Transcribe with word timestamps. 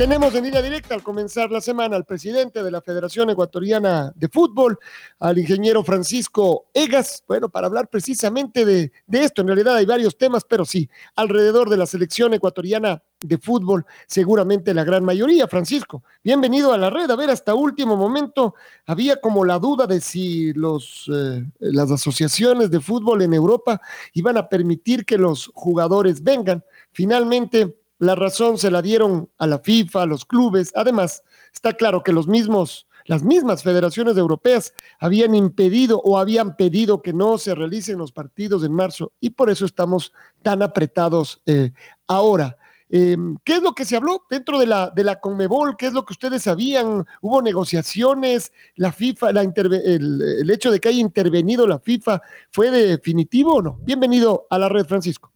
Tenemos 0.00 0.34
en 0.34 0.44
línea 0.44 0.62
directa 0.62 0.94
al 0.94 1.02
comenzar 1.02 1.50
la 1.50 1.60
semana 1.60 1.94
al 1.94 2.06
presidente 2.06 2.62
de 2.62 2.70
la 2.70 2.80
Federación 2.80 3.28
Ecuatoriana 3.28 4.10
de 4.16 4.30
Fútbol, 4.30 4.78
al 5.18 5.36
ingeniero 5.36 5.84
Francisco 5.84 6.68
Egas, 6.72 7.22
bueno, 7.28 7.50
para 7.50 7.66
hablar 7.66 7.88
precisamente 7.88 8.64
de, 8.64 8.92
esto. 9.10 9.42
En 9.42 9.48
realidad 9.48 9.76
hay 9.76 9.84
varios 9.84 10.16
temas, 10.16 10.46
pero 10.48 10.64
sí, 10.64 10.88
alrededor 11.16 11.68
de 11.68 11.76
la 11.76 11.84
selección 11.84 12.32
ecuatoriana 12.32 13.02
de 13.20 13.36
fútbol, 13.36 13.84
seguramente 14.06 14.72
la 14.72 14.84
gran 14.84 15.04
mayoría. 15.04 15.46
Francisco, 15.46 16.02
bienvenido 16.24 16.72
a 16.72 16.78
la 16.78 16.88
red. 16.88 17.10
A 17.10 17.16
ver, 17.16 17.28
hasta 17.28 17.54
último 17.54 17.94
momento 17.94 18.54
había 18.86 19.20
como 19.20 19.44
la 19.44 19.58
duda 19.58 19.86
de 19.86 20.00
si 20.00 20.54
los, 20.54 21.10
eh, 21.14 21.44
las 21.58 21.90
asociaciones 21.90 22.70
de 22.70 22.80
fútbol 22.80 23.20
en 23.20 23.34
Europa 23.34 23.78
iban 24.14 24.38
a 24.38 24.48
permitir 24.48 25.04
que 25.04 25.18
los 25.18 25.50
jugadores 25.52 26.22
vengan. 26.22 26.64
Finalmente, 26.90 27.79
la 28.00 28.14
razón 28.14 28.58
se 28.58 28.70
la 28.70 28.82
dieron 28.82 29.30
a 29.38 29.46
la 29.46 29.58
FIFA, 29.58 30.02
a 30.02 30.06
los 30.06 30.24
clubes. 30.24 30.72
Además, 30.74 31.22
está 31.52 31.74
claro 31.74 32.02
que 32.02 32.12
los 32.12 32.26
mismos, 32.26 32.88
las 33.04 33.22
mismas 33.22 33.62
federaciones 33.62 34.16
europeas 34.16 34.72
habían 34.98 35.34
impedido 35.34 36.00
o 36.02 36.18
habían 36.18 36.56
pedido 36.56 37.02
que 37.02 37.12
no 37.12 37.36
se 37.36 37.54
realicen 37.54 37.98
los 37.98 38.10
partidos 38.10 38.64
en 38.64 38.72
marzo 38.72 39.12
y 39.20 39.30
por 39.30 39.50
eso 39.50 39.66
estamos 39.66 40.12
tan 40.42 40.62
apretados 40.62 41.42
eh, 41.44 41.72
ahora. 42.06 42.56
Em, 42.88 43.36
¿Qué 43.44 43.56
es 43.56 43.62
lo 43.62 43.74
que 43.74 43.84
se 43.84 43.96
habló 43.96 44.24
dentro 44.30 44.58
de 44.58 44.66
la, 44.66 44.90
de 44.90 45.04
la 45.04 45.20
Conmebol? 45.20 45.76
¿Qué 45.76 45.86
es 45.86 45.92
lo 45.92 46.06
que 46.06 46.14
ustedes 46.14 46.42
sabían? 46.42 47.04
¿Hubo 47.20 47.42
negociaciones? 47.42 48.50
¿La 48.76 48.92
FIFA, 48.92 49.32
la 49.32 49.42
el, 49.42 50.22
el 50.40 50.50
hecho 50.50 50.70
de 50.70 50.80
que 50.80 50.88
haya 50.88 51.00
intervenido 51.00 51.66
la 51.66 51.78
FIFA, 51.78 52.22
fue 52.50 52.70
definitivo 52.70 53.56
o 53.56 53.62
no? 53.62 53.78
Bienvenido 53.82 54.46
a 54.48 54.58
la 54.58 54.70
red, 54.70 54.86
Francisco. 54.86 55.30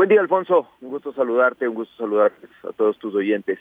Buen 0.00 0.08
día, 0.08 0.22
Alfonso. 0.22 0.66
Un 0.80 0.92
gusto 0.92 1.12
saludarte, 1.12 1.68
un 1.68 1.74
gusto 1.74 1.94
saludar 1.98 2.32
a 2.66 2.72
todos 2.72 2.98
tus 2.98 3.14
oyentes. 3.14 3.58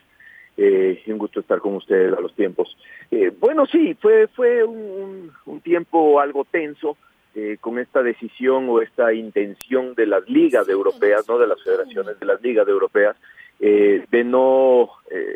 Eh, 0.55 1.03
un 1.07 1.17
gusto 1.17 1.41
estar 1.41 1.59
con 1.59 1.75
ustedes 1.75 2.17
a 2.17 2.21
los 2.21 2.33
tiempos. 2.33 2.77
Eh, 3.11 3.29
bueno, 3.37 3.65
sí, 3.65 3.93
fue, 3.95 4.29
fue 4.29 4.63
un, 4.63 5.33
tiempo 5.61 6.17
algo 6.21 6.45
tenso 6.45 6.95
eh, 7.35 7.57
con 7.59 7.77
esta 7.77 8.01
decisión 8.01 8.69
o 8.69 8.81
esta 8.81 9.11
intención 9.11 9.95
de 9.95 10.05
las 10.05 10.29
ligas 10.29 10.69
europeas, 10.69 11.27
no 11.27 11.37
de 11.37 11.47
las 11.47 11.61
federaciones, 11.61 12.17
de 12.17 12.25
las 12.25 12.41
ligas 12.41 12.65
europeas, 12.69 13.17
de 13.59 14.23
no, 14.23 14.91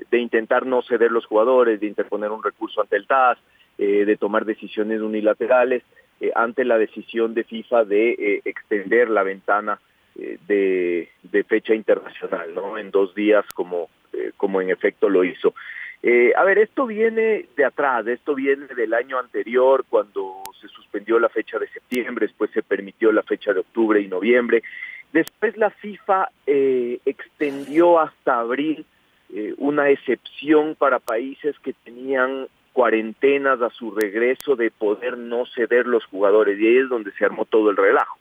de 0.10 0.18
intentar 0.18 0.66
no 0.66 0.84
ceder 0.84 1.12
los 1.12 1.26
jugadores, 1.26 1.82
de 1.82 1.88
interponer 1.88 2.32
un 2.32 2.42
recurso 2.42 2.80
ante 2.80 2.96
el 2.96 3.08
TAS, 3.08 3.38
de 3.78 4.16
tomar 4.16 4.46
decisiones 4.46 5.02
unilaterales 5.02 5.84
ante 6.34 6.64
la 6.64 6.78
decisión 6.78 7.34
de 7.34 7.44
FIFA 7.44 7.84
de 7.84 8.42
extender 8.46 9.10
la 9.10 9.24
ventana 9.24 9.82
eh, 10.20 10.38
de, 10.48 11.44
fecha 11.46 11.76
internacional, 11.76 12.54
¿no? 12.56 12.78
En 12.78 12.90
dos 12.90 13.14
días 13.14 13.46
como, 13.54 13.90
eh, 14.14 14.32
como 14.38 14.62
en 14.62 14.70
efecto 14.70 15.10
lo 15.10 15.24
hizo. 15.24 15.54
Eh, 16.02 16.32
a 16.36 16.44
ver, 16.44 16.58
esto 16.58 16.86
viene 16.86 17.48
de 17.56 17.66
atrás, 17.66 18.08
esto 18.08 18.34
viene 18.34 18.68
del 18.68 18.94
año 18.94 19.20
anterior, 19.20 19.86
cuando 19.90 20.42
se 20.60 20.68
suspendió 20.68 21.20
la 21.20 21.30
fecha 21.30 21.60
de 21.60 21.68
septiembre, 21.68 22.28
después 22.28 22.50
se 22.52 22.64
permitió 22.64 23.12
la 23.12 23.24
fecha 23.24 23.54
de 23.54 23.60
octubre 23.60 24.00
y 24.02 24.08
noviembre. 24.08 24.64
Después 25.12 25.58
la 25.58 25.70
FIFA 25.70 26.30
extendió 26.46 28.00
hasta 28.00 28.40
abril 28.40 28.86
una 29.58 29.90
excepción 29.90 30.76
para 30.76 31.00
países 31.00 31.58
que 31.60 31.74
tenían 31.74 32.48
cuarentenas 32.72 33.62
a 33.62 33.70
su 33.70 33.92
regreso 33.92 34.56
de 34.56 34.72
poder 34.72 35.18
no 35.18 35.46
ceder 35.46 35.86
los 35.86 36.06
jugadores, 36.06 36.60
y 36.60 36.68
ahí 36.68 36.78
es 36.78 36.90
donde 36.90 37.12
se 37.12 37.26
armó 37.26 37.46
todo 37.46 37.70
el 37.70 37.78
relajo 37.78 38.18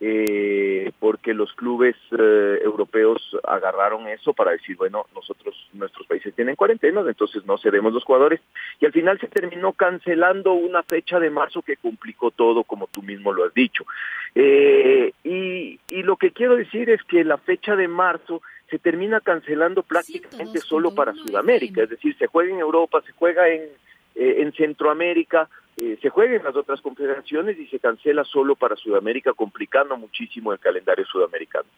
eh, 0.00 0.92
porque 1.00 1.34
los 1.34 1.52
clubes 1.54 1.96
eh, 2.12 2.60
europeos 2.62 3.36
agarraron 3.44 4.06
eso 4.08 4.32
para 4.32 4.52
decir, 4.52 4.76
bueno, 4.76 5.06
nosotros, 5.14 5.68
nuestros 5.72 6.06
países 6.06 6.34
tienen 6.34 6.56
cuarentenas, 6.56 7.06
entonces 7.06 7.44
no 7.46 7.58
cedemos 7.58 7.92
los 7.92 8.04
jugadores, 8.04 8.40
y 8.80 8.86
al 8.86 8.92
final 8.92 9.18
se 9.18 9.26
terminó 9.26 9.72
cancelando 9.72 10.52
una 10.52 10.82
fecha 10.82 11.18
de 11.18 11.30
marzo 11.30 11.62
que 11.62 11.76
complicó 11.76 12.30
todo, 12.30 12.64
como 12.64 12.86
tú 12.86 13.02
mismo 13.02 13.32
lo 13.32 13.44
has 13.44 13.54
dicho. 13.54 13.84
Eh, 14.34 15.12
y, 15.24 15.80
y 15.88 16.02
lo 16.02 16.16
que 16.16 16.30
quiero 16.30 16.56
decir 16.56 16.90
es 16.90 17.02
que 17.02 17.24
la 17.24 17.38
fecha 17.38 17.74
de 17.74 17.88
marzo 17.88 18.40
se 18.70 18.78
termina 18.78 19.20
cancelando 19.20 19.82
prácticamente 19.82 20.60
solo 20.60 20.94
para 20.94 21.14
Sudamérica, 21.14 21.82
es 21.82 21.90
decir, 21.90 22.16
se 22.18 22.26
juega 22.26 22.52
en 22.52 22.60
Europa, 22.60 23.02
se 23.04 23.12
juega 23.12 23.48
en, 23.48 23.62
eh, 24.14 24.42
en 24.42 24.52
Centroamérica, 24.52 25.48
eh, 25.80 25.96
se 26.02 26.10
juega 26.10 26.34
en 26.34 26.42
las 26.42 26.56
otras 26.56 26.80
confederaciones 26.80 27.56
y 27.56 27.66
se 27.68 27.78
cancela 27.78 28.24
solo 28.24 28.56
para 28.56 28.74
Sudamérica, 28.74 29.32
complicando 29.32 29.96
muchísimo 29.96 30.52
el 30.52 30.58
calendario 30.58 31.06
sudamericano. 31.06 31.68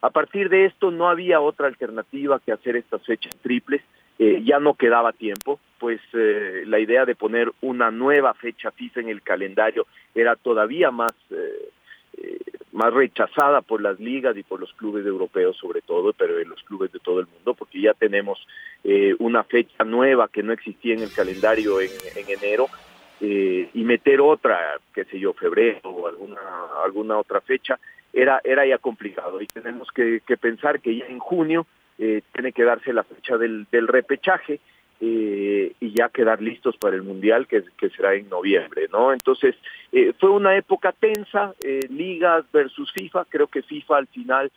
A 0.00 0.08
partir 0.08 0.48
de 0.48 0.64
esto 0.64 0.90
no 0.90 1.10
había 1.10 1.42
otra 1.42 1.66
alternativa 1.66 2.40
que 2.40 2.52
hacer 2.52 2.76
estas 2.76 3.04
fechas 3.04 3.36
triples, 3.42 3.82
eh, 4.18 4.40
ya 4.44 4.58
no 4.60 4.74
quedaba 4.74 5.12
tiempo, 5.12 5.60
pues 5.78 6.00
eh, 6.14 6.62
la 6.66 6.78
idea 6.78 7.04
de 7.04 7.14
poner 7.14 7.52
una 7.60 7.90
nueva 7.90 8.32
fecha 8.32 8.70
FIFA 8.70 9.00
en 9.00 9.08
el 9.10 9.20
calendario 9.20 9.86
era 10.14 10.36
todavía 10.36 10.90
más, 10.90 11.12
más 12.72 12.92
rechazada 12.94 13.60
por 13.60 13.82
las 13.82 14.00
ligas 14.00 14.36
y 14.36 14.42
por 14.42 14.58
los 14.60 14.72
clubes 14.72 15.04
europeos 15.04 15.56
sobre 15.58 15.82
todo, 15.82 16.14
pero 16.14 16.38
en 16.38 16.48
los 16.48 16.62
clubes 16.62 16.92
de 16.92 16.98
todo 16.98 17.20
el 17.20 17.26
mundo, 17.26 17.54
porque 17.54 17.80
ya 17.80 17.94
tenemos 17.94 18.46
una 19.18 19.44
fecha 19.44 19.84
nueva 19.84 20.28
que 20.28 20.42
no 20.42 20.52
existía 20.52 20.94
en 20.94 21.02
el 21.02 21.12
calendario 21.12 21.80
en 21.80 21.90
enero 22.26 22.68
eh, 23.22 23.68
y 23.74 23.84
meter 23.84 24.18
otra, 24.22 24.78
qué 24.94 25.04
sé 25.04 25.18
yo, 25.18 25.34
febrero 25.34 25.90
o 25.90 26.08
alguna, 26.08 26.40
alguna 26.82 27.18
otra 27.18 27.42
fecha, 27.42 27.78
era, 28.14 28.40
era 28.42 28.64
ya 28.66 28.78
complicado. 28.78 29.42
Y 29.42 29.46
tenemos 29.46 29.88
que, 29.92 30.22
pensar 30.40 30.80
que 30.80 30.96
ya 30.96 31.04
en 31.04 31.18
junio 31.18 31.66
eh, 31.98 32.22
tiene 32.32 32.52
que 32.52 32.64
darse 32.64 32.94
la 32.94 33.04
fecha 33.04 33.36
del, 33.36 33.66
repechaje 33.70 34.60
eh, 35.02 35.72
y 35.80 35.90
ya 35.92 36.08
quedar 36.08 36.40
listos 36.40 36.78
para 36.78 36.96
el 36.96 37.02
Mundial, 37.02 37.46
que, 37.46 37.62
que 37.76 37.90
será 37.90 38.14
en 38.14 38.30
noviembre, 38.30 38.88
¿no? 38.90 39.12
Entonces, 39.12 39.54
fue 40.18 40.30
una 40.30 40.56
época 40.56 40.92
tensa, 40.92 41.52
ligas 41.90 42.44
versus 42.52 42.90
FIFA, 42.92 43.26
creo 43.28 43.48
que 43.48 43.62
FIFA 43.62 43.98
al 43.98 44.06
final 44.06 44.50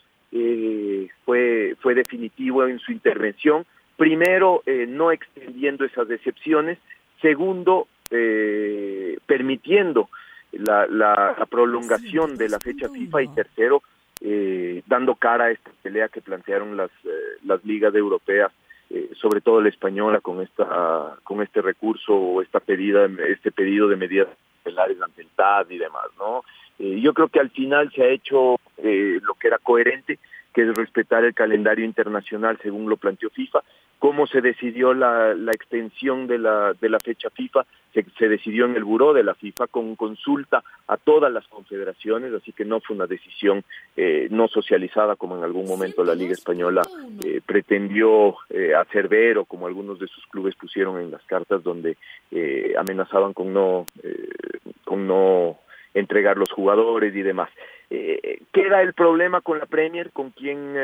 fue, 1.26 1.76
fue 1.82 1.96
definitivo 1.96 2.66
en 2.66 2.80
su 2.80 2.92
intervención, 2.92 3.66
primero, 3.98 4.64
no 4.88 5.12
extendiendo 5.12 5.86
esas 5.86 6.08
decepciones, 6.08 6.78
segundo, 7.22 7.88
eh, 8.14 9.18
permitiendo 9.26 10.10
la, 10.54 10.86
la, 10.88 11.48
prolongación 11.50 12.38
de 12.38 12.50
la 12.50 12.60
fecha 12.60 12.88
FIFA 12.90 13.24
y 13.24 13.28
tercero, 13.30 13.82
eh, 14.22 14.84
dando 14.86 15.16
cara 15.16 15.46
a 15.46 15.52
esta 15.52 15.72
pelea 15.82 16.08
que 16.08 16.22
plantearon 16.22 16.78
las, 16.78 16.92
eh, 17.04 17.38
las 17.44 17.64
ligas 17.66 17.94
europeas, 17.96 18.52
eh, 18.90 19.10
sobre 19.20 19.42
todo 19.42 19.62
la 19.62 19.70
española, 19.70 20.22
con 20.22 20.42
esta 20.42 21.18
con 21.24 21.42
este 21.42 21.62
recurso 21.62 22.14
o 22.16 22.42
esta 22.42 22.60
pedida, 22.60 23.10
este 23.28 23.52
pedido 23.52 23.88
de 23.88 23.96
medidas 23.96 24.28
cautelares 24.64 25.02
ante 25.02 25.24
el 25.24 25.30
TAD 25.36 25.72
y 25.72 25.78
demás, 25.78 26.06
¿no? 26.18 26.44
yo 26.80 27.14
creo 27.14 27.28
que 27.28 27.40
al 27.40 27.52
final 27.52 27.92
se 27.94 28.02
ha 28.04 28.08
hecho 28.08 28.58
lo 28.78 29.34
que 29.36 29.48
era 29.48 29.58
coherente, 29.60 30.20
que 30.54 30.64
es 30.64 30.76
respetar 30.76 31.24
el 31.24 31.34
calendario 31.34 31.86
internacional 31.86 32.58
según 32.62 32.90
lo 32.90 32.98
planteó 32.98 33.30
FIFA. 33.30 33.60
Cómo 34.04 34.28
se 34.28 34.42
decidió 34.42 34.94
la, 34.94 35.34
la 35.34 35.54
extensión 35.54 36.28
de 36.28 36.38
la, 36.38 36.74
de 36.74 36.90
la 36.90 37.00
fecha 37.00 37.30
FIFA, 37.30 37.66
se, 37.94 38.28
decidió 38.28 38.66
en 38.66 38.76
el 38.76 38.84
buró 38.84 39.14
de 39.14 39.24
la 39.24 39.34
FIFA 39.34 39.68
con 39.68 39.96
consulta 39.96 40.62
a 40.88 40.98
todas 40.98 41.32
las 41.32 41.48
confederaciones, 41.48 42.34
así 42.34 42.52
que 42.52 42.66
no 42.66 42.82
fue 42.82 42.98
una 42.98 43.08
decisión 43.08 43.64
eh, 43.96 44.28
no 44.30 44.50
socializada 44.50 45.16
como 45.16 45.38
en 45.38 45.46
algún 45.46 45.66
momento 45.68 46.04
la 46.04 46.16
Liga 46.16 46.34
Española 46.34 46.82
eh, 47.24 47.40
pretendió 47.46 48.36
eh, 48.50 48.76
hacer 48.76 49.08
ver 49.08 49.38
o 49.38 49.46
como 49.46 49.68
algunos 49.68 49.98
de 50.00 50.08
sus 50.08 50.28
clubes 50.28 50.56
pusieron 50.56 51.00
en 51.00 51.10
las 51.10 51.24
cartas 51.24 51.64
donde 51.64 51.96
eh, 52.30 52.74
amenazaban 52.78 53.32
con 53.32 53.54
no, 53.54 53.86
con 54.84 55.08
no 55.08 55.60
entregar 55.94 56.36
los 56.36 56.52
jugadores 56.52 57.16
y 57.16 57.22
demás. 57.22 57.50
Queda 57.90 58.82
el 58.82 58.94
problema 58.94 59.40
con 59.40 59.60
la 59.60 59.66
Premier, 59.66 60.12
con 60.12 60.32
quien 60.32 60.76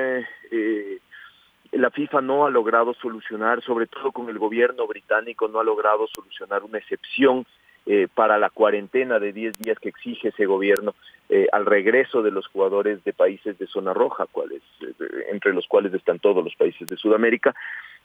la 1.71 1.89
FIFA 1.91 2.21
no 2.21 2.45
ha 2.45 2.49
logrado 2.49 2.93
solucionar, 2.95 3.61
sobre 3.63 3.87
todo 3.87 4.11
con 4.11 4.29
el 4.29 4.39
gobierno 4.39 4.87
británico, 4.87 5.47
no 5.47 5.59
ha 5.59 5.63
logrado 5.63 6.07
solucionar 6.07 6.63
una 6.63 6.79
excepción 6.79 7.45
eh, 7.85 8.07
para 8.13 8.37
la 8.37 8.49
cuarentena 8.49 9.19
de 9.19 9.33
10 9.33 9.57
días 9.57 9.79
que 9.79 9.89
exige 9.89 10.27
ese 10.29 10.45
gobierno 10.45 10.93
eh, 11.29 11.47
al 11.51 11.65
regreso 11.65 12.21
de 12.21 12.31
los 12.31 12.45
jugadores 12.47 13.03
de 13.03 13.13
países 13.13 13.57
de 13.57 13.67
zona 13.67 13.93
roja, 13.93 14.25
cuales, 14.27 14.61
eh, 14.81 14.93
entre 15.31 15.53
los 15.53 15.67
cuales 15.67 15.93
están 15.93 16.19
todos 16.19 16.43
los 16.43 16.55
países 16.55 16.87
de 16.87 16.97
Sudamérica, 16.97 17.55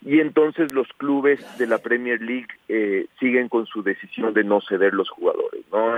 y 0.02 0.20
entonces 0.20 0.72
los 0.72 0.88
clubes 0.96 1.40
de 1.58 1.66
la 1.66 1.78
Premier 1.78 2.20
League 2.20 3.08
siguen 3.18 3.48
con 3.48 3.66
su 3.66 3.82
decisión 3.82 4.34
de 4.34 4.44
no 4.44 4.60
ceder 4.60 4.92
los 4.92 5.08
jugadores. 5.08 5.64
¿no? 5.72 5.96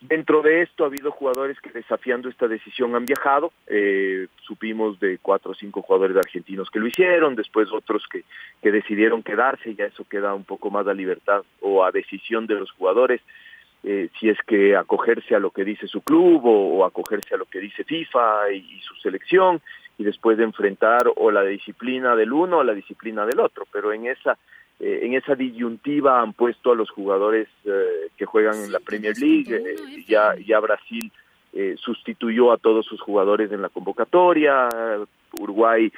Dentro 0.00 0.40
de 0.40 0.62
esto 0.62 0.84
ha 0.84 0.86
habido 0.86 1.10
jugadores 1.10 1.60
que 1.60 1.70
desafiando 1.70 2.30
esta 2.30 2.48
decisión 2.48 2.94
han 2.94 3.04
viajado. 3.04 3.52
Eh, 3.66 4.28
supimos 4.42 4.98
de 4.98 5.18
cuatro 5.18 5.52
o 5.52 5.54
cinco 5.54 5.82
jugadores 5.82 6.16
argentinos 6.16 6.70
que 6.70 6.80
lo 6.80 6.86
hicieron, 6.86 7.36
después 7.36 7.68
otros 7.70 8.04
que, 8.10 8.24
que 8.62 8.72
decidieron 8.72 9.22
quedarse, 9.22 9.74
ya 9.74 9.84
eso 9.84 10.04
queda 10.08 10.34
un 10.34 10.44
poco 10.44 10.70
más 10.70 10.86
a 10.86 10.94
libertad 10.94 11.42
o 11.60 11.84
a 11.84 11.92
decisión 11.92 12.46
de 12.46 12.54
los 12.54 12.70
jugadores, 12.70 13.20
eh, 13.82 14.10
si 14.18 14.28
es 14.28 14.38
que 14.46 14.76
acogerse 14.76 15.34
a 15.34 15.38
lo 15.38 15.50
que 15.50 15.64
dice 15.64 15.86
su 15.86 16.02
club 16.02 16.42
o, 16.44 16.84
acogerse 16.84 17.34
a 17.34 17.38
lo 17.38 17.46
que 17.46 17.60
dice 17.60 17.82
FIFA 17.84 18.52
y, 18.52 18.80
su 18.80 18.94
selección 18.96 19.62
y 19.96 20.04
después 20.04 20.36
de 20.36 20.44
enfrentar 20.44 21.10
o 21.16 21.30
la 21.30 21.42
disciplina 21.42 22.14
del 22.14 22.32
uno 22.32 22.58
o 22.58 22.64
la 22.64 22.74
disciplina 22.74 23.24
del 23.24 23.40
otro. 23.40 23.66
Pero 23.72 23.92
en 23.92 24.06
esa 24.06 24.36
eh, 24.80 25.00
en 25.02 25.12
esa 25.12 25.34
disyuntiva 25.34 26.22
han 26.22 26.32
puesto 26.32 26.72
a 26.72 26.74
los 26.74 26.88
jugadores 26.90 27.48
eh, 27.66 28.08
que 28.16 28.24
juegan 28.24 28.56
en 28.64 28.72
la 28.72 28.80
Premier 28.80 29.16
League. 29.18 29.54
Eh, 29.54 30.04
ya, 30.08 30.34
ya 30.36 30.58
Brasil 30.58 31.12
sustituyó 31.78 32.52
a 32.52 32.58
todos 32.58 32.86
sus 32.86 33.00
jugadores 33.00 33.50
en 33.50 33.60
la 33.60 33.70
convocatoria. 33.70 34.68
Uruguay 35.32 35.92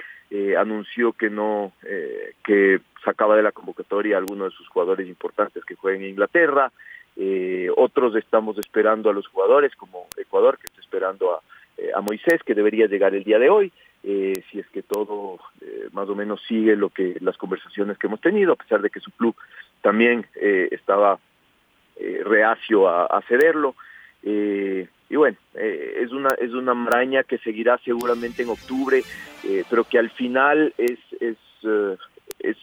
anunció 0.56 1.12
que 1.12 1.29
no, 1.29 1.73
que 2.43 2.81
sacaba 3.05 3.37
de 3.37 3.43
la 3.43 3.52
convocatoria 3.52 4.17
a 4.17 4.19
algunos 4.19 4.50
de 4.50 4.56
sus 4.56 4.67
jugadores 4.69 5.06
importantes 5.06 5.62
que 5.67 5.75
juegan 5.75 6.05
en 6.05 6.08
Inglaterra. 6.08 6.73
otros 7.76 8.17
estamos 8.17 8.56
esperando 8.56 9.11
a 9.11 9.12
los 9.12 9.26
jugadores, 9.26 9.76
como 9.76 10.06
Ecuador, 10.17 10.56
que 10.56 10.69
está 10.69 10.81
esperando 10.81 11.34
a, 11.34 11.43
a 11.94 12.00
Moisés, 12.00 12.42
que 12.44 12.54
debería 12.54 12.86
llegar 12.86 13.14
el 13.14 13.24
día 13.24 13.38
de 13.38 13.50
hoy. 13.50 13.72
Eh, 14.04 14.42
si 14.50 14.58
es 14.58 14.66
que 14.70 14.82
todo 14.82 15.38
eh, 15.60 15.88
más 15.92 16.08
o 16.08 16.16
menos 16.16 16.42
sigue 16.48 16.74
lo 16.74 16.90
que 16.90 17.16
las 17.20 17.36
conversaciones 17.36 17.98
que 17.98 18.08
hemos 18.08 18.20
tenido, 18.20 18.52
a 18.52 18.56
pesar 18.56 18.82
de 18.82 18.90
que 18.90 18.98
su 18.98 19.12
club 19.12 19.36
también 19.80 20.26
eh, 20.34 20.69
estaba 20.72 21.19
reacio 22.24 22.88
a, 22.88 23.22
cederlo. 23.28 23.76
y 24.24 25.14
bueno, 25.14 25.36
es 25.54 26.10
una 26.10 26.30
es 26.30 26.52
una 26.52 26.74
maraña 26.74 27.22
que 27.22 27.38
seguirá 27.38 27.78
seguramente 27.84 28.42
en 28.42 28.48
octubre, 28.48 29.04
pero 29.70 29.84
que 29.84 29.98
al 29.98 30.10
final 30.10 30.74
es 30.78 30.98
es 32.40 32.56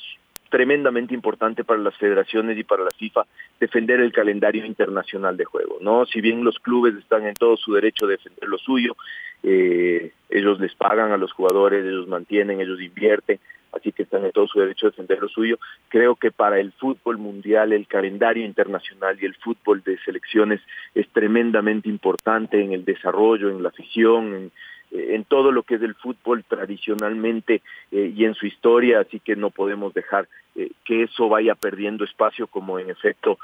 tremendamente 0.50 1.14
importante 1.14 1.64
para 1.64 1.80
las 1.80 1.96
federaciones 1.98 2.58
y 2.58 2.64
para 2.64 2.84
la 2.84 2.92
FIFA 2.92 3.26
defender 3.60 4.00
el 4.02 4.12
calendario 4.12 4.66
internacional 4.66 5.38
de 5.38 5.46
juego, 5.46 5.78
¿no? 5.82 6.06
Si 6.06 6.22
bien 6.22 6.44
los 6.44 6.60
clubes 6.60 6.96
están 6.96 7.26
en 7.26 7.36
todo 7.36 7.56
su 7.58 7.74
derecho 7.74 8.08
de 8.08 8.18
defender 8.18 8.50
lo 8.50 8.58
suyo, 8.58 8.96
eh, 9.44 10.12
ellos 10.30 10.60
les 10.60 10.76
pagan 10.76 11.12
a 11.12 11.18
los 11.18 11.32
jugadores, 11.32 11.86
ellos 11.86 12.08
mantienen, 12.08 12.60
ellos 12.60 12.82
invierten, 12.82 13.40
así 13.72 13.92
que 13.92 14.04
están 14.04 14.26
en 14.26 14.32
todo 14.32 14.48
su 14.48 14.60
derecho 14.60 14.88
de 14.88 14.92
defender 14.92 15.22
lo 15.22 15.30
suyo. 15.30 15.60
Creo 15.90 16.16
que 16.16 16.32
para 16.32 16.60
el 16.60 16.72
fútbol 16.74 17.18
mundial, 17.18 17.72
el 17.72 17.88
calendario 17.88 18.46
internacional 18.46 19.18
y 19.22 19.26
el 19.26 19.36
fútbol 19.36 19.84
de 19.84 19.98
selecciones 20.00 20.62
es 20.96 21.08
tremendamente 21.10 21.90
importante 21.90 22.62
en 22.62 22.74
el 22.74 22.86
desarrollo, 22.86 23.50
en 23.50 23.64
la 23.64 23.70
afición, 23.70 24.34
en, 24.34 24.52
en 24.92 25.24
todo 25.24 25.52
lo 25.52 25.64
que 25.64 25.76
es 25.76 25.82
el 25.82 25.96
fútbol 25.96 26.44
tradicionalmente 26.44 27.62
eh, 27.92 28.14
y 28.16 28.26
en 28.26 28.34
su 28.34 28.46
historia, 28.46 29.02
así 29.02 29.20
que 29.20 29.36
no 29.36 29.50
podemos 29.50 29.94
dejar 29.94 30.28
eh, 30.56 30.72
que 30.86 31.04
eso 31.04 31.30
vaya 31.30 31.56
perdiendo 31.56 32.04
espacio 32.04 32.48
como 32.48 32.80
en 32.80 32.90
efecto 32.90 33.38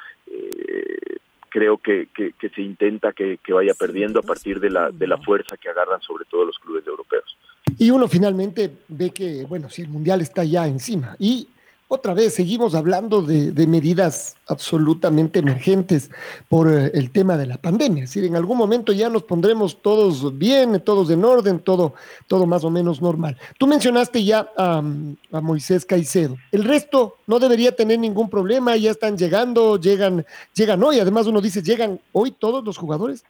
creo 1.56 1.78
que, 1.78 2.10
que, 2.14 2.50
se 2.50 2.62
intenta 2.62 3.14
que, 3.14 3.40
que, 3.42 3.54
vaya 3.54 3.74
perdiendo 3.74 4.20
a 4.20 4.24
partir 4.24 4.60
de 4.60 4.70
la, 4.70 4.92
de 4.92 5.08
la 5.08 5.18
fuerza 5.18 5.56
que 5.56 5.70
agarran 5.70 6.02
sobre 6.02 6.26
todo 6.26 6.44
los 6.44 6.60
clubes 6.60 6.86
europeos. 6.86 7.38
Y 7.78 7.92
uno 7.92 8.10
finalmente 8.10 8.72
ve 8.90 9.12
que, 9.12 9.46
bueno, 9.48 9.70
si 9.70 9.84
el 9.84 9.88
Mundial 9.88 10.20
está 10.20 10.44
ya 10.44 10.68
encima 10.68 11.16
y 11.18 11.48
otra 11.88 12.16
vez, 12.16 12.34
seguimos 12.34 12.74
hablando 12.74 13.22
de, 13.22 13.68
medidas 13.68 14.36
absolutamente 14.48 15.40
emergentes 15.40 16.10
por 16.50 16.72
eh, 16.72 16.92
el 16.94 17.12
tema 17.12 17.38
de 17.38 17.46
la 17.46 17.58
pandemia. 17.58 18.04
Es 18.04 18.10
decir, 18.10 18.26
en 18.26 18.36
algún 18.36 18.58
momento 18.58 18.92
ya 18.92 19.10
nos 19.10 19.24
pondremos 19.24 19.82
todos 19.82 20.38
bien, 20.38 20.82
todos 20.82 21.10
en 21.12 21.24
orden, 21.24 21.60
todo, 21.60 21.94
todo 22.28 22.46
más 22.48 22.64
o 22.64 22.72
menos 22.72 23.02
normal. 23.02 23.38
Tú 23.60 23.68
mencionaste 23.68 24.24
ya 24.24 24.50
a, 24.58 24.82
a 25.32 25.42
Moisés 25.42 25.86
Caicedo. 25.86 26.38
El 26.52 26.64
resto 26.64 27.18
no 27.28 27.40
debería 27.40 27.76
tener 27.76 28.00
ningún 28.00 28.30
problema, 28.30 28.76
ya 28.78 28.92
están 28.92 29.18
llegando, 29.18 29.80
llegan, 29.80 30.26
llegan 30.56 30.84
hoy. 30.84 31.00
Además, 31.00 31.28
uno 31.28 31.40
dice, 31.40 31.62
¿llegan 31.62 32.00
hoy 32.12 32.32
todos 32.32 32.64
los 32.64 32.78
jugadores? 32.78 33.24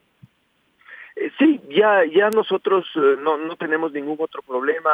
Eh, 1.15 1.31
sí, 1.39 1.61
ya 1.69 2.03
ya 2.03 2.29
nosotros 2.29 2.85
eh, 2.95 3.15
no, 3.21 3.37
no 3.37 3.55
tenemos 3.55 3.93
ningún 3.93 4.17
otro 4.19 4.41
problema. 4.41 4.91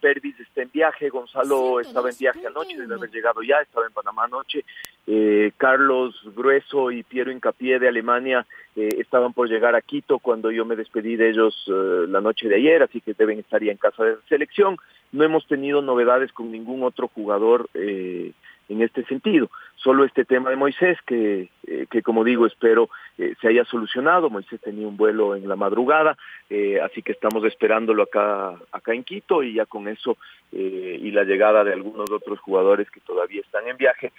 Pervis 0.00 0.38
está 0.40 0.62
en 0.62 0.70
viaje, 0.72 1.08
Gonzalo 1.08 1.78
estaba 1.78 2.10
en 2.10 2.16
viaje 2.18 2.46
anoche, 2.46 2.76
debe 2.76 2.94
haber 2.94 3.10
llegado 3.10 3.42
ya, 3.42 3.60
estaba 3.60 3.86
en 3.86 3.92
Panamá 3.92 4.24
anoche. 4.24 4.64
Eh, 5.06 5.52
Carlos 5.56 6.20
Grueso 6.34 6.90
y 6.90 7.04
Piero 7.04 7.30
Incapié 7.30 7.78
de 7.78 7.88
Alemania 7.88 8.46
estaban 8.76 9.32
por 9.32 9.48
llegar 9.48 9.74
a 9.74 9.82
Quito 9.82 10.20
cuando 10.20 10.50
yo 10.50 10.64
me 10.64 10.76
despedí 10.76 11.16
de 11.16 11.30
ellos 11.30 11.64
la 11.66 12.20
noche 12.20 12.48
de 12.48 12.54
ayer, 12.54 12.82
así 12.82 13.00
que 13.00 13.14
deben 13.14 13.40
estar 13.40 13.62
ya 13.62 13.72
en 13.72 13.78
casa 13.78 14.04
de 14.04 14.16
selección. 14.28 14.76
No 15.12 15.24
hemos 15.24 15.46
tenido 15.46 15.82
novedades 15.82 16.32
con 16.32 16.50
ningún 16.52 16.84
otro 16.84 17.08
jugador. 17.08 17.68
Eh, 17.74 18.32
en 18.70 18.82
este 18.82 19.04
sentido. 19.04 19.50
Solo 19.76 20.04
este 20.04 20.24
tema 20.24 20.50
de 20.50 20.56
Moisés, 20.56 20.98
que, 21.06 21.48
eh, 21.66 21.86
que 21.90 22.02
como 22.02 22.24
digo, 22.24 22.46
espero 22.46 22.88
eh, 23.20 23.34
se 23.38 23.48
haya 23.48 23.66
solucionado. 23.66 24.30
Moisés 24.30 24.58
tenía 24.62 24.88
un 24.88 24.96
vuelo 24.96 25.36
en 25.36 25.46
la 25.46 25.54
madrugada, 25.54 26.16
eh, 26.48 26.80
así 26.80 27.02
que 27.02 27.12
estamos 27.12 27.44
esperándolo 27.44 28.04
acá, 28.04 28.54
acá 28.72 28.94
en 28.94 29.04
Quito 29.04 29.42
y 29.42 29.52
ya 29.54 29.66
con 29.66 29.88
eso 29.88 30.16
y 30.52 31.12
la 31.12 31.22
llegada 31.22 31.62
de 31.62 31.72
algunos 31.72 32.10
otros 32.10 32.40
jugadores 32.40 32.90
que 32.90 32.98
todavía 33.00 33.40
están 33.40 33.68
en 33.68 33.76
viaje, 33.76 34.10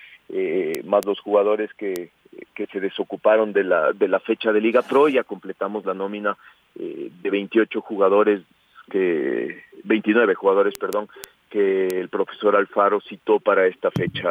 más 0.86 1.06
los 1.06 1.20
jugadores 1.20 1.74
que, 1.74 2.12
que 2.56 2.68
se 2.68 2.80
desocuparon 2.80 3.52
de 3.52 3.66
la, 3.66 3.92
de 3.92 4.08
la 4.08 4.22
fecha 4.22 4.54
de 4.54 4.62
Liga 4.62 4.82
Pro, 4.82 5.10
ya 5.10 5.24
completamos 5.24 5.84
la 5.86 5.94
nómina 5.94 6.38
de 6.74 7.30
28 7.30 7.82
jugadores 7.82 8.44
que 8.90 9.64
29 9.84 10.36
jugadores, 10.36 10.74
perdón, 10.80 11.10
que 11.50 11.88
el 11.88 12.08
profesor 12.08 12.56
Alfaro 12.56 13.02
citó 13.02 13.42
para 13.42 13.68
esta 13.68 13.92
fecha 13.92 14.30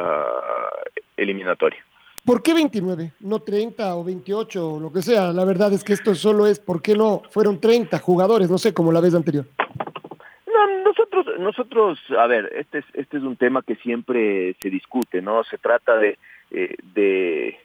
eliminatoria. 1.19 1.85
¿Por 2.25 2.43
qué 2.43 2.55
29? 2.55 3.13
No 3.21 3.41
30 3.41 3.97
o 3.97 4.05
28 4.05 4.75
o 4.75 4.81
lo 4.81 4.93
que 4.93 5.03
sea. 5.03 5.33
La 5.33 5.45
verdad 5.45 5.73
es 5.73 5.83
que 5.83 5.93
esto 5.93 6.15
solo 6.15 6.47
es, 6.47 6.61
¿por 6.61 6.83
qué 6.83 6.95
no 6.95 7.23
fueron 7.31 7.61
30 7.61 7.99
jugadores? 7.99 8.51
No 8.51 8.59
sé, 8.59 8.75
como 8.75 8.93
la 8.93 9.01
vez 9.01 9.15
anterior. 9.15 9.47
No, 10.47 10.85
nosotros, 10.85 11.27
nosotros, 11.39 11.99
a 12.19 12.27
ver, 12.27 12.53
este 12.57 12.79
es, 12.79 12.85
este 12.95 13.17
es 13.17 13.23
un 13.23 13.37
tema 13.37 13.63
que 13.63 13.77
siempre 13.77 14.55
se 14.61 14.69
discute, 14.69 15.23
¿no? 15.23 15.45
Se 15.45 15.59
trata 15.59 15.97
de, 15.97 16.19
eh, 16.51 16.77
de 16.95 17.59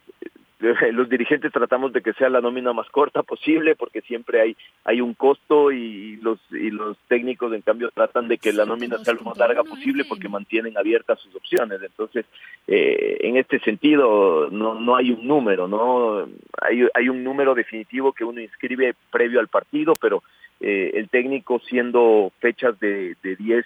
los 0.92 1.10
dirigentes 1.10 1.52
tratamos 1.52 1.92
de 1.92 2.02
que 2.02 2.14
sea 2.14 2.30
la 2.30 2.40
nómina 2.40 2.72
más 2.72 2.90
corta 2.90 3.24
posible 3.24 3.76
porque 3.76 4.02
siempre 4.02 4.42
hay 4.42 4.58
hay 4.86 5.02
un 5.02 5.14
costo 5.14 5.72
y 5.72 6.16
los 6.18 6.40
y 6.52 6.70
los 6.72 6.98
técnicos 7.08 7.54
en 7.54 7.62
cambio 7.62 7.92
tratan 7.92 8.28
de 8.28 8.38
que 8.38 8.54
la 8.54 8.66
nómina 8.66 8.98
sea 9.00 9.14
lo 9.14 9.22
más 9.22 9.38
larga 9.38 9.64
posible 9.64 10.06
porque 10.08 10.30
mantienen 10.30 10.78
abiertas 10.78 11.20
sus 11.20 11.36
opciones. 11.36 11.82
Entonces 11.82 12.26
eh, 12.68 13.18
en 13.22 13.38
este 13.38 13.60
sentido 13.60 14.50
no 14.50 14.80
no 14.80 14.96
hay 14.96 15.12
un 15.12 15.28
número 15.28 15.68
no 15.68 16.26
hay 16.62 16.88
hay 16.94 17.10
un 17.10 17.24
número 17.24 17.54
definitivo 17.54 18.14
que 18.14 18.24
uno 18.24 18.40
inscribe 18.40 18.96
previo 19.12 19.40
al 19.40 19.50
partido 19.50 19.94
pero 20.00 20.24
eh, 20.62 20.92
el 20.94 21.10
técnico 21.10 21.60
siendo 21.60 22.32
fechas 22.40 22.80
de 22.80 23.16
de 23.22 23.36
10 23.36 23.66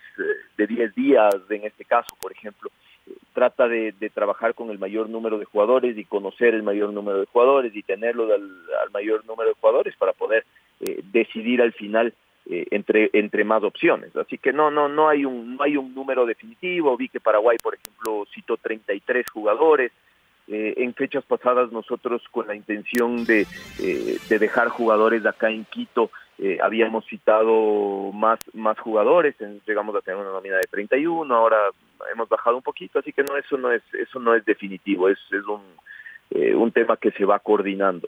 de 0.57 0.67
10 0.67 0.95
días 0.95 1.35
en 1.49 1.65
este 1.65 1.85
caso 1.85 2.15
por 2.19 2.31
ejemplo 2.31 2.71
trata 3.33 3.67
de, 3.67 3.93
trabajar 4.13 4.53
con 4.53 4.69
el 4.69 4.79
mayor 4.79 5.09
número 5.09 5.37
de 5.37 5.45
jugadores 5.45 5.97
y 5.97 6.05
conocer 6.05 6.53
el 6.53 6.63
mayor 6.63 6.91
número 6.91 7.19
de 7.19 7.25
jugadores 7.25 7.75
y 7.75 7.83
tenerlo 7.83 8.33
al, 8.33 8.49
mayor 8.91 9.25
número 9.25 9.49
de 9.49 9.55
jugadores 9.55 9.95
para 9.97 10.13
poder 10.13 10.45
eh, 10.81 11.01
decidir 11.11 11.61
al 11.61 11.73
final 11.73 12.13
eh, 12.49 12.65
entre 12.71 13.09
entre 13.13 13.43
más 13.43 13.63
opciones. 13.63 14.15
Así 14.15 14.37
que 14.37 14.51
no 14.51 14.71
no 14.71 14.89
no 14.89 15.09
hay 15.09 15.25
un 15.25 15.55
no 15.55 15.63
hay 15.63 15.77
un 15.77 15.93
número 15.93 16.25
definitivo. 16.25 16.97
Vi 16.97 17.09
que 17.09 17.19
Paraguay 17.19 17.57
por 17.61 17.75
ejemplo 17.75 18.25
citó 18.33 18.57
33 18.57 19.25
jugadores. 19.29 19.91
Eh, 20.51 20.73
en 20.83 20.95
fechas 20.95 21.23
pasadas 21.25 21.71
nosotros 21.71 22.23
con 22.31 22.47
la 22.47 22.55
intención 22.55 23.23
de, 23.23 23.45
de 23.77 24.39
dejar 24.39 24.69
jugadores 24.69 25.23
acá 25.27 25.51
en 25.51 25.63
Quito 25.65 26.09
habíamos 26.61 27.05
citado 27.05 28.11
más 28.13 28.39
más 28.53 28.79
jugadores 28.79 29.35
llegamos 29.67 29.95
a 29.95 30.01
tener 30.01 30.19
una 30.19 30.31
nómina 30.31 30.55
de 30.55 30.67
31 30.69 31.35
ahora 31.35 31.57
hemos 32.11 32.29
bajado 32.29 32.57
un 32.57 32.63
poquito, 32.63 32.99
así 32.99 33.11
que 33.11 33.23
no 33.23 33.37
eso 33.37 33.57
no 33.57 33.71
es 33.71 33.81
eso 33.93 34.19
no 34.19 34.33
es 34.35 34.45
definitivo, 34.45 35.09
es, 35.09 35.17
es 35.31 35.45
un, 35.45 35.61
eh, 36.31 36.55
un 36.55 36.71
tema 36.71 36.97
que 36.97 37.11
se 37.11 37.25
va 37.25 37.39
coordinando. 37.39 38.07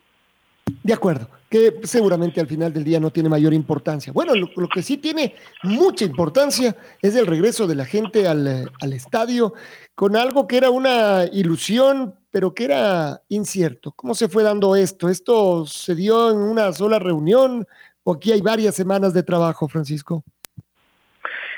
De 0.83 0.93
acuerdo, 0.93 1.27
que 1.49 1.79
seguramente 1.83 2.39
al 2.39 2.47
final 2.47 2.71
del 2.71 2.83
día 2.83 2.99
no 2.99 3.11
tiene 3.11 3.29
mayor 3.29 3.53
importancia. 3.53 4.13
Bueno, 4.13 4.33
lo, 4.35 4.67
que 4.69 4.81
sí 4.81 4.97
tiene 4.97 5.35
mucha 5.63 6.05
importancia 6.05 6.75
es 7.01 7.15
el 7.15 7.27
regreso 7.27 7.67
de 7.67 7.75
la 7.75 7.85
gente 7.85 8.27
al, 8.27 8.71
al, 8.79 8.93
estadio 8.93 9.53
con 9.93 10.15
algo 10.15 10.47
que 10.47 10.57
era 10.57 10.69
una 10.69 11.25
ilusión, 11.31 12.15
pero 12.31 12.53
que 12.53 12.65
era 12.65 13.21
incierto. 13.27 13.91
¿Cómo 13.91 14.15
se 14.15 14.29
fue 14.29 14.43
dando 14.43 14.75
esto? 14.75 15.09
¿Esto 15.09 15.65
se 15.65 15.93
dio 15.93 16.31
en 16.31 16.37
una 16.37 16.71
sola 16.71 16.99
reunión 16.99 17.67
o 18.11 18.15
aquí 18.15 18.31
hay 18.31 18.41
varias 18.41 18.75
semanas 18.75 19.13
de 19.13 19.23
trabajo, 19.23 19.67
Francisco? 19.67 20.23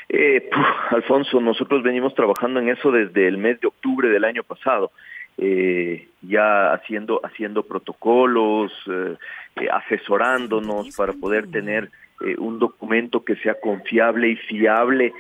Eh, 0.10 0.50
Alfonso, 0.92 1.42
nosotros 1.42 1.82
venimos 1.82 2.14
trabajando 2.14 2.60
en 2.60 2.70
eso 2.70 2.92
desde 2.92 3.28
el 3.28 3.38
mes 3.38 3.60
de 3.60 3.68
octubre 3.68 4.10
del 4.10 4.24
año 4.24 4.44
pasado. 4.44 4.92
Eh, 5.38 6.10
ya 6.22 6.74
haciendo 6.74 7.20
haciendo 7.24 7.64
protocolos, 7.64 8.72
eh, 8.88 9.16
eh, 9.56 9.68
asesorándonos 9.72 10.96
para 10.96 11.14
poder 11.14 11.50
tener 11.50 11.90
un 12.38 12.60
documento 12.60 13.26
que 13.26 13.36
sea 13.38 13.60
confiable 13.60 14.30
y 14.30 14.36
fiable 14.38 15.12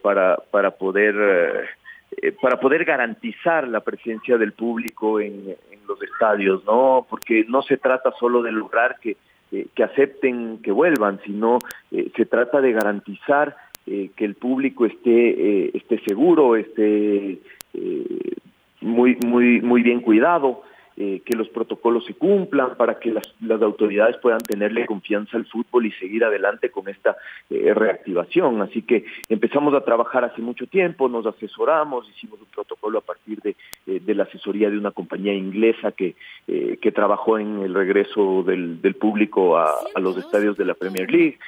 para 0.00 0.36
para 0.50 0.70
poder 0.70 1.68
para 2.40 2.58
poder 2.60 2.84
garantizar 2.86 3.68
la 3.68 3.80
presencia 3.80 4.38
del 4.38 4.52
público 4.52 5.20
en, 5.20 5.56
los 5.86 6.00
estadios, 6.00 6.64
no, 6.64 7.06
porque 7.10 7.44
no 7.46 7.60
se 7.60 7.76
trata 7.76 8.10
solo 8.18 8.40
de 8.40 8.52
lograr 8.52 8.96
que 9.02 9.18
que 9.50 9.84
acepten 9.84 10.58
que 10.62 10.72
vuelvan, 10.72 11.20
sino 11.24 11.58
se 11.90 12.26
trata 12.26 12.60
de 12.60 12.72
garantizar 12.72 13.56
que 13.84 14.24
el 14.24 14.34
público 14.34 14.86
esté 14.86 15.76
esté 15.76 16.00
seguro, 16.00 16.56
esté 16.56 17.38
muy, 18.80 19.16
muy, 19.26 19.60
muy 19.60 19.82
bien 19.82 20.00
cuidado, 20.00 20.62
eh, 20.96 21.22
que 21.24 21.36
los 21.36 21.48
protocolos 21.48 22.04
se 22.04 22.14
cumplan 22.14 22.76
para 22.76 23.00
que 23.00 23.10
las, 23.10 23.24
las, 23.40 23.60
autoridades 23.60 24.16
puedan 24.18 24.38
tenerle 24.38 24.86
confianza 24.86 25.36
al 25.36 25.44
fútbol 25.44 25.86
y 25.86 25.90
seguir 25.90 26.22
adelante 26.22 26.70
con 26.70 26.88
esta 26.88 27.16
eh, 27.50 27.74
reactivación. 27.74 28.62
Así 28.62 28.82
que 28.82 29.04
empezamos 29.28 29.74
a 29.74 29.80
trabajar 29.80 30.24
hace 30.24 30.40
mucho 30.40 30.68
tiempo, 30.68 31.08
nos 31.08 31.26
asesoramos, 31.26 32.08
hicimos 32.10 32.40
un 32.40 32.46
protocolo 32.46 32.98
a 32.98 33.00
partir 33.00 33.40
de, 33.40 33.56
eh, 33.88 33.98
de 34.06 34.14
la 34.14 34.22
asesoría 34.22 34.70
de 34.70 34.78
una 34.78 34.92
compañía 34.92 35.34
inglesa 35.34 35.90
que, 35.90 36.14
que 36.46 36.92
trabajó 36.92 37.40
en 37.40 37.62
el 37.62 37.74
regreso 37.74 38.44
del, 38.44 38.80
del 38.80 38.94
público 38.94 39.56
a, 39.56 39.74
a, 39.96 39.98
los 39.98 40.16
estadios 40.16 40.56
de 40.56 40.64
la 40.64 40.74
Premier 40.74 41.10
League. 41.10 41.38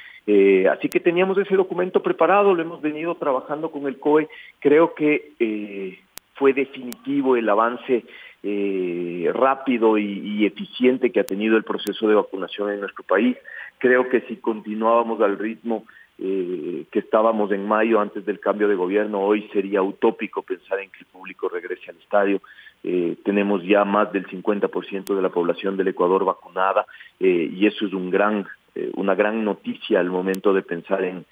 así 0.69 0.89
que 0.89 0.99
teníamos 0.99 1.37
ese 1.37 1.55
documento 1.55 2.03
preparado, 2.03 2.53
lo 2.53 2.61
hemos 2.61 2.81
venido 2.81 3.15
trabajando 3.15 3.71
con 3.71 3.87
el 3.87 3.97
COE. 3.97 4.27
Creo 4.59 4.93
que 4.93 6.01
fue 6.37 6.53
definitivo 6.53 7.35
el 7.35 7.49
avance 7.49 8.03
eh, 8.49 9.29
rápido 9.33 9.97
y, 9.97 10.45
eficiente 10.45 11.11
que 11.11 11.19
ha 11.19 11.25
tenido 11.25 11.57
el 11.57 11.65
proceso 11.65 12.07
de 12.07 12.15
vacunación 12.15 12.71
en 12.71 12.79
nuestro 12.79 13.03
país. 13.03 13.35
Creo 13.77 14.07
que 14.07 14.21
si 14.21 14.37
continuábamos 14.37 15.19
al 15.19 15.37
ritmo 15.37 15.83
eh, 16.17 16.85
que 16.89 16.99
estábamos 16.99 17.51
en 17.51 17.67
mayo 17.67 17.99
antes 17.99 18.25
del 18.25 18.39
cambio 18.39 18.69
de 18.69 18.75
gobierno, 18.75 19.19
hoy 19.19 19.49
sería 19.51 19.81
utópico 19.81 20.43
pensar 20.43 20.79
en 20.79 20.89
que 20.91 20.99
el 20.99 21.07
público 21.07 21.49
regrese 21.49 21.91
al 21.91 21.97
estadio. 21.97 22.41
Eh, 22.85 23.17
tenemos 23.25 23.65
ya 23.65 23.83
más 23.83 24.13
del 24.13 24.25
50% 24.25 25.13
de 25.13 25.21
la 25.21 25.29
población 25.29 25.75
del 25.75 25.89
Ecuador 25.89 26.23
vacunada 26.23 26.85
y 27.19 27.67
eso 27.67 27.85
es 27.85 27.91
un 27.91 28.09
gran, 28.09 28.45
una 28.93 29.13
gran 29.13 29.43
noticia 29.43 29.99
al 29.99 30.09
momento 30.09 30.53
de 30.53 30.61
pensar 30.61 31.03
en 31.03 31.25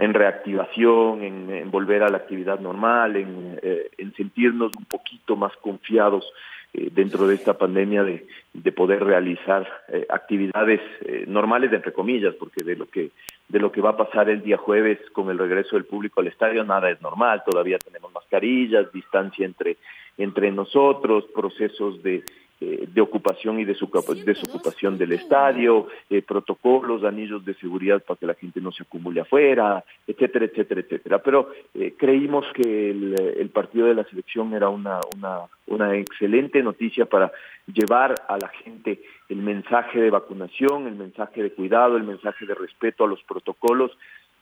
en 0.00 0.14
reactivación, 0.14 1.22
en, 1.22 1.70
volver 1.70 2.02
a 2.02 2.08
la 2.08 2.16
actividad 2.16 2.58
normal, 2.58 3.16
en, 3.16 3.60
eh, 3.62 3.90
sentirnos 4.16 4.72
un 4.76 4.86
poquito 4.86 5.36
más 5.36 5.54
confiados 5.58 6.24
eh, 6.72 6.88
dentro 6.90 7.26
de 7.26 7.34
esta 7.34 7.58
pandemia 7.58 8.02
de, 8.02 8.26
de 8.54 8.72
poder 8.72 9.04
realizar 9.04 9.68
eh, 9.88 10.06
actividades 10.08 10.80
normales 11.26 11.72
entre 11.72 11.92
comillas, 11.92 12.34
porque 12.36 12.64
de 12.64 12.76
lo 12.76 12.86
que 12.86 13.10
de 13.48 13.58
lo 13.58 13.72
que 13.72 13.80
va 13.80 13.90
a 13.90 13.96
pasar 13.96 14.30
el 14.30 14.42
día 14.42 14.56
jueves 14.56 14.98
con 15.12 15.28
el 15.28 15.38
regreso 15.38 15.76
del 15.76 15.84
público 15.84 16.20
al 16.20 16.28
estadio 16.28 16.64
nada 16.64 16.88
es 16.88 17.02
normal, 17.02 17.42
todavía 17.44 17.78
tenemos 17.78 18.12
mascarillas, 18.12 18.90
distancia 18.92 19.44
entre 19.44 19.76
entre 20.16 20.50
nosotros, 20.50 21.24
procesos 21.34 22.02
de 22.02 22.24
eh, 22.62 22.86
de 22.92 23.00
ocupación 23.00 23.58
y 23.58 23.64
de 23.64 23.74
su 23.74 23.88
desocupación 24.22 24.98
del 24.98 25.12
estadio, 25.12 25.88
eh, 26.10 26.20
protocolos, 26.20 27.04
anillos 27.04 27.42
de 27.42 27.54
seguridad 27.54 28.02
para 28.02 28.18
que 28.18 28.26
la 28.26 28.34
gente 28.34 28.60
no 28.60 28.70
se 28.70 28.82
acumule 28.82 29.22
afuera, 29.22 29.82
etcétera, 30.06 30.44
etcétera, 30.44 30.82
etcétera. 30.82 31.18
Pero 31.22 31.50
eh, 31.72 31.94
creímos 31.96 32.44
que 32.52 32.90
el, 32.90 33.48
partido 33.48 33.86
de 33.86 33.94
la 33.94 34.04
selección 34.04 34.52
era 34.52 34.68
una, 34.68 35.00
una, 35.16 35.38
una 35.68 35.96
excelente 35.96 36.62
noticia 36.62 37.06
para 37.06 37.32
llevar 37.66 38.14
a 38.28 38.36
la 38.36 38.48
gente 38.48 39.00
el 39.30 39.38
mensaje 39.38 39.98
de 39.98 40.10
vacunación, 40.10 40.86
el 40.86 40.96
mensaje 40.96 41.42
de 41.42 41.52
cuidado, 41.52 41.96
el 41.96 42.04
mensaje 42.04 42.44
de 42.44 42.54
respeto 42.54 43.04
a 43.04 43.08
los 43.08 43.22
protocolos 43.22 43.92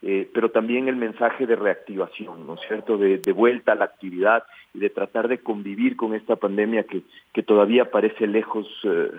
eh, 0.02 0.28
pero 0.32 0.50
también 0.50 0.88
el 0.88 0.96
mensaje 0.96 1.46
de 1.46 1.56
reactivación, 1.56 2.46
¿no 2.46 2.54
es 2.54 2.60
cierto?, 2.68 2.96
de, 2.96 3.32
vuelta 3.32 3.72
a 3.72 3.74
la 3.74 3.86
actividad 3.86 4.44
y 4.72 4.78
de 4.78 4.90
tratar 4.90 5.28
de 5.28 5.38
convivir 5.38 5.96
con 5.96 6.14
esta 6.14 6.36
pandemia 6.36 6.84
que, 6.84 7.02
que 7.32 7.42
todavía 7.42 7.90
parece 7.90 8.26
lejos 8.26 8.66
eh, 8.84 9.10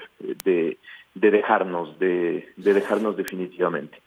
de, 0.46 0.78
de, 1.16 1.32
dejarnos, 1.32 2.00
de, 2.00 2.50
de 2.56 2.74
dejarnos 2.74 3.18
definitivamente. 3.18 4.02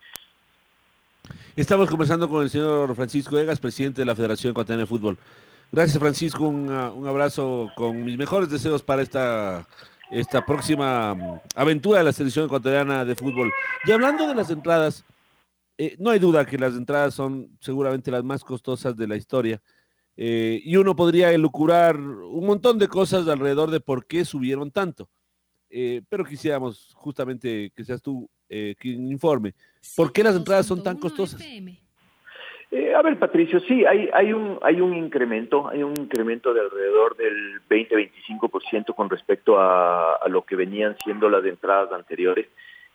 Estamos 1.55 1.91
conversando 1.91 2.29
con 2.29 2.43
el 2.43 2.51
señor 2.51 2.95
Francisco 2.95 3.39
Egas, 3.39 3.61
presidente 3.61 4.01
de 4.01 4.07
la 4.07 4.17
Federación 4.17 4.53
Ecuatoriana 4.53 4.83
de 4.83 4.87
Fútbol. 4.87 5.19
Gracias, 5.71 5.99
Francisco. 5.99 6.49
Un, 6.49 6.71
un, 6.71 7.07
abrazo 7.07 7.71
con 7.75 8.05
mis 8.05 8.17
mejores 8.17 8.51
deseos 8.51 8.83
para 8.83 9.03
esta, 9.03 9.67
esta 10.11 10.45
próxima 10.45 11.15
mm, 11.15 11.41
aventura 11.55 11.99
de 11.99 12.05
la 12.05 12.13
selección 12.13 12.47
ecuatoriana 12.47 13.05
de 13.05 13.15
fútbol. 13.15 13.51
Y 13.85 13.93
hablando 13.93 14.27
de 14.27 14.35
las 14.35 14.51
entradas, 14.51 15.05
eh, 15.85 15.97
no 15.99 16.11
hay 16.11 16.21
duda 16.21 16.47
que 16.47 16.57
las 16.57 16.77
entradas 16.77 17.13
son 17.13 17.49
seguramente 17.59 18.13
las 18.13 18.23
más 18.23 18.45
costosas 18.45 18.97
de 18.97 19.09
la 19.09 19.17
historia. 19.17 19.61
Eh, 20.17 20.61
y 20.63 20.77
uno 20.77 20.95
podría 20.95 21.33
elucurar 21.33 21.97
un 21.97 22.47
montón 22.47 22.79
de 22.79 22.87
cosas 22.87 23.27
alrededor 23.27 23.69
de 23.69 23.81
por 23.81 24.07
qué 24.07 24.25
subieron 24.25 24.71
tanto. 24.71 25.09
Eh, 25.71 26.03
pero 26.09 26.25
quisiéramos 26.25 26.93
justamente 26.95 27.73
que 27.75 27.85
seas 27.85 28.01
tú 28.01 28.29
quien 28.79 29.11
informe. 29.11 29.55
¿Por 29.97 30.13
qué 30.13 30.23
las 30.23 30.37
entradas 30.37 30.67
son 30.67 30.83
tan 30.83 30.99
costosas? 30.99 31.43
a 31.43 33.03
ver, 33.03 33.19
Patricio, 33.19 33.61
sí, 33.61 33.87
hay, 33.87 34.11
hay, 34.13 34.35
un, 34.35 34.59
hay 34.61 34.81
un 34.83 34.95
incremento, 34.95 35.69
hay 35.69 35.83
un 35.83 35.95
incremento 35.99 36.53
de 36.53 36.61
alrededor 36.61 37.17
del 37.17 37.63
20-25% 37.69 38.95
con 38.95 39.09
respecto 39.09 39.59
a, 39.59 40.17
a, 40.17 40.29
lo 40.29 40.43
que 40.43 40.55
venían 40.55 40.97
siendo 41.03 41.31
las 41.31 41.45
entradas 41.47 41.91
anteriores. 41.93 42.47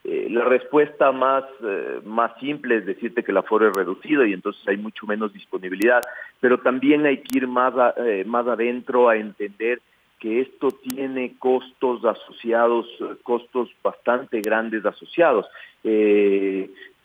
Eh, 0.10 0.30
la 0.30 0.46
respuesta 0.46 1.12
más, 1.12 1.44
eh, 1.62 2.00
más 2.06 2.32
simple 2.40 2.78
es 2.78 2.86
decirte 2.86 3.26
que 3.26 3.32
el 3.32 3.38
aforo 3.40 3.68
es 3.68 3.76
reducido 3.76 4.26
y 4.26 4.32
entonces 4.32 4.66
hay 4.66 4.78
mucho 4.78 5.06
menos 5.06 5.34
disponibilidad, 5.34 6.02
pero 6.40 6.60
también 6.60 7.06
hay 7.06 7.18
que 7.18 7.40
ir 7.40 7.46
más, 7.46 7.74
eh, 7.98 8.24
más 8.26 8.48
adentro 8.48 9.10
a 9.10 9.18
entender 9.18 9.82
que 10.18 10.40
esto 10.40 10.70
tiene 10.72 11.36
costos 11.38 12.06
asociados, 12.06 12.88
costos 13.22 13.70
bastante 13.84 14.40
grandes 14.40 14.86
asociados. 14.86 15.46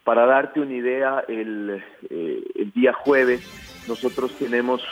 para 0.04 0.24
darte 0.26 0.60
una 0.60 0.74
idea, 0.74 1.24
el, 1.28 1.82
el 2.08 2.72
día 2.72 2.92
jueves 2.92 3.42
nosotros 3.88 4.32
tenemos 4.38 4.82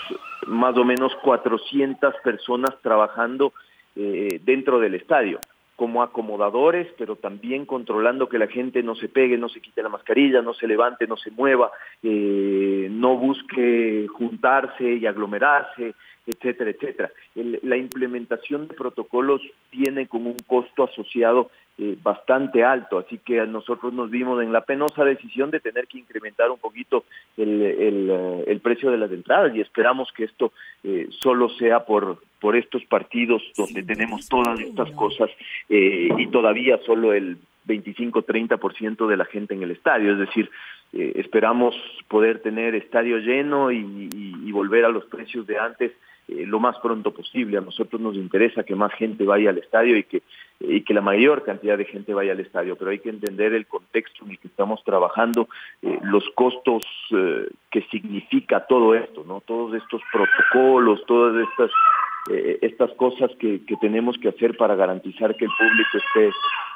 más 0.47 0.77
o 0.77 0.85
menos 0.85 1.15
400 1.23 2.15
personas 2.23 2.71
trabajando 2.83 3.53
dentro 3.95 4.81
del 4.81 4.95
estadio 4.97 5.41
como 5.81 6.03
acomodadores, 6.03 6.89
pero 6.99 7.17
también 7.17 7.65
controlando 7.65 8.29
que 8.29 8.39
la 8.39 8.49
gente 8.49 8.83
no 8.83 8.95
se 8.97 9.09
pegue, 9.09 9.39
no 9.39 9.49
se 9.49 9.63
quite 9.63 9.83
la 9.83 9.89
mascarilla, 9.89 10.43
no 10.43 10.53
se 10.53 10.67
levante, 10.67 11.07
no 11.07 11.17
se 11.17 11.31
mueva, 11.31 11.71
eh, 12.03 12.87
no 12.91 13.17
busque 13.17 14.07
juntarse 14.13 14.85
y 14.85 15.07
aglomerarse, 15.07 15.95
etcétera, 16.27 16.71
etcétera. 16.73 17.11
la 17.35 17.79
implementación 17.79 18.69
de 18.69 18.75
protocolos 18.75 19.41
tiene 19.71 20.07
como 20.07 20.29
un 20.29 20.37
costo 20.47 20.85
asociado 20.85 21.51
eh, 21.83 21.97
bastante 22.03 22.63
alto, 22.63 22.99
así 22.99 23.19
que 23.25 23.47
nosotros 23.47 23.95
nos 23.95 24.11
vimos 24.11 24.43
en 24.43 24.53
la 24.53 24.61
penosa 24.61 25.03
decisión 25.03 25.51
de 25.51 25.61
tener 25.61 25.87
que 25.87 25.97
incrementar 25.97 26.51
un 26.51 26.59
poquito 26.59 27.05
el, 27.39 27.63
el, 27.63 28.11
eh, 28.11 28.45
el 28.49 28.61
precio 28.61 28.91
de 28.91 28.99
las 28.99 29.11
entradas 29.11 29.55
y 29.55 29.63
esperamos 29.63 30.13
que 30.13 30.25
esto 30.25 30.53
eh, 30.85 31.09
solo 31.23 31.49
sea 31.49 31.87
por, 31.87 32.19
por 32.39 32.55
estos 32.55 32.85
partidos 32.85 33.43
donde 33.57 33.83
tenemos 33.83 34.29
todas 34.29 34.61
estas 34.61 34.91
cosas 34.91 35.31
eh, 35.71 36.11
y 36.19 36.27
todavía 36.27 36.79
solo 36.85 37.15
el 37.15 37.39
25-30% 37.67 39.07
de 39.07 39.17
la 39.17 39.25
gente 39.25 39.55
en 39.55 39.63
el 39.63 39.71
estadio, 39.71 40.13
es 40.13 40.19
decir, 40.19 40.51
eh, 40.93 41.13
esperamos 41.15 41.75
poder 42.09 42.41
tener 42.41 42.75
estadio 42.75 43.17
lleno 43.21 43.73
y, 43.73 44.11
y 44.13 44.53
volver 44.53 44.85
a 44.85 44.91
los 44.91 45.07
precios 45.07 45.47
de 45.47 45.59
antes 45.59 45.93
eh, 46.31 46.47
lo 46.47 46.61
más 46.61 46.79
pronto 46.79 47.13
posible. 47.13 47.59
A 47.59 47.61
nosotros 47.61 48.01
nos 48.01 48.15
interesa 48.15 48.63
que 48.63 48.75
más 48.75 48.93
gente 48.93 49.25
vaya 49.25 49.51
al 49.51 49.59
estadio 49.59 49.97
y 49.97 50.05
que, 50.05 50.23
y 50.61 50.83
que 50.83 50.95
la 50.95 51.01
mayor 51.01 51.45
cantidad 51.45 51.77
de 51.77 51.85
gente 51.85 52.15
vaya 52.15 52.33
al 52.33 52.41
estadio, 52.41 52.77
pero 52.77 52.91
hay 52.91 53.01
que 53.01 53.09
entender 53.09 53.53
el 53.53 53.67
contexto 53.67 54.25
en 54.25 54.33
el 54.33 54.39
que 54.39 54.49
estamos 54.49 54.83
trabajando, 54.85 55.49
eh, 55.83 55.99
los 56.03 56.25
costos 56.35 56.83
eh, 57.13 57.49
que 57.71 57.83
significa 57.91 58.67
todo 58.67 58.95
esto, 58.95 59.25
¿no? 59.27 59.41
Todos 59.41 59.75
estos 59.75 60.03
protocolos, 60.13 61.05
todas 61.07 61.49
estas 61.49 61.71
eh, 62.29 62.59
estas 62.61 62.91
cosas 62.93 63.31
que, 63.39 63.65
que, 63.65 63.77
tenemos 63.77 64.19
que 64.19 64.29
hacer 64.29 64.57
para 64.57 64.75
garantizar 64.75 65.35
que 65.37 65.47
el 65.47 65.51
público 65.57 65.91
esté, 65.95 66.31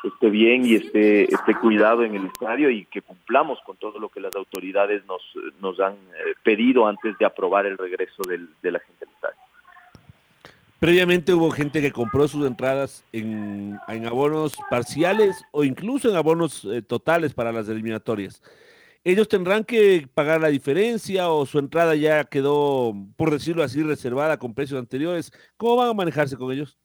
esté 0.04 0.30
bien 0.30 0.64
y 0.64 0.76
esté, 0.76 1.24
esté 1.24 1.54
cuidado 1.54 2.02
en 2.02 2.14
el 2.14 2.26
estadio 2.26 2.70
y 2.70 2.86
que 2.86 3.02
cumplamos 3.02 3.58
con 3.66 3.76
todo 3.76 3.98
lo 3.98 4.08
que 4.08 4.20
las 4.20 4.34
autoridades 4.34 5.04
nos, 5.06 5.22
nos 5.60 5.78
han 5.80 5.92
eh, 5.92 6.34
pedido 6.42 6.86
antes 6.86 7.18
de 7.18 7.26
aprobar 7.26 7.66
el 7.66 7.76
regreso 7.76 8.22
del, 8.26 8.48
de 8.62 8.72
la 8.72 8.78
gente 8.78 9.04
al 9.04 9.12
estadio. 9.12 9.40
Previamente 10.78 11.34
hubo 11.34 11.50
gente 11.50 11.82
que 11.82 11.92
compró 11.92 12.26
sus 12.26 12.46
entradas 12.46 13.04
en, 13.12 13.78
en 13.88 14.06
abonos 14.06 14.56
parciales 14.70 15.44
o 15.50 15.64
incluso 15.64 16.08
en 16.10 16.16
abonos 16.16 16.64
eh, 16.64 16.80
totales 16.80 17.34
para 17.34 17.52
las 17.52 17.68
eliminatorias. 17.68 18.42
¿Ellos 19.06 19.28
tendrán 19.28 19.64
que 19.64 20.06
pagar 20.14 20.40
la 20.40 20.48
diferencia 20.48 21.28
o 21.28 21.44
su 21.44 21.58
entrada 21.58 21.94
ya 21.94 22.24
quedó, 22.24 22.94
por 23.18 23.30
decirlo 23.30 23.62
así, 23.62 23.82
reservada 23.82 24.38
con 24.38 24.54
precios 24.54 24.80
anteriores? 24.80 25.30
¿Cómo 25.58 25.76
van 25.76 25.90
a 25.90 25.94
manejarse 25.94 26.38
con 26.38 26.50
ellos? 26.50 26.78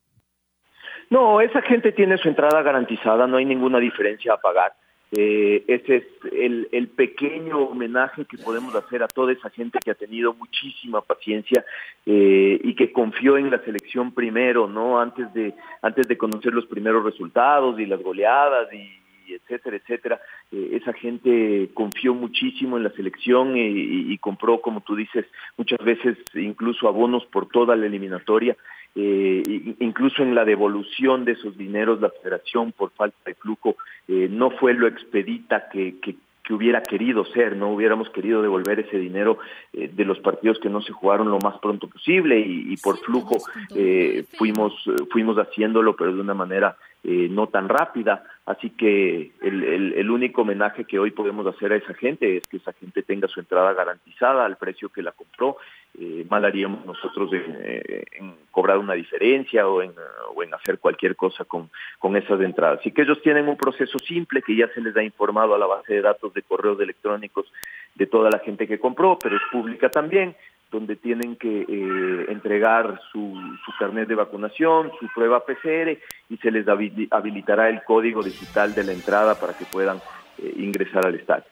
No, 1.10 1.40
esa 1.40 1.62
gente 1.62 1.94
tiene 1.94 2.18
su 2.18 2.28
entrada 2.28 2.62
garantizada, 2.62 3.26
no 3.26 3.38
hay 3.38 3.46
ninguna 3.46 3.80
diferencia 3.80 4.34
a 4.34 4.38
pagar. 4.38 4.74
Eh, 5.12 5.64
ese 5.68 5.96
es 5.96 6.04
el, 6.34 6.68
el, 6.72 6.88
pequeño 6.90 7.58
homenaje 7.58 8.26
que 8.26 8.38
podemos 8.38 8.76
hacer 8.76 9.02
a 9.02 9.08
toda 9.08 9.32
esa 9.32 9.50
gente 9.50 9.80
que 9.84 9.90
ha 9.90 9.96
tenido 9.96 10.36
muchísima 10.36 11.02
paciencia 11.02 11.66
eh, 12.06 12.60
y 12.64 12.76
que 12.76 12.92
confió 12.92 13.38
en 13.38 13.50
la 13.50 13.58
selección 13.64 14.14
primero, 14.14 14.68
¿no? 14.68 15.00
Antes 15.00 15.34
de, 15.34 15.56
antes 15.82 16.08
de 16.08 16.16
conocer 16.16 16.54
los 16.54 16.68
primeros 16.68 17.04
resultados 17.04 17.80
y 17.80 17.88
las 17.88 18.04
goleadas 18.04 18.72
y, 18.72 18.99
etcétera, 19.36 19.78
etcétera. 19.78 20.22
Eh, 20.52 20.72
esa 20.74 20.94
gente 20.94 21.70
confió 21.74 22.14
muchísimo 22.14 22.78
en 22.78 22.84
la 22.84 22.92
selección 22.92 23.58
y, 23.58 24.12
y, 24.14 24.18
compró, 24.18 24.62
como 24.62 24.82
tú 24.82 24.96
dices, 24.96 25.26
muchas 25.58 25.80
veces 25.80 26.18
incluso 26.36 26.88
abonos 26.88 27.26
por 27.26 27.48
toda 27.48 27.76
la 27.76 27.86
eliminatoria. 27.86 28.56
Eh, 28.96 29.76
incluso 29.80 30.24
en 30.24 30.34
la 30.34 30.46
devolución 30.46 31.24
de 31.24 31.34
esos 31.34 31.58
dineros, 31.58 32.02
la 32.02 32.10
federación, 32.10 32.72
por 32.72 32.92
falta 32.92 33.18
de 33.26 33.36
flujo, 33.36 33.76
eh, 34.08 34.28
no 34.30 34.50
fue 34.52 34.74
lo 34.74 34.88
expedita 34.88 35.70
que, 35.70 36.00
que, 36.00 36.16
que, 36.44 36.54
hubiera 36.54 36.82
querido 36.82 37.24
ser, 37.26 37.56
no 37.56 37.70
hubiéramos 37.70 38.10
querido 38.10 38.42
devolver 38.42 38.80
ese 38.80 38.98
dinero 38.98 39.38
eh, 39.74 39.92
de 39.94 40.06
los 40.06 40.20
partidos 40.20 40.60
que 40.60 40.70
no 40.70 40.82
se 40.82 40.92
jugaron 40.92 41.30
lo 41.30 41.38
más 41.38 41.60
pronto 41.60 41.88
posible 41.88 42.40
y, 42.40 42.74
y 42.74 42.78
por 42.78 42.98
flujo 42.98 43.38
eh, 43.76 44.26
fuimos, 44.38 44.74
fuimos 45.12 45.38
haciéndolo, 45.38 45.96
pero 45.96 46.16
de 46.16 46.22
una 46.22 46.34
manera 46.34 46.76
eh, 47.02 47.30
no 47.32 47.48
tan 47.48 47.70
rápida. 47.70 48.24
Así 48.50 48.72
que 48.72 49.32
el, 49.44 50.10
único 50.10 50.42
homenaje 50.42 50.84
que 50.86 50.98
hoy 50.98 51.12
podemos 51.12 51.46
hacer 51.46 51.72
a 51.72 51.76
esa 51.76 51.94
gente 51.94 52.38
es 52.38 52.48
que 52.48 52.58
esa 52.58 52.74
gente 52.74 53.04
tenga 53.04 53.28
su 53.28 53.40
entrada 53.40 53.74
garantizada 53.74 54.44
al 54.44 54.58
precio 54.58 54.90
que 54.90 55.04
la 55.04 55.12
compró. 55.12 55.58
Eh, 56.00 56.26
mal 56.28 56.44
haríamos 56.44 56.84
nosotros 56.84 57.32
en, 57.32 57.44
eh, 57.60 58.06
en, 58.12 58.34
cobrar 58.50 58.80
una 58.80 58.96
diferencia 58.96 59.68
o 59.68 59.84
en, 59.84 59.94
o 60.34 60.42
en 60.42 60.52
hacer 60.52 60.80
cualquier 60.80 61.16
cosa 61.16 61.46
con, 61.46 61.70
con 62.00 62.16
esas 62.18 62.42
entradas. 62.42 62.80
Así 62.80 62.92
que 62.92 63.04
ellos 63.04 63.22
tienen 63.22 63.48
un 63.48 63.56
proceso 63.56 64.00
simple 64.00 64.42
que 64.42 64.56
ya 64.56 64.68
se 64.74 64.82
les 64.82 64.98
ha 64.98 65.04
informado 65.04 65.54
a 65.54 65.60
la 65.60 65.68
base 65.68 65.94
de 65.94 66.02
datos 66.02 66.34
de 66.34 66.42
correos 66.42 66.82
electrónicos 66.82 67.46
de 67.94 68.08
toda 68.08 68.32
la 68.32 68.40
gente 68.40 68.68
que 68.68 68.80
compró, 68.80 69.20
pero 69.22 69.36
es 69.36 69.44
pública 69.52 69.90
también 69.90 70.36
donde 70.72 70.96
tienen 70.96 71.36
que 71.36 71.62
eh, 71.62 72.26
entregar 72.30 73.00
su, 73.12 73.34
carnet 73.80 74.08
de 74.08 74.16
vacunación, 74.16 74.92
su 75.00 75.08
prueba 75.14 75.46
PCR 75.46 75.98
y 76.30 76.38
se 76.38 76.52
les 76.52 76.68
habilitará 76.68 77.70
el 77.70 77.84
código 77.84 78.22
digital 78.22 78.76
de 78.76 78.84
la 78.84 78.94
entrada 78.94 79.40
para 79.40 79.58
que 79.58 79.66
puedan 79.66 79.98
eh, 80.38 80.54
ingresar 80.58 81.06
al 81.06 81.16
estadio. 81.16 81.46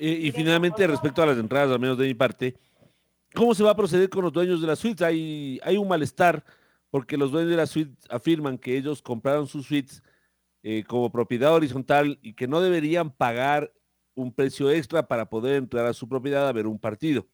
Y, 0.00 0.30
finalmente, 0.30 0.86
respecto 0.86 1.22
a 1.22 1.26
las 1.26 1.38
entradas, 1.38 1.72
al 1.72 1.80
menos 1.80 1.98
de 1.98 2.06
mi 2.06 2.14
parte, 2.14 2.54
¿cómo 3.34 3.52
se 3.52 3.64
va 3.64 3.72
a 3.72 3.76
proceder 3.76 4.08
con 4.08 4.22
los 4.22 4.32
dueños 4.32 4.60
de 4.60 4.68
las 4.68 4.78
suites? 4.78 5.02
Hay, 5.02 5.58
hay 5.64 5.76
un 5.76 5.88
malestar 5.88 6.44
porque 6.90 7.16
los 7.16 7.32
dueños 7.32 7.50
de 7.50 7.56
las 7.56 7.70
suites 7.70 8.06
afirman 8.08 8.58
que 8.58 8.76
ellos 8.76 9.02
compraron 9.02 9.48
sus 9.48 9.66
suites 9.66 10.02
eh, 10.62 10.84
como 10.86 11.10
propiedad 11.10 11.52
horizontal 11.52 12.18
y 12.22 12.34
que 12.34 12.46
no 12.46 12.60
deberían 12.60 13.10
pagar 13.10 13.72
un 14.14 14.32
precio 14.32 14.70
extra 14.70 15.06
para 15.06 15.28
poder 15.28 15.56
entrar 15.56 15.86
a 15.86 15.94
su 15.94 16.08
propiedad 16.08 16.48
a 16.48 16.52
ver 16.52 16.66
un 16.66 16.78
partido. 16.78 17.26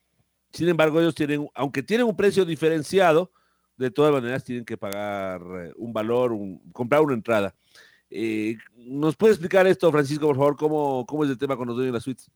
Sin 0.55 0.69
embargo, 0.69 1.01
ellos 1.01 1.15
tienen, 1.15 1.49
aunque 1.55 1.83
tienen 1.83 2.07
un 2.07 2.17
precio 2.17 2.45
diferenciado, 2.45 3.33
de 3.77 3.91
todas 3.91 4.13
maneras 4.13 4.45
tienen 4.45 4.65
que 4.65 4.77
pagar 4.77 5.41
eh, 5.43 5.73
un 5.77 5.93
valor, 5.93 6.33
un, 6.33 6.61
comprar 6.73 7.01
una 7.03 7.15
entrada. 7.15 7.53
Eh, 8.09 8.57
¿Nos 8.77 9.17
puede 9.17 9.33
explicar 9.33 9.67
esto, 9.67 9.91
Francisco, 9.91 10.29
por 10.29 10.37
favor, 10.37 10.57
cómo, 10.57 11.05
cómo 11.07 11.25
es 11.25 11.31
el 11.31 11.39
tema 11.39 11.57
con 11.57 11.67
los 11.67 11.75
dueños 11.75 11.93
de 11.93 11.97
las 11.97 12.05
suites? 12.05 12.31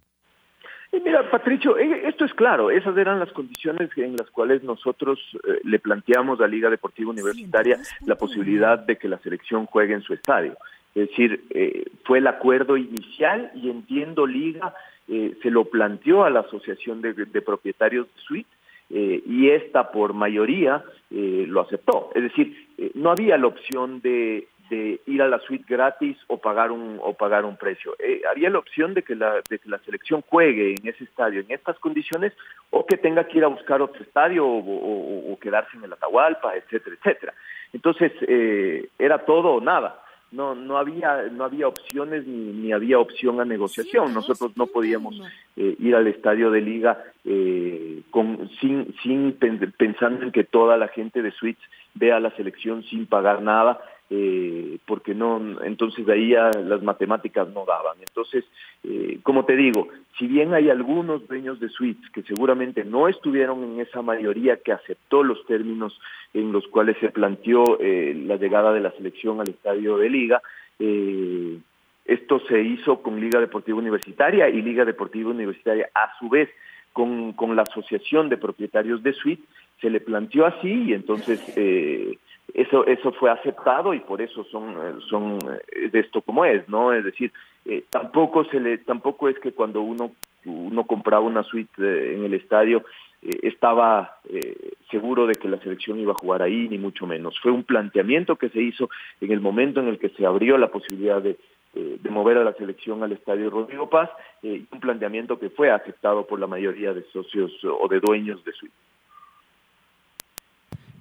Y 0.90 1.00
mira, 1.00 1.30
Patricio, 1.30 1.78
eh, 1.78 2.08
esto 2.08 2.24
es 2.24 2.32
claro, 2.34 2.70
esas 2.70 2.96
eran 2.96 3.20
las 3.20 3.30
condiciones 3.32 3.90
en 3.96 4.16
las 4.16 4.30
cuales 4.30 4.62
nosotros 4.62 5.20
eh, 5.46 5.60
le 5.62 5.78
planteamos 5.78 6.40
a 6.40 6.46
Liga 6.46 6.70
Deportiva 6.70 7.10
Universitaria 7.10 7.78
la 8.06 8.16
posibilidad 8.16 8.78
de 8.78 8.96
que 8.96 9.08
la 9.08 9.18
selección 9.18 9.66
juegue 9.66 9.94
en 9.94 10.02
su 10.02 10.14
estadio. 10.14 10.56
Es 10.94 11.10
decir, 11.10 11.44
eh, 11.50 11.84
fue 12.04 12.18
el 12.18 12.26
acuerdo 12.26 12.76
inicial 12.76 13.52
y 13.54 13.70
entiendo 13.70 14.26
Liga 14.26 14.74
eh, 15.08 15.34
se 15.42 15.50
lo 15.50 15.64
planteó 15.64 16.24
a 16.24 16.30
la 16.30 16.40
Asociación 16.40 17.00
de, 17.00 17.14
Propietarios 17.42 18.06
de 18.06 18.20
Suite 18.20 18.50
eh, 18.90 19.22
y 19.26 19.50
esta 19.50 19.90
por 19.90 20.12
mayoría 20.14 20.84
eh, 21.10 21.44
lo 21.48 21.62
aceptó. 21.62 22.10
Es 22.14 22.22
decir, 22.22 22.68
eh, 22.78 22.90
no 22.94 23.10
había 23.10 23.36
la 23.38 23.46
opción 23.46 24.00
de, 24.00 24.48
de, 24.70 25.00
ir 25.06 25.22
a 25.22 25.28
la 25.28 25.38
suite 25.40 25.64
gratis 25.68 26.16
o 26.26 26.38
pagar 26.38 26.70
un 26.70 26.98
o 27.02 27.14
pagar 27.14 27.44
un 27.44 27.56
precio. 27.56 27.94
Eh, 27.98 28.22
había 28.30 28.50
la 28.50 28.58
opción 28.58 28.94
de 28.94 29.02
que 29.02 29.14
la 29.14 29.42
de 29.48 29.58
que 29.58 29.68
la 29.68 29.78
selección 29.78 30.22
juegue 30.22 30.74
en 30.78 30.88
ese 30.88 31.04
estadio 31.04 31.40
en 31.40 31.50
estas 31.50 31.78
condiciones 31.78 32.32
o 32.70 32.84
que 32.86 32.96
tenga 32.96 33.24
que 33.24 33.38
ir 33.38 33.44
a 33.44 33.48
buscar 33.48 33.82
otro 33.82 34.02
estadio 34.02 34.46
o, 34.46 34.58
o, 34.58 35.32
o 35.32 35.38
quedarse 35.38 35.76
en 35.76 35.84
el 35.84 35.92
Atahualpa, 35.92 36.54
etcétera, 36.56 36.96
etcétera. 36.96 37.34
Entonces 37.72 38.12
eh, 38.22 38.88
era 38.98 39.18
todo 39.24 39.54
o 39.54 39.60
nada 39.60 40.02
no 40.30 40.54
no 40.54 40.76
había 40.76 41.24
no 41.32 41.44
había 41.44 41.68
opciones 41.68 42.26
ni, 42.26 42.52
ni 42.52 42.72
había 42.72 42.98
opción 42.98 43.40
a 43.40 43.44
negociación. 43.44 44.12
Nosotros 44.12 44.56
no 44.56 44.66
podíamos 44.66 45.20
eh, 45.56 45.76
ir 45.78 45.94
al 45.94 46.06
estadio 46.06 46.50
de 46.50 46.60
liga 46.60 47.02
eh, 47.24 48.02
con 48.10 48.50
sin 48.60 48.94
sin 49.02 49.32
pensando 49.76 50.24
en 50.24 50.32
que 50.32 50.44
toda 50.44 50.76
la 50.76 50.88
gente 50.88 51.22
de 51.22 51.32
Switch 51.32 51.58
vea 51.94 52.20
la 52.20 52.30
selección 52.36 52.82
sin 52.84 53.06
pagar 53.06 53.42
nada 53.42 53.80
eh, 54.10 54.78
porque 54.86 55.14
no, 55.14 55.62
entonces 55.62 56.08
ahí 56.08 56.30
ya 56.30 56.50
las 56.50 56.82
matemáticas 56.82 57.48
no 57.48 57.64
daban. 57.64 57.96
Entonces, 58.00 58.44
eh, 58.84 59.18
como 59.22 59.44
te 59.44 59.56
digo, 59.56 59.88
si 60.18 60.26
bien 60.26 60.54
hay 60.54 60.70
algunos 60.70 61.26
dueños 61.28 61.60
de 61.60 61.68
suites 61.68 62.10
que 62.10 62.22
seguramente 62.22 62.84
no 62.84 63.08
estuvieron 63.08 63.62
en 63.64 63.80
esa 63.80 64.02
mayoría 64.02 64.56
que 64.56 64.72
aceptó 64.72 65.22
los 65.22 65.44
términos 65.46 66.00
en 66.34 66.52
los 66.52 66.66
cuales 66.68 66.96
se 67.00 67.10
planteó 67.10 67.78
eh, 67.80 68.14
la 68.26 68.36
llegada 68.36 68.72
de 68.72 68.80
la 68.80 68.90
selección 68.92 69.40
al 69.40 69.48
estadio 69.48 69.98
de 69.98 70.10
liga, 70.10 70.42
eh, 70.78 71.58
esto 72.04 72.40
se 72.48 72.62
hizo 72.62 73.02
con 73.02 73.20
Liga 73.20 73.38
Deportiva 73.38 73.78
Universitaria 73.78 74.48
y 74.48 74.62
Liga 74.62 74.84
Deportiva 74.84 75.30
Universitaria 75.30 75.90
a 75.94 76.18
su 76.18 76.28
vez 76.28 76.48
con, 76.92 77.32
con 77.34 77.54
la 77.54 77.62
Asociación 77.62 78.28
de 78.28 78.38
Propietarios 78.38 79.02
de 79.02 79.12
Suite, 79.12 79.42
se 79.80 79.90
le 79.90 80.00
planteó 80.00 80.46
así 80.46 80.84
y 80.84 80.92
entonces 80.94 81.40
eh, 81.56 82.18
eso 82.54 82.86
eso 82.86 83.12
fue 83.12 83.30
aceptado 83.30 83.94
y 83.94 84.00
por 84.00 84.22
eso 84.22 84.44
son 84.44 85.00
son 85.08 85.38
de 85.38 85.98
esto 86.00 86.22
como 86.22 86.44
es 86.44 86.68
no 86.68 86.92
es 86.92 87.04
decir 87.04 87.32
eh, 87.64 87.84
tampoco 87.90 88.44
se 88.44 88.60
le 88.60 88.78
tampoco 88.78 89.28
es 89.28 89.38
que 89.38 89.52
cuando 89.52 89.82
uno 89.82 90.12
uno 90.44 90.84
compraba 90.84 91.24
una 91.24 91.42
suite 91.42 91.72
eh, 91.78 92.14
en 92.14 92.24
el 92.24 92.34
estadio 92.34 92.84
eh, 93.22 93.38
estaba 93.42 94.18
eh, 94.30 94.72
seguro 94.90 95.26
de 95.26 95.34
que 95.34 95.48
la 95.48 95.58
selección 95.58 95.98
iba 95.98 96.12
a 96.12 96.20
jugar 96.20 96.42
ahí 96.42 96.68
ni 96.68 96.78
mucho 96.78 97.06
menos 97.06 97.38
fue 97.40 97.52
un 97.52 97.64
planteamiento 97.64 98.36
que 98.36 98.48
se 98.48 98.62
hizo 98.62 98.88
en 99.20 99.32
el 99.32 99.40
momento 99.40 99.80
en 99.80 99.88
el 99.88 99.98
que 99.98 100.08
se 100.10 100.24
abrió 100.24 100.56
la 100.56 100.68
posibilidad 100.68 101.20
de 101.20 101.36
de 101.74 102.10
mover 102.10 102.38
a 102.38 102.44
la 102.44 102.54
selección 102.54 103.02
al 103.02 103.12
estadio 103.12 103.50
Rodrigo 103.50 103.88
Paz, 103.88 104.10
eh, 104.42 104.64
un 104.72 104.80
planteamiento 104.80 105.38
que 105.38 105.50
fue 105.50 105.70
aceptado 105.70 106.26
por 106.26 106.40
la 106.40 106.46
mayoría 106.46 106.92
de 106.92 107.04
socios 107.12 107.52
o 107.62 107.86
de 107.88 108.00
dueños 108.00 108.42
de 108.44 108.52
suite. 108.52 108.74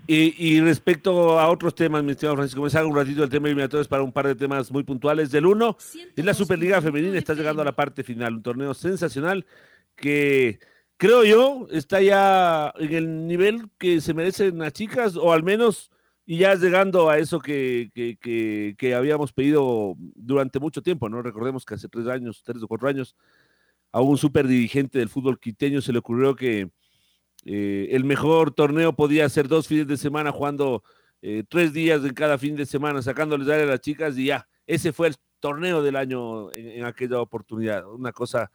Y, 0.07 0.33
y, 0.37 0.61
respecto 0.61 1.37
a 1.37 1.49
otros 1.49 1.75
temas, 1.75 2.01
mi 2.01 2.11
estimado 2.11 2.37
Francisco, 2.37 2.61
me 2.61 2.69
salgo 2.69 2.89
un 2.89 2.95
ratito 2.95 3.21
del 3.21 3.29
tema 3.29 3.47
eliminatorios 3.47 3.89
para 3.89 4.03
un 4.03 4.13
par 4.13 4.25
de 4.25 4.35
temas 4.35 4.71
muy 4.71 4.83
puntuales. 4.83 5.31
Del 5.31 5.45
uno, 5.45 5.75
es 6.15 6.23
la 6.23 6.33
Superliga 6.33 6.81
Femenina, 6.81 7.17
está 7.17 7.33
llegando 7.33 7.61
a 7.61 7.65
la 7.65 7.75
parte 7.75 8.03
final, 8.03 8.35
un 8.35 8.41
torneo 8.41 8.73
sensacional 8.73 9.45
que 9.97 10.59
creo 10.95 11.25
yo 11.25 11.67
está 11.71 12.01
ya 12.01 12.73
en 12.77 12.93
el 12.93 13.27
nivel 13.27 13.69
que 13.77 13.99
se 13.99 14.13
merecen 14.13 14.59
las 14.59 14.71
chicas, 14.71 15.17
o 15.17 15.33
al 15.33 15.43
menos, 15.43 15.91
y 16.25 16.37
ya 16.37 16.55
llegando 16.55 17.09
a 17.09 17.17
eso 17.17 17.39
que, 17.39 17.91
que, 17.93 18.17
que, 18.17 18.75
que 18.77 18.95
habíamos 18.95 19.33
pedido 19.33 19.95
durante 19.97 20.59
mucho 20.59 20.81
tiempo, 20.81 21.09
¿no? 21.09 21.21
Recordemos 21.21 21.65
que 21.65 21.75
hace 21.75 21.89
tres 21.89 22.07
años, 22.07 22.43
tres 22.45 22.63
o 22.63 22.67
cuatro 22.67 22.87
años, 22.87 23.15
a 23.91 24.01
un 24.01 24.17
super 24.17 24.47
dirigente 24.47 24.99
del 24.99 25.09
fútbol 25.09 25.39
quiteño 25.39 25.81
se 25.81 25.91
le 25.91 25.99
ocurrió 25.99 26.35
que 26.35 26.69
eh, 27.47 27.95
el 27.95 28.03
mejor 28.03 28.51
torneo 28.51 28.93
podía 28.93 29.27
ser 29.29 29.47
dos 29.47 29.67
fines 29.67 29.87
de 29.87 29.95
semana 29.95 30.31
jugando 30.31 30.83
eh, 31.21 31.43
tres 31.47 31.71
días 31.71 32.03
en 32.03 32.13
cada 32.13 32.37
fin 32.37 32.55
de 32.55 32.65
semana, 32.65 33.01
sacándoles 33.01 33.47
aire 33.47 33.63
a 33.63 33.67
las 33.67 33.81
chicas 33.81 34.17
y 34.17 34.25
ya, 34.25 34.47
ese 34.67 34.91
fue 34.91 35.07
el 35.07 35.15
torneo 35.39 35.81
del 35.81 35.95
año 35.95 36.51
en, 36.53 36.83
aquella 36.83 37.21
oportunidad. 37.21 37.89
Una 37.91 38.11
cosa 38.11 38.51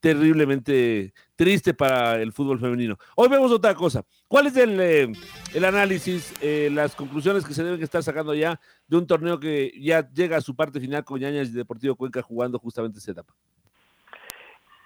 terriblemente 0.00 1.12
triste 1.36 1.74
para 1.74 2.20
el 2.22 2.32
fútbol 2.32 2.58
femenino. 2.58 2.96
Hoy 3.14 3.28
vemos 3.28 3.52
otra 3.52 3.74
cosa. 3.74 4.02
¿Cuál 4.26 4.46
es 4.46 4.56
el, 4.56 4.80
eh, 4.80 5.12
el 5.54 5.64
análisis, 5.64 6.34
eh, 6.40 6.70
las 6.72 6.96
conclusiones 6.96 7.44
que 7.44 7.52
se 7.52 7.62
deben 7.62 7.82
estar 7.82 8.02
sacando 8.02 8.34
ya 8.34 8.58
de 8.88 8.96
un 8.96 9.06
torneo 9.06 9.38
que 9.38 9.70
ya 9.78 10.08
llega 10.10 10.38
a 10.38 10.40
su 10.40 10.56
parte 10.56 10.80
final 10.80 11.04
con 11.04 11.20
Ñañas 11.20 11.50
y 11.50 11.52
Deportivo 11.52 11.96
Cuenca 11.96 12.22
jugando 12.22 12.58
justamente 12.58 12.98
esa 12.98 13.12
etapa? 13.12 13.34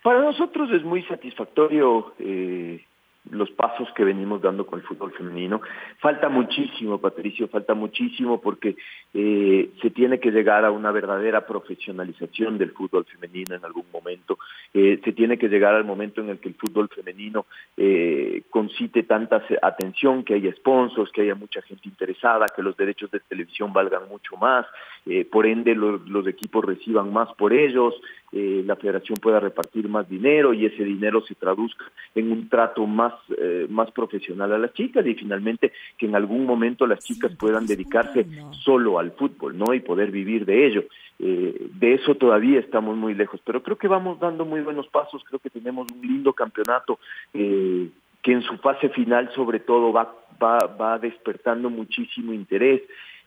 Para 0.02 0.20
nosotros 0.20 0.68
es 0.72 0.82
muy 0.82 1.02
satisfactorio 1.04 2.12
eh, 2.18 2.84
los 3.30 3.50
pasos 3.50 3.88
que 3.94 4.04
venimos 4.04 4.42
dando 4.42 4.66
con 4.66 4.80
el 4.80 4.86
fútbol 4.86 5.12
femenino. 5.12 5.60
Falta 5.98 6.28
muchísimo, 6.28 6.98
Patricio, 6.98 7.48
falta 7.48 7.74
muchísimo 7.74 8.40
porque 8.40 8.76
eh, 9.14 9.70
se 9.80 9.90
tiene 9.90 10.20
que 10.20 10.30
llegar 10.30 10.64
a 10.64 10.70
una 10.70 10.90
verdadera 10.92 11.46
profesionalización 11.46 12.58
del 12.58 12.72
fútbol 12.72 13.04
femenino 13.06 13.54
en 13.54 13.64
algún 13.64 13.86
momento. 13.92 14.38
Eh, 14.72 15.00
se 15.04 15.12
tiene 15.12 15.38
que 15.38 15.48
llegar 15.48 15.74
al 15.74 15.84
momento 15.84 16.20
en 16.20 16.30
el 16.30 16.38
que 16.38 16.48
el 16.48 16.54
fútbol 16.54 16.88
femenino 16.88 17.46
eh, 17.76 18.42
concite 18.50 19.04
tanta 19.04 19.42
atención, 19.62 20.24
que 20.24 20.34
haya 20.34 20.52
sponsors, 20.54 21.10
que 21.12 21.22
haya 21.22 21.34
mucha 21.34 21.62
gente 21.62 21.88
interesada, 21.88 22.46
que 22.54 22.62
los 22.62 22.76
derechos 22.76 23.10
de 23.10 23.20
televisión 23.20 23.72
valgan 23.72 24.08
mucho 24.08 24.36
más, 24.36 24.66
eh, 25.06 25.24
por 25.24 25.46
ende 25.46 25.74
los, 25.74 26.06
los, 26.08 26.26
equipos 26.26 26.64
reciban 26.64 27.12
más 27.12 27.32
por 27.34 27.52
ellos, 27.52 27.94
eh, 28.36 28.64
la 28.66 28.74
federación 28.74 29.16
pueda 29.22 29.38
repartir 29.38 29.88
más 29.88 30.08
dinero 30.08 30.52
y 30.52 30.66
ese 30.66 30.82
dinero 30.82 31.20
se 31.24 31.36
traduzca 31.36 31.84
en 32.16 32.32
un 32.32 32.48
trato 32.48 32.84
más, 32.84 33.14
eh, 33.38 33.68
más 33.70 33.92
profesional 33.92 34.52
a 34.52 34.58
las 34.58 34.72
chicas 34.72 35.06
y 35.06 35.14
finalmente 35.14 35.72
que 35.96 36.06
en 36.06 36.16
algún 36.16 36.44
momento 36.44 36.84
las 36.84 36.98
chicas 37.04 37.30
puedan 37.36 37.64
dedicarse 37.64 38.26
solo 38.64 38.98
al 38.98 39.12
fútbol, 39.12 39.56
¿no? 39.56 39.72
Y 39.72 39.80
poder 39.80 40.10
vivir 40.10 40.44
de 40.46 40.66
ello. 40.66 40.84
Eh, 41.20 41.68
de 41.74 41.94
eso 41.94 42.16
todavía 42.16 42.58
estamos 42.58 42.96
muy 42.96 43.14
lejos, 43.14 43.40
pero 43.44 43.62
creo 43.62 43.78
que 43.78 43.86
vamos 43.86 44.18
dando 44.18 44.44
muy 44.44 44.62
buenos 44.62 44.88
pasos, 44.88 45.22
creo 45.22 45.38
que 45.38 45.50
tenemos 45.50 45.86
un 45.92 46.02
lindo 46.02 46.32
campeonato 46.32 46.98
eh, 47.32 47.88
que 48.20 48.32
en 48.32 48.42
su 48.42 48.56
fase 48.58 48.88
final 48.88 49.30
sobre 49.32 49.60
todo 49.60 49.92
va, 49.92 50.12
va, 50.42 50.58
va 50.66 50.98
despertando 50.98 51.70
muchísimo 51.70 52.32
interés. 52.32 52.82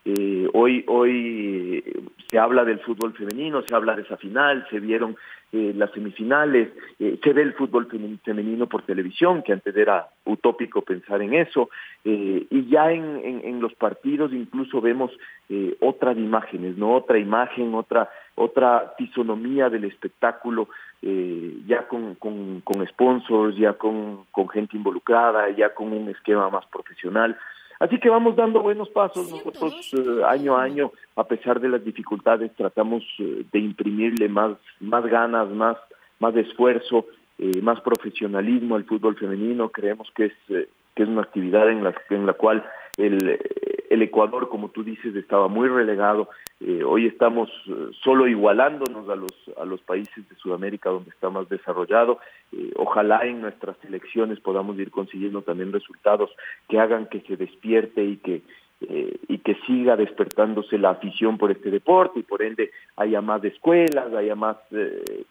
Eh, 0.09 0.47
hoy, 0.53 0.85
hoy 0.87 1.83
se 2.29 2.39
habla 2.39 2.63
del 2.63 2.79
fútbol 2.79 3.13
femenino, 3.13 3.61
se 3.63 3.75
habla 3.75 3.93
de 3.93 4.03
esa 4.03 4.15
final, 4.15 4.65
se 4.69 4.79
vieron 4.79 5.17
eh, 5.51 5.73
las 5.75 5.91
semifinales, 5.91 6.69
eh, 6.99 7.19
se 7.21 7.33
ve 7.33 7.41
el 7.41 7.53
fútbol 7.53 7.87
femenino 8.23 8.67
por 8.67 8.83
televisión, 8.83 9.43
que 9.43 9.51
antes 9.51 9.75
era 9.75 10.07
utópico 10.23 10.81
pensar 10.81 11.21
en 11.21 11.33
eso, 11.33 11.69
eh, 12.05 12.45
y 12.49 12.69
ya 12.69 12.91
en, 12.91 13.41
en, 13.43 13.59
los 13.59 13.73
partidos 13.75 14.31
incluso 14.31 14.79
vemos 14.79 15.11
eh, 15.49 15.75
otras 15.81 16.17
imágenes, 16.17 16.77
no 16.77 16.95
otra 16.95 17.17
imagen, 17.17 17.73
otra 17.75 18.09
otra 18.35 18.93
fisonomía 18.97 19.67
del 19.69 19.85
espectáculo, 19.85 20.69
eh, 21.01 21.57
ya 21.65 21.87
con, 21.87 22.15
con, 22.15 22.87
sponsors, 22.87 23.57
ya 23.57 23.73
con 23.73 24.25
gente 24.53 24.77
involucrada, 24.77 25.49
ya 25.49 25.73
con 25.73 25.91
un 25.91 26.07
esquema 26.09 26.47
más 26.49 26.65
profesional. 26.67 27.35
Así 27.79 27.99
que 27.99 28.09
vamos 28.09 28.35
dando 28.35 28.61
buenos 28.61 28.89
pasos. 28.89 29.31
Nosotros 29.31 29.93
eh, 29.93 30.23
año 30.25 30.57
a 30.57 30.63
año, 30.63 30.91
a 31.15 31.23
pesar 31.25 31.59
de 31.59 31.69
las 31.69 31.83
dificultades, 31.83 32.51
tratamos 32.55 33.03
eh, 33.19 33.45
de 33.51 33.59
imprimirle 33.59 34.29
más, 34.29 34.57
más 34.79 35.05
ganas, 35.05 35.49
más, 35.49 35.77
más 36.19 36.35
esfuerzo, 36.35 37.05
eh, 37.37 37.61
más 37.61 37.79
profesionalismo 37.81 38.75
al 38.75 38.85
fútbol 38.85 39.15
femenino. 39.15 39.69
Creemos 39.69 40.09
que 40.15 40.25
es, 40.25 40.33
eh, 40.49 40.67
que 40.95 41.03
es 41.03 41.09
una 41.09 41.21
actividad 41.21 41.69
en 41.69 41.83
la, 41.83 41.93
en 42.09 42.25
la 42.25 42.33
cual 42.33 42.65
el, 42.97 43.39
el 43.89 44.01
Ecuador, 44.01 44.49
como 44.49 44.69
tú 44.69 44.83
dices, 44.83 45.15
estaba 45.15 45.47
muy 45.47 45.67
relegado. 45.67 46.29
Eh, 46.59 46.83
hoy 46.83 47.05
estamos 47.05 47.49
eh, 47.67 47.91
solo 48.03 48.27
igualándonos 48.27 49.07
a 49.09 49.15
los, 49.15 49.31
a 49.57 49.65
los 49.65 49.81
países 49.81 50.27
de 50.27 50.35
Sudamérica 50.35 50.89
donde 50.89 51.11
está 51.11 51.29
más 51.29 51.47
desarrollado. 51.49 52.19
Eh, 52.51 52.71
ojalá 52.75 53.25
en 53.25 53.41
nuestras 53.41 53.77
elecciones 53.85 54.39
podamos 54.39 54.77
ir 54.79 54.91
consiguiendo 54.91 55.41
también 55.41 55.71
resultados 55.71 56.31
que 56.67 56.79
hagan 56.79 57.07
que 57.07 57.21
se 57.21 57.37
despierte 57.37 58.03
y 58.03 58.17
que 58.17 58.41
y 58.79 59.39
que 59.39 59.55
siga 59.65 59.95
despertándose 59.95 60.77
la 60.77 60.91
afición 60.91 61.39
por 61.39 61.49
este 61.49 61.71
deporte 61.71 62.19
y 62.19 62.21
por 62.21 62.43
ende 62.43 62.69
haya 62.95 63.21
más 63.21 63.43
escuelas, 63.43 64.13
haya 64.13 64.35
más 64.35 64.57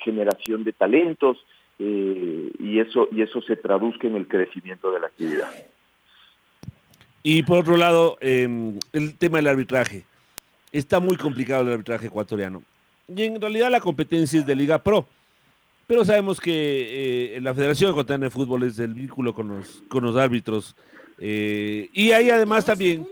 generación 0.00 0.64
de 0.64 0.72
talentos 0.72 1.46
y 1.78 2.80
eso 2.80 3.06
y 3.12 3.22
eso 3.22 3.40
se 3.42 3.54
traduzca 3.54 4.08
en 4.08 4.16
el 4.16 4.26
crecimiento 4.26 4.90
de 4.90 4.98
la 4.98 5.06
actividad. 5.06 5.48
Y 7.28 7.42
por 7.42 7.58
otro 7.58 7.76
lado, 7.76 8.18
eh, 8.20 8.78
el 8.92 9.16
tema 9.16 9.38
del 9.38 9.48
arbitraje. 9.48 10.04
Está 10.70 11.00
muy 11.00 11.16
complicado 11.16 11.62
el 11.62 11.72
arbitraje 11.72 12.06
ecuatoriano. 12.06 12.62
Y 13.08 13.24
en 13.24 13.40
realidad 13.40 13.68
la 13.68 13.80
competencia 13.80 14.38
es 14.38 14.46
de 14.46 14.54
Liga 14.54 14.78
Pro. 14.78 15.08
Pero 15.88 16.04
sabemos 16.04 16.40
que 16.40 17.34
eh, 17.34 17.40
la 17.40 17.52
Federación 17.52 17.90
Ecuatoriana 17.90 18.26
de 18.26 18.30
Fútbol 18.30 18.62
es 18.62 18.78
el 18.78 18.94
vínculo 18.94 19.34
con 19.34 19.48
los, 19.48 19.82
con 19.88 20.04
los 20.04 20.14
árbitros. 20.14 20.76
Eh, 21.18 21.90
y 21.92 22.12
hay 22.12 22.30
además 22.30 22.64
también 22.64 23.04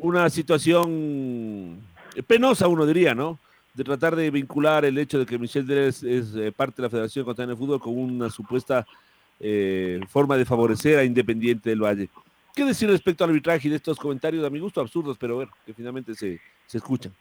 una 0.00 0.28
situación 0.28 1.78
penosa, 2.26 2.66
uno 2.66 2.84
diría, 2.84 3.14
¿no? 3.14 3.38
De 3.74 3.84
tratar 3.84 4.16
de 4.16 4.28
vincular 4.32 4.84
el 4.84 4.98
hecho 4.98 5.20
de 5.20 5.26
que 5.26 5.38
Michel 5.38 5.68
Dérez 5.68 6.02
es, 6.02 6.34
es 6.34 6.52
parte 6.52 6.82
de 6.82 6.88
la 6.88 6.90
Federación 6.90 7.22
Ecuatoriana 7.22 7.52
de 7.52 7.58
Fútbol 7.60 7.78
con 7.78 7.96
una 7.96 8.28
supuesta 8.28 8.84
eh, 9.38 10.00
forma 10.08 10.36
de 10.36 10.44
favorecer 10.44 10.98
a 10.98 11.04
Independiente 11.04 11.70
del 11.70 11.84
Valle. 11.84 12.08
¿Qué 12.54 12.64
decir 12.64 12.88
respecto 12.90 13.24
al 13.24 13.30
arbitraje 13.30 13.68
y 13.68 13.70
de 13.70 13.76
estos 13.76 13.98
comentarios, 13.98 14.44
a 14.44 14.50
mi 14.50 14.58
gusto, 14.58 14.80
absurdos, 14.80 15.16
pero 15.18 15.36
bueno, 15.36 15.52
que 15.64 15.74
finalmente 15.74 16.14
se, 16.14 16.40
se 16.66 16.78
escuchan? 16.78 17.12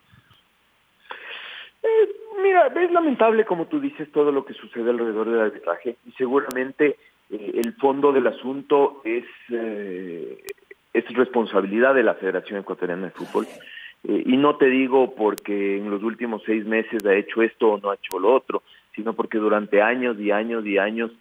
Eh, 1.83 2.09
mira, 2.43 2.67
es 2.67 2.91
lamentable, 2.91 3.45
como 3.45 3.67
tú 3.67 3.79
dices, 3.79 4.11
todo 4.11 4.31
lo 4.31 4.45
que 4.45 4.53
sucede 4.53 4.89
alrededor 4.89 5.29
del 5.29 5.41
arbitraje 5.41 5.97
y 6.05 6.11
seguramente 6.13 6.97
eh, 7.29 7.51
el 7.63 7.73
fondo 7.73 8.11
del 8.11 8.27
asunto 8.27 9.01
es, 9.03 9.25
eh, 9.49 10.43
es 10.93 11.13
responsabilidad 11.13 11.93
de 11.93 12.03
la 12.03 12.15
Federación 12.15 12.59
Ecuatoriana 12.59 13.05
de 13.05 13.11
Fútbol. 13.11 13.47
Eh, 14.03 14.23
y 14.25 14.37
no 14.37 14.55
te 14.55 14.67
digo 14.67 15.13
porque 15.15 15.77
en 15.77 15.89
los 15.89 16.01
últimos 16.03 16.41
seis 16.45 16.65
meses 16.65 17.05
ha 17.05 17.13
hecho 17.15 17.41
esto 17.41 17.73
o 17.73 17.79
no 17.79 17.91
ha 17.91 17.95
hecho 17.95 18.17
lo 18.19 18.33
otro, 18.33 18.63
sino 18.95 19.13
porque 19.13 19.37
durante 19.37 19.81
años 19.81 20.19
y 20.19 20.31
años 20.31 20.65
y 20.65 20.77
años 20.77 21.11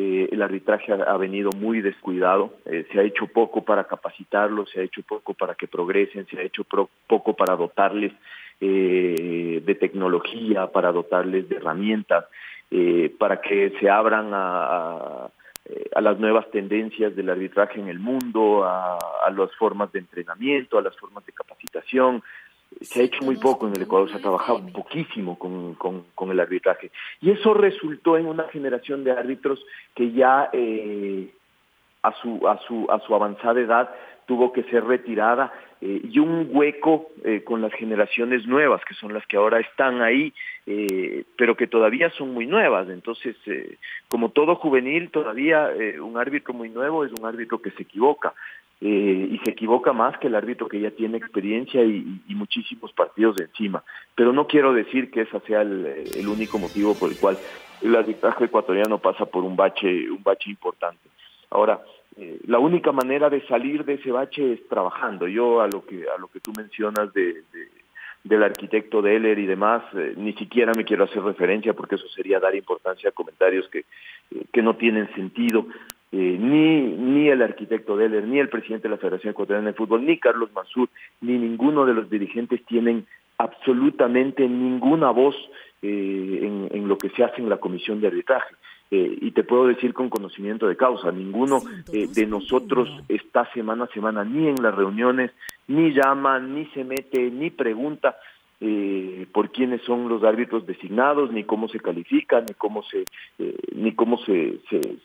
eh, 0.00 0.28
el 0.30 0.42
arbitraje 0.42 0.92
ha, 0.92 1.16
venido 1.16 1.50
muy 1.56 1.80
descuidado, 1.80 2.54
eh, 2.66 2.86
se 2.92 3.00
ha 3.00 3.02
hecho 3.02 3.26
poco 3.26 3.64
para 3.64 3.82
capacitarlos, 3.82 4.70
se 4.70 4.80
ha 4.80 4.84
hecho 4.84 5.02
poco 5.02 5.34
para 5.34 5.56
que 5.56 5.66
progresen, 5.66 6.24
se 6.28 6.38
ha 6.38 6.42
hecho 6.42 6.62
poco 6.62 7.34
para 7.34 7.56
dotarles 7.56 8.12
eh, 8.60 9.60
de 9.64 9.74
tecnología, 9.74 10.68
para 10.68 10.92
dotarles 10.92 11.48
de 11.48 11.56
herramientas, 11.56 12.26
para 13.18 13.40
que 13.40 13.72
se 13.80 13.90
abran 13.90 14.28
a, 14.34 15.30
a, 15.94 16.00
las 16.00 16.18
nuevas 16.20 16.48
tendencias 16.52 17.16
del 17.16 17.30
arbitraje 17.30 17.80
en 17.80 17.88
el 17.88 17.98
mundo, 17.98 18.62
a 18.64 19.30
las 19.34 19.52
formas 19.56 19.90
de 19.90 20.00
entrenamiento, 20.00 20.78
a 20.78 20.82
las 20.82 20.94
formas 20.96 21.26
de 21.26 21.32
capacitación, 21.32 22.22
se 22.80 23.00
ha 23.00 23.04
hecho 23.04 23.24
muy 23.24 23.36
poco 23.36 23.66
en 23.66 23.74
el 23.74 23.82
Ecuador, 23.82 24.10
se 24.10 24.16
ha 24.16 24.20
trabajado 24.20 24.64
poquísimo 24.72 25.38
con, 25.38 25.74
con, 25.74 26.30
el 26.30 26.40
arbitraje. 26.40 26.90
Y 27.20 27.30
eso 27.30 27.54
resultó 27.54 28.16
en 28.16 28.26
una 28.26 28.44
generación 28.44 29.04
de 29.04 29.12
árbitros 29.12 29.64
que 29.94 30.12
ya 30.12 30.50
eh, 30.52 31.32
a, 32.02 32.12
su, 32.20 32.46
a, 32.46 32.58
su, 32.66 32.86
a 32.90 33.00
su 33.00 33.14
avanzada 33.14 33.60
edad 33.60 33.90
tuvo 34.28 34.52
que 34.52 34.62
ser 34.64 34.84
retirada 34.84 35.50
eh, 35.80 36.02
y 36.04 36.18
un 36.18 36.48
hueco 36.52 37.08
eh, 37.24 37.42
con 37.42 37.62
las 37.62 37.72
generaciones 37.72 38.46
nuevas, 38.46 38.82
que 38.84 38.94
son 38.94 39.14
las 39.14 39.26
que 39.26 39.38
ahora 39.38 39.58
están 39.58 40.02
ahí, 40.02 40.34
eh, 40.66 41.24
pero 41.36 41.56
que 41.56 41.66
todavía 41.66 42.10
son 42.10 42.34
muy 42.34 42.46
nuevas. 42.46 42.88
Entonces, 42.90 43.36
eh, 43.46 43.78
como 44.08 44.28
todo 44.30 44.56
juvenil, 44.56 45.10
todavía 45.10 45.70
un 46.02 46.18
árbitro 46.18 46.52
muy 46.52 46.68
nuevo 46.68 47.04
es 47.04 47.12
un 47.18 47.26
árbitro 47.26 47.60
que 47.60 47.70
se 47.72 47.82
equivoca. 47.82 48.34
Y 48.80 49.40
se 49.42 49.50
equivoca 49.50 49.92
más 49.92 50.16
que 50.18 50.28
el 50.28 50.36
árbitro 50.36 50.68
que 50.68 50.78
ya 50.78 50.92
tiene 50.92 51.16
experiencia 51.18 51.82
y, 51.82 52.20
y, 52.28 52.34
muchísimos 52.36 52.92
partidos 52.92 53.34
de 53.34 53.46
encima. 53.46 53.82
Pero 54.14 54.32
no 54.32 54.46
quiero 54.46 54.72
decir 54.72 55.10
que 55.10 55.22
ese 55.22 55.40
sea 55.48 55.62
el, 55.62 56.04
el 56.14 56.28
único 56.28 56.60
motivo 56.60 56.94
por 56.94 57.10
el 57.10 57.18
cual 57.18 57.36
el 57.82 57.96
arbitraje 57.96 58.44
ecuatoriano 58.44 58.98
pasa 58.98 59.26
por 59.26 59.42
un 59.42 59.56
bache, 59.56 60.08
un 60.08 60.22
bache 60.22 60.50
importante. 60.50 61.08
Ahora, 61.50 61.80
eh, 62.18 62.40
la 62.46 62.58
única 62.58 62.92
manera 62.92 63.30
de 63.30 63.46
salir 63.46 63.84
de 63.84 63.94
ese 63.94 64.10
bache 64.10 64.52
es 64.52 64.68
trabajando. 64.68 65.26
Yo 65.28 65.60
a 65.60 65.68
lo 65.68 65.84
que 65.86 66.04
a 66.08 66.18
lo 66.18 66.28
que 66.28 66.40
tú 66.40 66.52
mencionas 66.56 67.12
de, 67.12 67.42
de 67.52 67.68
del 68.24 68.42
arquitecto 68.42 69.00
Deller 69.00 69.38
y 69.38 69.46
demás, 69.46 69.82
eh, 69.94 70.14
ni 70.16 70.32
siquiera 70.34 70.72
me 70.76 70.84
quiero 70.84 71.04
hacer 71.04 71.22
referencia 71.22 71.72
porque 71.72 71.94
eso 71.94 72.08
sería 72.08 72.40
dar 72.40 72.54
importancia 72.54 73.10
a 73.10 73.12
comentarios 73.12 73.68
que, 73.68 73.80
eh, 73.80 74.44
que 74.52 74.62
no 74.62 74.76
tienen 74.76 75.12
sentido. 75.14 75.66
Eh, 76.10 76.38
ni, 76.40 76.80
ni 76.80 77.28
el 77.28 77.42
arquitecto 77.42 77.96
Deller, 77.96 78.24
ni 78.24 78.38
el 78.38 78.48
presidente 78.48 78.88
de 78.88 78.94
la 78.94 79.00
Federación 79.00 79.32
Ecuatoriana 79.32 79.68
de 79.68 79.76
Fútbol, 79.76 80.06
ni 80.06 80.18
Carlos 80.18 80.50
Mansur, 80.54 80.88
ni 81.20 81.36
ninguno 81.36 81.84
de 81.84 81.94
los 81.94 82.08
dirigentes 82.08 82.64
tienen 82.64 83.06
absolutamente 83.36 84.48
ninguna 84.48 85.10
voz 85.10 85.36
en, 85.80 86.68
en, 86.72 86.88
lo 86.88 86.98
que 86.98 87.10
se 87.10 87.22
hace 87.22 87.40
en 87.40 87.48
la 87.48 87.58
comisión 87.58 88.00
de 88.00 88.08
arbitraje. 88.08 88.52
Eh, 88.90 89.18
y 89.20 89.32
te 89.32 89.44
puedo 89.44 89.66
decir 89.66 89.92
con 89.92 90.08
conocimiento 90.08 90.66
de 90.66 90.76
causa, 90.76 91.12
ninguno 91.12 91.60
eh, 91.92 92.06
de 92.08 92.26
nosotros 92.26 92.88
está 93.08 93.44
semana 93.52 93.84
a 93.84 93.88
semana 93.88 94.24
ni 94.24 94.48
en 94.48 94.62
las 94.62 94.74
reuniones, 94.74 95.30
ni 95.66 95.92
llama, 95.92 96.38
ni 96.38 96.64
se 96.66 96.84
mete, 96.84 97.30
ni 97.30 97.50
pregunta. 97.50 98.16
eh, 98.60 99.26
por 99.32 99.50
quiénes 99.52 99.82
son 99.82 100.08
los 100.08 100.24
árbitros 100.24 100.66
designados, 100.66 101.30
ni 101.30 101.44
cómo 101.44 101.68
se 101.68 101.78
califican, 101.78 102.44
ni 102.46 102.54
cómo 102.54 102.82
se, 102.82 103.04
eh, 103.38 103.56
ni 103.74 103.92
cómo 103.92 104.18
se, 104.18 104.58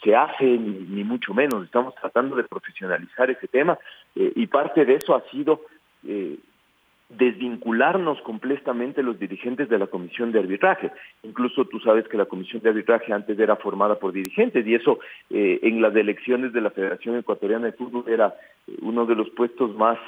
se, 0.03 0.15
hace, 0.15 0.45
ni, 0.45 1.03
mucho 1.03 1.33
menos. 1.33 1.63
Estamos 1.63 1.93
tratando 1.95 2.35
de 2.35 2.43
profesionalizar 2.43 3.29
ese 3.29 3.47
tema 3.47 3.77
eh, 4.15 4.31
y 4.35 4.47
parte 4.47 4.85
de 4.85 4.95
eso 4.95 5.15
ha 5.15 5.21
sido 5.29 5.61
desvincularnos 7.09 8.19
completamente 8.21 9.03
los 9.03 9.19
dirigentes 9.19 9.69
de 9.69 9.77
la 9.77 9.87
comisión 9.87 10.31
de 10.31 10.39
arbitraje. 10.39 10.91
Incluso 11.23 11.65
tú 11.65 11.79
sabes 11.79 12.07
que 12.07 12.17
la 12.17 12.25
comisión 12.25 12.61
de 12.61 12.69
arbitraje 12.69 13.13
antes 13.13 13.37
era 13.37 13.55
formada 13.55 13.99
por 13.99 14.11
dirigentes 14.11 14.65
y 14.65 14.75
eso 14.75 14.99
en 15.29 15.81
las 15.81 15.95
elecciones 15.95 16.53
de 16.53 16.61
la 16.61 16.71
Federación 16.71 17.17
Ecuatoriana 17.17 17.67
de 17.67 17.73
Fútbol 17.73 18.05
era 18.07 18.33
uno 18.81 19.05
de 19.05 19.15
los 19.15 19.29
puestos 19.31 19.75
más, 19.75 19.99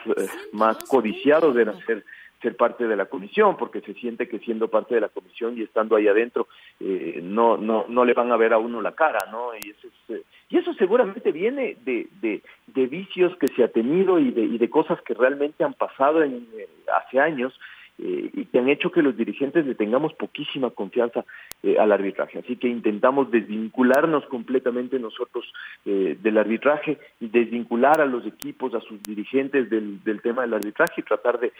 más 0.51 0.77
codiciados 0.85 1.55
de 1.55 1.65
ser 1.85 2.05
ser 2.41 2.55
parte 2.55 2.87
de 2.87 2.95
la 2.95 3.05
comisión, 3.05 3.57
porque 3.57 3.81
se 3.81 3.93
siente 3.93 4.27
que 4.27 4.39
siendo 4.39 4.67
parte 4.67 4.95
de 4.95 5.01
la 5.01 5.09
comisión 5.09 5.57
y 5.57 5.63
estando 5.63 5.95
ahí 5.95 6.07
adentro, 6.07 6.47
eh, 6.79 7.19
no, 7.23 7.57
no, 7.57 7.85
no 7.87 8.05
le 8.05 8.13
van 8.13 8.31
a 8.31 8.37
ver 8.37 8.53
a 8.53 8.57
uno 8.57 8.81
la 8.81 8.93
cara, 8.93 9.19
¿no? 9.31 9.51
Y 9.55 9.69
eso, 9.69 9.87
eh, 10.09 10.23
y 10.49 10.57
eso 10.57 10.73
seguramente 10.73 11.31
viene 11.31 11.77
de, 11.83 12.07
de, 12.21 12.41
de, 12.67 12.87
vicios 12.87 13.35
que 13.37 13.47
se 13.47 13.63
ha 13.63 13.67
tenido 13.67 14.19
y 14.19 14.31
de, 14.31 14.41
y 14.41 14.57
de 14.57 14.69
cosas 14.69 15.01
que 15.01 15.13
realmente 15.13 15.63
han 15.63 15.73
pasado 15.73 16.23
en, 16.23 16.47
eh, 16.57 16.67
hace 16.93 17.19
años 17.19 17.57
eh, 17.97 18.29
y 18.33 18.45
que 18.45 18.59
han 18.59 18.67
hecho 18.67 18.91
que 18.91 19.01
los 19.01 19.15
dirigentes 19.15 19.65
le 19.65 19.73
tengamos 19.73 20.13
poquísima 20.15 20.69
confianza 20.69 21.23
eh, 21.63 21.77
al 21.79 21.93
arbitraje. 21.93 22.39
Así 22.39 22.57
que 22.57 22.67
intentamos 22.67 23.31
desvincularnos 23.31 24.25
completamente 24.25 24.99
nosotros 24.99 25.45
eh, 25.85 26.17
del 26.21 26.37
arbitraje 26.37 26.97
y 27.21 27.29
desvincular 27.29 28.01
a 28.01 28.05
los 28.05 28.25
equipos, 28.25 28.73
a 28.73 28.81
sus 28.81 29.01
dirigentes 29.01 29.69
del, 29.69 30.03
del 30.03 30.21
tema 30.21 30.41
del 30.41 30.55
arbitraje 30.55 30.95
y 30.99 31.03
tratar 31.03 31.39
de, 31.39 31.53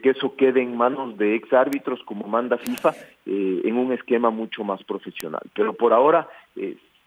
que 0.00 0.10
eso 0.10 0.34
quede 0.34 0.62
en 0.62 0.76
manos 0.76 1.16
de 1.16 1.36
ex 1.36 1.52
árbitros 1.52 2.02
como 2.02 2.26
manda 2.26 2.58
FIFA 2.58 2.94
en 3.26 3.76
un 3.76 3.92
esquema 3.92 4.30
mucho 4.30 4.64
más 4.64 4.82
profesional. 4.82 5.42
Pero 5.54 5.74
por 5.74 5.92
ahora 5.92 6.28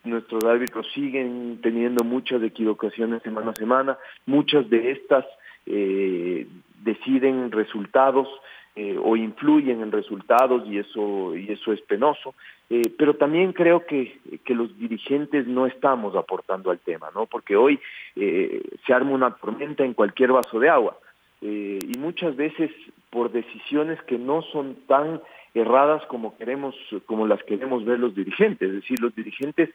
nuestros 0.04 0.44
árbitros 0.46 0.88
siguen 0.94 1.60
teniendo 1.62 2.04
muchas 2.06 2.42
equivocaciones 2.44 3.22
semana 3.24 3.52
a 3.52 3.56
semana, 3.56 3.98
muchas 4.26 4.70
de 4.70 4.92
estas 4.92 5.26
deciden 5.66 7.52
resultados 7.52 8.28
eh, 8.74 8.98
o 9.04 9.18
influyen 9.18 9.82
en 9.82 9.92
resultados 9.92 10.66
y 10.66 10.78
eso 10.78 11.36
y 11.36 11.52
eso 11.52 11.74
es 11.74 11.82
penoso. 11.82 12.36
Eh, 12.70 12.84
pero 12.98 13.18
también 13.18 13.52
creo 13.52 13.86
que, 13.86 14.18
que 14.46 14.56
los 14.56 14.78
dirigentes 14.80 15.46
no 15.46 15.66
estamos 15.66 16.16
aportando 16.16 16.72
al 16.72 16.80
tema 16.80 17.10
no 17.14 17.26
porque 17.26 17.58
hoy 17.58 17.82
eh, 18.16 18.64
se 18.88 18.94
arma 18.94 19.12
una 19.12 19.36
tormenta 19.36 19.84
en 19.84 19.94
cualquier 19.94 20.32
vaso 20.32 20.58
de 20.58 20.70
agua 20.70 20.98
y 21.42 21.98
muchas 21.98 22.36
veces 22.36 22.70
por 23.10 23.32
decisiones 23.32 24.00
que 24.04 24.18
no 24.20 24.44
son 24.44 24.76
tan 24.88 25.20
erradas 25.56 26.06
como 26.06 26.38
queremos 26.38 26.76
como 27.08 27.28
las 27.28 27.44
queremos 27.44 27.84
ver 27.84 28.00
los 28.00 28.16
dirigentes. 28.16 28.70
Es 28.70 28.76
decir 28.76 29.02
los 29.02 29.14
dirigentes 29.16 29.70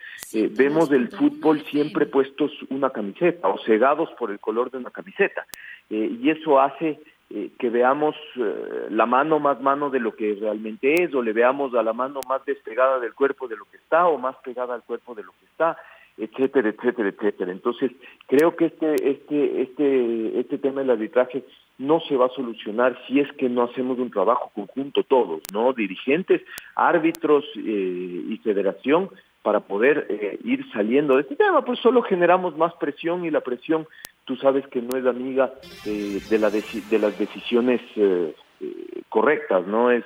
vemos 0.57 0.89
del 0.89 1.09
fútbol 1.09 1.61
siempre 1.65 2.07
puestos 2.07 2.53
una 2.71 2.91
camiseta 2.91 3.49
o 3.49 3.59
cegados 3.59 4.09
por 4.13 4.31
el 4.31 4.39
color 4.39 4.71
de 4.71 4.79
una 4.79 4.91
camiseta 4.91 5.45
y 5.91 6.31
eso 6.31 6.61
hace 6.61 7.01
eh, 7.29 7.51
que 7.59 7.71
veamos 7.71 8.15
eh, 8.37 8.87
la 8.91 9.05
mano 9.05 9.41
más 9.41 9.61
mano 9.61 9.91
de 9.91 9.99
lo 9.99 10.15
que 10.15 10.37
realmente 10.41 11.03
es 11.03 11.13
o 11.13 11.23
le 11.23 11.33
veamos 11.33 11.75
a 11.75 11.83
la 11.83 11.93
mano 11.93 12.21
más 12.29 12.45
despegada 12.45 13.01
del 13.01 13.15
cuerpo 13.15 13.49
de 13.49 13.57
lo 13.57 13.65
que 13.65 13.79
está 13.79 14.07
o 14.07 14.17
más 14.17 14.37
pegada 14.45 14.75
al 14.75 14.85
cuerpo 14.85 15.13
de 15.17 15.25
lo 15.25 15.33
que 15.33 15.47
está 15.47 15.77
etcétera 16.17 16.69
etcétera 16.69 17.09
etcétera. 17.09 17.51
Entonces 17.51 17.91
creo 18.29 18.55
que 18.55 18.67
este 18.67 18.95
este 19.11 19.63
este 19.63 20.39
este 20.39 20.59
tema 20.59 20.83
del 20.83 20.91
arbitraje 20.91 21.43
no 21.79 21.99
se 21.99 22.17
va 22.17 22.27
a 22.27 22.37
solucionar 22.37 22.97
si 23.09 23.19
es 23.19 23.31
que 23.33 23.49
no 23.49 23.65
hacemos 23.65 23.99
un 23.99 24.13
trabajo 24.13 24.53
conjunto 24.55 25.03
todos 25.03 25.43
no 25.53 25.73
dirigentes 25.73 26.43
árbitros 26.77 27.45
eh, 27.57 28.25
y 28.29 28.37
federación 28.45 29.11
para 29.43 29.61
poder 29.61 30.39
ir 30.45 30.65
saliendo 30.73 31.17
de 31.17 31.23
este 31.23 31.35
tema 31.35 31.65
pues 31.65 31.81
solo 31.81 32.03
generamos 32.03 32.57
más 32.57 32.73
presión 32.75 33.25
y 33.25 33.31
la 33.33 33.41
presión 33.41 33.87
tú 34.27 34.37
sabes 34.37 34.67
que 34.67 34.83
no 34.83 34.99
es 34.99 35.07
amiga 35.07 35.53
eh, 35.87 36.21
de, 36.29 36.39
la 36.39 36.51
de 36.51 36.99
las 36.99 37.19
decisiones 37.19 37.81
eh, 37.95 38.35
eh, 38.61 39.03
correctas, 39.09 39.67
¿no? 39.67 39.91
Es, 39.91 40.05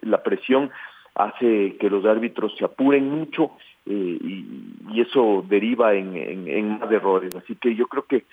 la 0.00 0.22
presión 0.22 0.70
hace 1.14 1.76
que 1.78 1.90
los 1.90 2.04
árbitros 2.04 2.54
se 2.56 2.64
apuren 2.64 3.10
mucho 3.10 3.52
y, 3.84 4.64
eso 5.00 5.44
deriva 5.46 5.94
en, 5.94 6.78
más 6.78 6.90
errores. 6.90 7.34
Así 7.36 7.54
que 7.54 7.74
yo 7.74 7.86
creo 7.86 8.04
que 8.06 8.24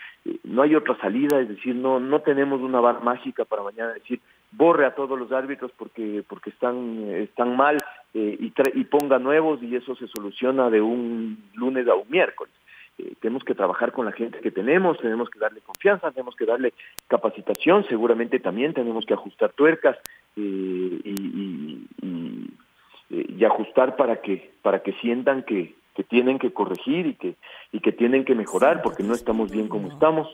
no 0.46 0.62
hay 0.62 0.76
otra 0.76 0.98
salida, 0.98 1.40
es 1.40 1.50
decir, 1.50 1.76
no 1.76 2.00
no 2.00 2.22
tenemos 2.22 2.62
una 2.62 2.80
barra 2.80 3.02
mágica 3.02 3.44
para 3.44 3.64
mañana 3.64 3.94
decir 3.94 4.20
borre 4.52 4.86
a 4.86 4.96
todos 4.96 5.20
los 5.20 5.32
árbitros 5.32 5.72
porque 5.78 6.24
porque 6.28 6.52
están 6.52 7.04
están 7.12 7.56
mal 7.58 7.78
y, 8.14 8.52
y 8.76 8.84
ponga 8.86 9.20
nuevos 9.20 9.62
y 9.62 9.76
eso 9.76 9.94
se 9.96 10.08
soluciona 10.08 10.70
de 10.70 10.82
un 10.82 11.38
lunes 11.54 11.88
a 11.88 11.96
un 11.96 12.10
miércoles. 12.10 12.54
Eh, 13.00 13.16
tenemos 13.20 13.44
que 13.44 13.56
trabajar 13.56 13.92
con 13.92 14.06
la 14.06 14.12
gente 14.12 14.40
que 14.40 14.52
tenemos, 14.52 15.00
tenemos 15.00 15.30
que 15.30 15.40
darle 15.40 15.62
confianza, 15.62 16.12
tenemos 16.12 16.36
que 16.36 16.46
darle 16.46 16.74
capacitación, 17.08 17.86
seguramente 17.88 18.40
también 18.40 18.74
tenemos 18.74 19.06
que 19.06 19.16
ajustar 19.16 19.52
tuercas 19.54 19.98
eh, 20.36 21.02
y, 21.04 21.88
eh, 22.02 23.26
y, 23.30 23.46
ajustar 23.46 23.96
para 23.96 24.22
que 24.22 24.52
para 24.62 24.84
que 24.84 24.94
sientan 24.94 25.44
que, 25.44 25.76
que 25.96 26.04
tienen 26.04 26.38
que 26.38 26.54
corregir 26.54 27.08
y 27.08 27.16
que 27.16 27.36
y 27.72 27.80
que 27.80 27.92
tienen 27.92 28.26
que 28.26 28.36
mejorar 28.36 28.82
porque 28.84 29.04
no 29.04 29.14
estamos 29.14 29.52
bien 29.52 29.68
como 29.68 29.90
estamos, 29.92 30.28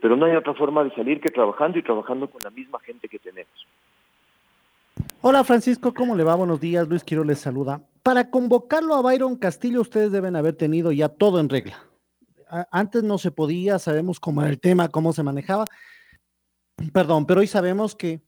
pero 0.00 0.16
no 0.16 0.26
hay 0.26 0.36
otra 0.36 0.54
forma 0.54 0.84
de 0.84 0.90
salir 0.94 1.20
que 1.20 1.30
trabajando 1.30 1.78
y 1.78 1.82
trabajando 1.82 2.28
con 2.28 2.42
la 2.42 2.50
misma 2.50 2.78
gente 2.80 3.08
que 3.08 3.18
tenemos. 3.18 3.66
Hola 5.20 5.42
Francisco, 5.44 5.94
¿cómo 5.94 6.14
le 6.16 6.24
va? 6.24 6.34
Buenos 6.34 6.60
días, 6.60 6.88
Luis 6.88 7.02
Quiero 7.02 7.24
les 7.24 7.38
saluda 7.38 7.80
para 8.04 8.30
convocarlo 8.30 8.94
a 8.94 9.00
Byron 9.00 9.34
Castillo, 9.36 9.80
ustedes 9.80 10.12
deben 10.12 10.36
haber 10.36 10.54
tenido 10.54 10.92
ya 10.92 11.08
todo 11.08 11.40
en 11.40 11.48
regla. 11.48 11.82
Antes 12.70 13.02
no 13.02 13.16
se 13.16 13.30
podía, 13.30 13.78
sabemos 13.78 14.20
cómo 14.20 14.42
era 14.42 14.50
el 14.50 14.60
tema, 14.60 14.90
cómo 14.90 15.14
se 15.14 15.22
manejaba. 15.22 15.64
Perdón, 16.92 17.24
pero 17.24 17.40
hoy 17.40 17.46
sabemos 17.46 17.96
que 17.96 18.22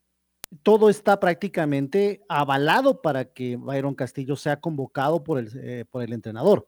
todo 0.62 0.88
está 0.88 1.20
prácticamente 1.20 2.24
avalado 2.26 3.02
para 3.02 3.26
que 3.26 3.56
Byron 3.56 3.94
Castillo 3.94 4.34
sea 4.34 4.58
convocado 4.58 5.22
por 5.22 5.38
el, 5.38 5.50
eh, 5.56 5.84
por 5.84 6.02
el 6.02 6.14
entrenador. 6.14 6.66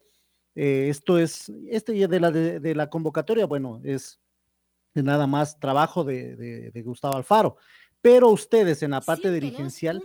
Eh, 0.55 0.89
esto 0.91 1.19
es, 1.19 1.51
este 1.71 2.07
de 2.09 2.21
la, 2.21 2.31
de, 2.31 2.75
la 2.75 2.91
convocatoria, 2.91 3.47
bueno, 3.47 3.81
es, 3.85 4.21
nada 4.93 5.27
más 5.27 5.59
trabajo 5.59 6.05
de, 6.05 6.37
de 6.37 6.83
Gustavo 6.83 7.17
Alfaro 7.17 7.57
pero 8.03 8.29
ustedes 8.29 8.83
en 8.83 8.93
la 8.93 9.01
parte 9.01 9.31
dirigencial 9.31 10.03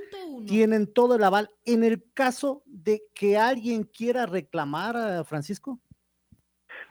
tienen 0.47 0.91
todo 0.91 1.15
el 1.15 1.23
aval 1.23 1.49
en 1.65 1.83
el 1.83 2.03
caso 2.13 2.63
de 2.65 3.01
que 3.13 3.37
alguien 3.37 3.83
quiera 3.83 4.25
reclamar 4.25 4.97
a 4.97 5.23
Francisco. 5.23 5.79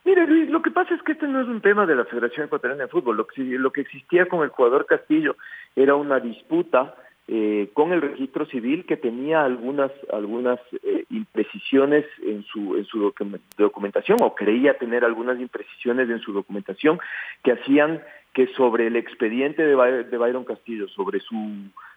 Mire, 0.05 0.27
Luis, 0.27 0.51
lo 0.51 0.63
que 0.63 0.71
pasa 0.71 0.95
es 0.95 1.03
que 1.03 1.13
este 1.13 1.29
no 1.29 1.41
es 1.41 1.49
un 1.49 1.61
tema 1.61 1.87
de 1.87 1.95
la 1.95 2.05
Federación 2.05 2.47
Ecuatoriana 2.47 2.85
de 2.85 2.89
Fútbol. 2.89 3.17
Lo 3.17 3.27
que, 3.27 3.43
lo 3.43 3.71
que 3.73 3.83
existía 3.83 4.27
con 4.27 4.43
el 4.43 4.51
jugador 4.51 4.87
Castillo 4.87 5.37
era 5.77 5.95
una 5.95 6.19
disputa 6.19 6.97
eh, 7.29 7.71
con 7.73 7.93
el 7.93 8.03
registro 8.03 8.47
civil 8.47 8.85
que 8.85 8.97
tenía 8.97 9.45
algunas 9.45 9.93
algunas 10.13 10.59
eh, 10.83 11.05
imprecisiones 11.09 12.05
en 12.27 12.43
su 12.43 12.77
en 12.77 12.85
su 12.85 13.15
documentación 13.57 14.19
o 14.23 14.35
creía 14.35 14.77
tener 14.77 15.05
algunas 15.05 15.39
imprecisiones 15.39 16.11
en 16.11 16.19
su 16.19 16.33
documentación 16.33 16.99
que 17.45 17.53
hacían 17.53 18.03
que 18.33 18.47
sobre 18.49 18.87
el 18.87 18.97
expediente 18.97 19.63
de, 19.63 20.05
de 20.05 20.19
Byron 20.19 20.45
Castillo, 20.45 20.89
sobre 20.89 21.21
su, 21.21 21.37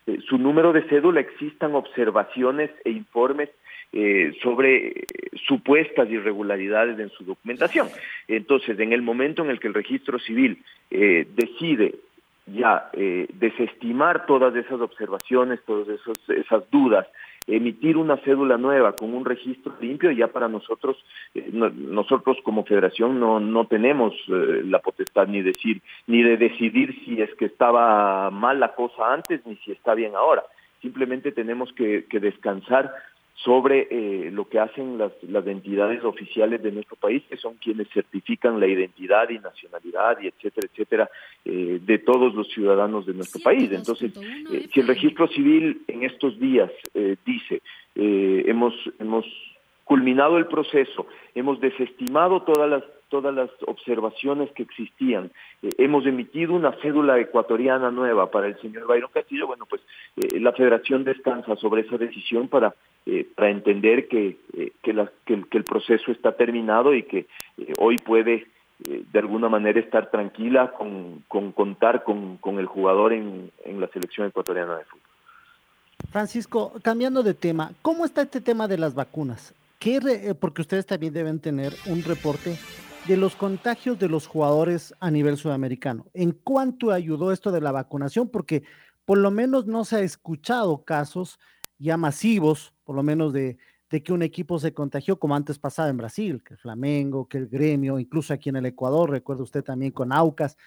eh, 0.08 0.19
su 0.28 0.38
número 0.38 0.74
de 0.74 0.84
cédula, 0.84 1.21
existan 1.21 1.76
observaciones 1.76 2.71
e 2.84 2.91
informes 2.91 3.50
eh, 3.93 4.34
sobre 4.41 4.88
eh, 4.88 5.06
supuestas 5.48 6.10
irregularidades 6.10 7.00
en 7.00 7.10
su 7.10 7.24
documentación. 7.24 7.88
Entonces, 8.28 8.78
en 8.80 8.91
el 8.91 9.02
momento 9.02 9.43
en 9.43 9.50
el 9.50 9.60
que 9.60 9.67
el 9.67 9.74
registro 9.74 10.19
civil 10.19 10.62
decide 10.89 11.95
ya 12.45 12.89
desestimar 12.93 14.28
todas 14.28 14.56
esas 14.56 14.80
observaciones, 14.80 15.60
todas 15.65 15.88
esas 16.28 16.69
dudas 16.69 17.08
emitir 17.47 17.97
una 17.97 18.17
cédula 18.17 18.58
nueva 18.58 18.93
con 18.93 19.13
un 19.13 19.23
registro 19.23 19.73
limpio 19.79 20.12
ya 20.12 20.27
para 20.27 20.47
nosotros 20.47 20.97
eh, 21.36 21.49
nosotros 21.51 22.38
como 22.43 22.65
federación 22.65 23.19
no 23.19 23.39
no 23.39 23.67
tenemos 23.67 24.13
eh, 24.27 24.63
la 24.65 24.79
potestad 24.79 25.27
ni 25.27 25.41
decir 25.41 25.81
ni 26.08 26.23
de 26.23 26.38
decidir 26.38 26.95
si 27.05 27.21
es 27.21 27.34
que 27.36 27.45
estaba 27.45 28.31
mal 28.31 28.60
la 28.60 28.73
cosa 28.73 29.13
antes 29.13 29.45
ni 29.45 29.55
si 29.58 29.71
está 29.71 29.93
bien 29.93 30.15
ahora. 30.15 30.43
Simplemente 30.81 31.31
tenemos 31.31 31.71
que, 31.73 32.05
que 32.05 32.19
descansar 32.19 32.93
sobre 33.36 33.88
eh, 33.91 34.32
lo 34.32 34.48
que 34.48 34.60
hacen 34.60 34.98
las, 34.98 35.12
las 35.24 35.45
entidades 35.45 36.04
oficiales 36.04 36.63
de 36.63 36.71
nuestro 36.71 36.95
país, 36.95 37.21
que 37.30 37.36
son 37.36 37.56
quienes 37.56 37.89
certifican 37.89 38.60
la 38.60 38.67
identidad 38.67 39.30
y 39.30 39.39
nacionalidad 39.39 40.17
y 40.21 40.28
etcétera, 40.28 40.67
etcétera, 40.71 41.10
eh, 41.43 41.80
de 41.82 41.98
todos 42.00 42.34
los 42.34 42.48
ciudadanos 42.50 43.06
de 43.06 43.13
nuestro 43.13 43.41
país. 43.41 43.69
Entonces, 43.71 44.13
eh, 44.54 44.67
si 44.74 44.80
el 44.80 44.88
registro 44.88 45.28
civil 45.28 45.82
en 45.88 46.04
estos 46.04 46.39
días 46.39 46.71
dice, 47.26 47.62
hemos, 47.95 48.74
hemos 49.00 49.26
culminado 49.84 50.38
el 50.38 50.48
proceso, 50.48 51.06
hemos 51.36 51.60
desestimado 51.60 52.41
todas 52.41 52.69
las 52.69 52.84
todas 53.15 53.34
las 53.34 53.49
observaciones 53.65 54.51
que 54.51 54.63
existían. 54.63 55.32
Eh, 55.62 55.69
hemos 55.78 56.06
emitido 56.06 56.54
una 56.54 56.73
cédula 56.82 57.17
ecuatoriana 57.17 57.89
nueva 57.89 58.30
para 58.30 58.47
el 58.47 58.60
señor 58.60 58.88
Byron 58.88 59.10
Castillo. 59.13 59.47
Bueno, 59.47 59.65
pues 59.69 59.82
eh, 60.17 60.38
la 60.41 60.51
federación 60.51 61.06
descansa 61.06 61.56
sobre 61.56 61.84
esa 61.84 61.97
decisión 61.97 62.49
para, 62.49 62.75
para 63.36 63.51
entender 63.51 64.10
que, 64.10 64.38
que, 64.84 64.91
el, 64.91 65.63
proceso 65.63 66.12
está 66.12 66.34
terminado 66.34 66.93
y 66.93 67.04
que 67.04 67.28
hoy 67.80 67.95
puede 67.97 68.47
de 68.80 69.19
alguna 69.19 69.47
manera 69.47 69.80
estar 69.80 70.12
tranquila 70.12 70.73
con, 70.73 71.23
con 71.30 71.54
contar 71.54 72.04
con, 72.04 72.36
con 72.38 72.60
el 72.60 72.65
jugador 72.65 73.13
en, 73.13 73.49
en 73.63 73.80
la 73.80 73.88
selección 73.88 74.28
ecuatoriana 74.28 74.78
de 74.78 74.84
fútbol. 74.84 75.01
Francisco, 76.12 76.73
cambiando 76.84 77.23
de 77.23 77.34
tema, 77.34 77.71
¿cómo 77.82 78.04
está 78.04 78.23
este 78.23 78.41
tema 78.41 78.67
de 78.67 78.78
las 78.78 78.93
vacunas? 78.93 79.54
Eh, 79.88 80.34
porque 80.39 80.63
ustedes 80.63 80.88
también 80.88 81.13
deben 81.13 81.39
tener 81.39 81.71
un 81.86 82.01
reporte 82.01 82.58
de 83.08 83.18
los 83.18 83.36
contagios 83.36 84.00
de 84.00 84.10
los 84.10 84.26
jugadores 84.26 84.96
a 85.00 85.12
nivel 85.12 85.38
sudamericano. 85.38 86.08
¿En 86.13 86.32
cuánto 86.32 86.91
ayudó 86.91 87.32
esto 87.32 87.52
de 87.52 87.62
la 87.62 87.72
vacunación? 87.72 88.30
Porque 88.30 88.63
por 89.06 89.20
lo 89.20 89.30
menos 89.30 89.68
no 89.68 89.86
se 89.86 89.98
ha 89.98 90.00
escuchado 90.00 90.84
casos 90.84 91.39
ya 91.78 91.98
masivos, 91.98 92.74
por 92.84 92.96
lo 92.96 93.04
menos 93.04 93.32
de, 93.32 93.60
de 93.91 94.02
que 94.02 94.12
un 94.12 94.24
equipo 94.24 94.58
se 94.58 94.74
contagió, 94.74 95.20
como 95.20 95.36
antes 95.36 95.60
pasaba 95.60 95.89
en 95.89 95.98
Brasil, 95.98 96.41
que 96.44 96.56
el 96.56 96.60
Flamengo, 96.60 97.28
que 97.28 97.38
el 97.38 97.48
Gremio, 97.48 98.00
incluso 98.00 98.34
aquí 98.34 98.50
en 98.50 98.56
el 98.56 98.65
Ecuador, 98.65 99.12
recuerda 99.12 99.44
usted 99.44 99.63
también 99.63 99.91
con 99.91 100.12
Aucas. 100.12 100.58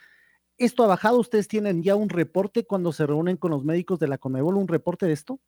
¿Esto 0.58 0.84
ha 0.84 0.86
bajado? 0.86 1.18
¿Ustedes 1.18 1.48
tienen 1.48 1.82
ya 1.82 1.96
un 1.96 2.08
reporte 2.08 2.64
cuando 2.64 2.92
se 2.92 3.06
reúnen 3.06 3.36
con 3.36 3.50
los 3.50 3.64
médicos 3.64 3.98
de 3.98 4.08
la 4.08 4.18
Conmebol, 4.18 4.56
un 4.56 4.68
reporte 4.68 5.06
de 5.06 5.12
esto? 5.12 5.40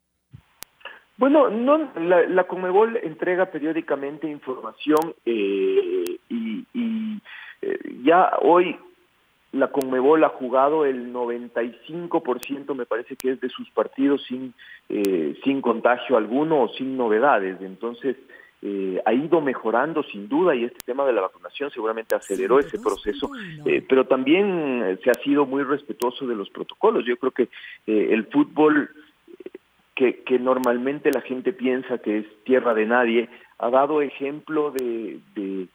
Bueno, 1.21 1.51
no, 1.51 1.91
la, 1.99 2.27
la 2.27 2.45
Comebol 2.45 2.97
entrega 3.03 3.45
periódicamente 3.45 4.27
información 4.27 5.13
eh, 5.23 6.17
y, 6.29 6.65
eh, 7.61 7.79
ya 8.03 8.31
hoy 8.41 8.75
la 9.51 9.67
Conmebol 9.67 10.23
ha 10.23 10.29
jugado 10.29 10.83
el 10.83 11.13
95% 11.13 12.73
me 12.73 12.87
parece 12.87 13.15
que 13.17 13.33
es 13.33 13.39
de 13.39 13.49
sus 13.49 13.69
partidos 13.69 14.23
sin, 14.27 14.55
eh, 14.89 15.39
sin 15.43 15.61
contagio 15.61 16.17
alguno 16.17 16.63
o 16.63 16.69
sin 16.69 16.97
novedades. 16.97 17.61
Entonces, 17.61 18.17
ha 19.05 19.13
ido 19.13 19.41
mejorando 19.41 20.03
sin 20.03 20.27
duda 20.27 20.55
y 20.55 20.65
este 20.65 20.79
tema 20.85 21.03
de 21.05 21.13
la 21.13 21.21
vacunación 21.21 21.71
seguramente 21.71 22.15
aceleró 22.15 22.59
ese 22.59 22.79
proceso, 22.79 23.29
pero 23.89 24.05
también 24.05 24.99
se 25.03 25.09
ha 25.09 25.15
sido 25.15 25.47
muy 25.47 25.63
respetuoso 25.63 26.27
de 26.27 26.35
los 26.35 26.51
protocolos. 26.51 27.03
Yo 27.03 27.17
creo 27.17 27.31
que 27.31 27.49
el 27.87 28.25
fútbol 28.27 28.91
que, 30.09 30.39
normalmente 30.39 31.11
la 31.11 31.21
gente 31.21 31.53
piensa 31.53 31.99
que 31.99 32.19
es 32.19 32.25
tierra 32.43 32.73
de 32.73 32.85
nadie, 32.85 33.29
ha 33.59 33.69
dado 33.69 34.01
ejemplo 34.01 34.71
de, 34.71 35.19
de, 35.35 35.67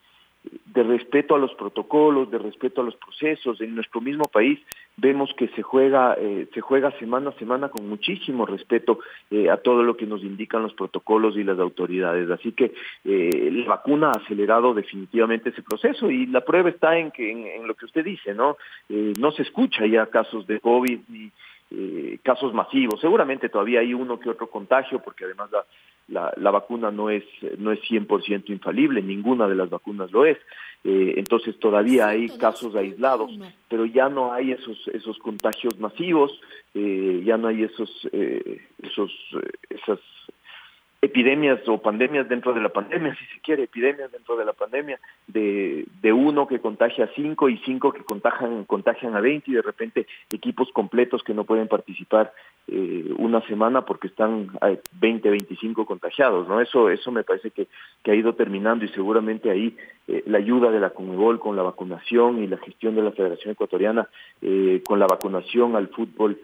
respeto 0.82 1.34
a 1.34 1.38
los 1.38 1.52
protocolos, 1.54 2.30
de 2.30 2.38
respeto 2.38 2.80
a 2.80 2.84
los 2.84 2.96
procesos. 2.96 3.60
En 3.60 3.74
nuestro 3.74 4.00
mismo 4.00 4.24
país 4.24 4.60
vemos 4.96 5.32
que 5.36 5.48
se 5.48 5.62
juega, 5.62 6.14
eh, 6.18 6.48
se 6.54 6.60
juega 6.60 6.96
semana 6.98 7.30
a 7.30 7.38
semana 7.38 7.68
con 7.68 7.88
muchísimo 7.88 8.46
respeto 8.46 9.00
eh, 9.30 9.50
a 9.50 9.56
todo 9.56 9.82
lo 9.82 9.96
que 9.96 10.06
nos 10.06 10.22
indican 10.22 10.62
los 10.62 10.74
protocolos 10.74 11.36
y 11.36 11.44
las 11.44 11.58
autoridades. 11.58 12.30
Así 12.30 12.52
que 12.52 12.72
eh, 13.04 13.50
la 13.52 13.66
vacuna 13.66 14.08
ha 14.08 14.22
acelerado 14.22 14.74
definitivamente 14.74 15.50
ese 15.50 15.62
proceso 15.62 16.10
y 16.10 16.26
la 16.26 16.42
prueba 16.42 16.68
está 16.68 16.96
en 16.98 17.10
que 17.10 17.30
en, 17.30 17.66
lo 17.66 17.74
que 17.74 17.86
usted 17.86 18.04
dice, 18.04 18.34
¿no? 18.34 18.56
no 18.88 19.32
se 19.32 19.42
escucha 19.42 19.86
ya 19.86 20.06
casos 20.06 20.46
de 20.46 20.60
COVID 20.60 21.00
ni 21.08 21.32
eh, 21.70 22.18
casos 22.22 22.54
masivos. 22.54 23.00
Seguramente 23.00 23.48
todavía 23.48 23.80
hay 23.80 23.92
uno 23.92 24.20
que 24.20 24.30
otro 24.30 24.48
contagio, 24.48 25.00
porque 25.00 25.24
además 25.24 25.50
la, 26.08 26.32
la, 26.36 26.50
vacuna 26.50 26.90
no 26.90 27.10
es, 27.10 27.24
no 27.58 27.72
es 27.72 27.80
100% 27.80 28.50
infalible, 28.50 29.02
ninguna 29.02 29.48
de 29.48 29.56
las 29.56 29.68
vacunas 29.68 30.12
lo 30.12 30.24
es. 30.24 30.38
Eh, 30.84 31.14
entonces 31.16 31.58
todavía 31.58 32.08
hay 32.08 32.28
casos 32.28 32.76
aislados, 32.76 33.32
pero 33.68 33.84
ya 33.84 34.08
no 34.08 34.32
hay 34.32 34.52
esos, 34.52 34.86
esos 34.88 35.18
contagios 35.18 35.78
masivos, 35.80 36.40
eh, 36.74 37.22
ya 37.24 37.36
no 37.36 37.48
hay 37.48 37.64
esos, 37.64 37.90
esos, 38.12 39.12
esas 39.68 39.98
epidemias 41.02 41.60
o 41.68 41.78
pandemias 41.78 42.28
dentro 42.28 42.52
de 42.52 42.60
la 42.60 42.70
pandemia, 42.70 43.14
si 43.16 43.24
se 43.26 43.40
quiere, 43.40 43.64
epidemias 43.64 44.10
dentro 44.10 44.36
de 44.36 44.44
la 44.44 44.52
pandemia, 44.52 44.98
de, 45.26 45.86
de 46.00 46.12
uno 46.12 46.46
que 46.46 46.60
contagia 46.60 47.04
a 47.04 47.14
cinco 47.14 47.48
y 47.48 47.58
cinco 47.58 47.92
que 47.92 48.02
contagian, 48.02 48.64
contagian 48.64 49.14
a 49.14 49.20
veinte 49.20 49.50
y 49.50 49.54
de 49.54 49.62
repente 49.62 50.06
equipos 50.32 50.70
completos 50.72 51.22
que 51.22 51.34
no 51.34 51.44
pueden 51.44 51.68
participar 51.68 52.32
eh, 52.68 53.14
una 53.18 53.40
semana 53.42 53.82
porque 53.82 54.08
están 54.08 54.50
20, 55.00 55.30
25 55.30 55.86
contagiados, 55.86 56.48
¿no? 56.48 56.60
Eso, 56.60 56.90
eso 56.90 57.12
me 57.12 57.22
parece 57.22 57.52
que, 57.52 57.68
que 58.02 58.10
ha 58.10 58.14
ido 58.14 58.34
terminando 58.34 58.84
y 58.84 58.88
seguramente 58.88 59.50
ahí 59.50 59.76
eh, 60.08 60.24
la 60.26 60.38
ayuda 60.38 60.72
de 60.72 60.80
la 60.80 60.90
Conmebol 60.90 61.38
con 61.38 61.54
la 61.54 61.62
vacunación 61.62 62.42
y 62.42 62.48
la 62.48 62.56
gestión 62.56 62.96
de 62.96 63.02
la 63.02 63.12
Federación 63.12 63.52
Ecuatoriana 63.52 64.08
eh, 64.42 64.82
con 64.84 64.98
la 64.98 65.06
vacunación 65.06 65.76
al 65.76 65.88
fútbol 65.88 66.40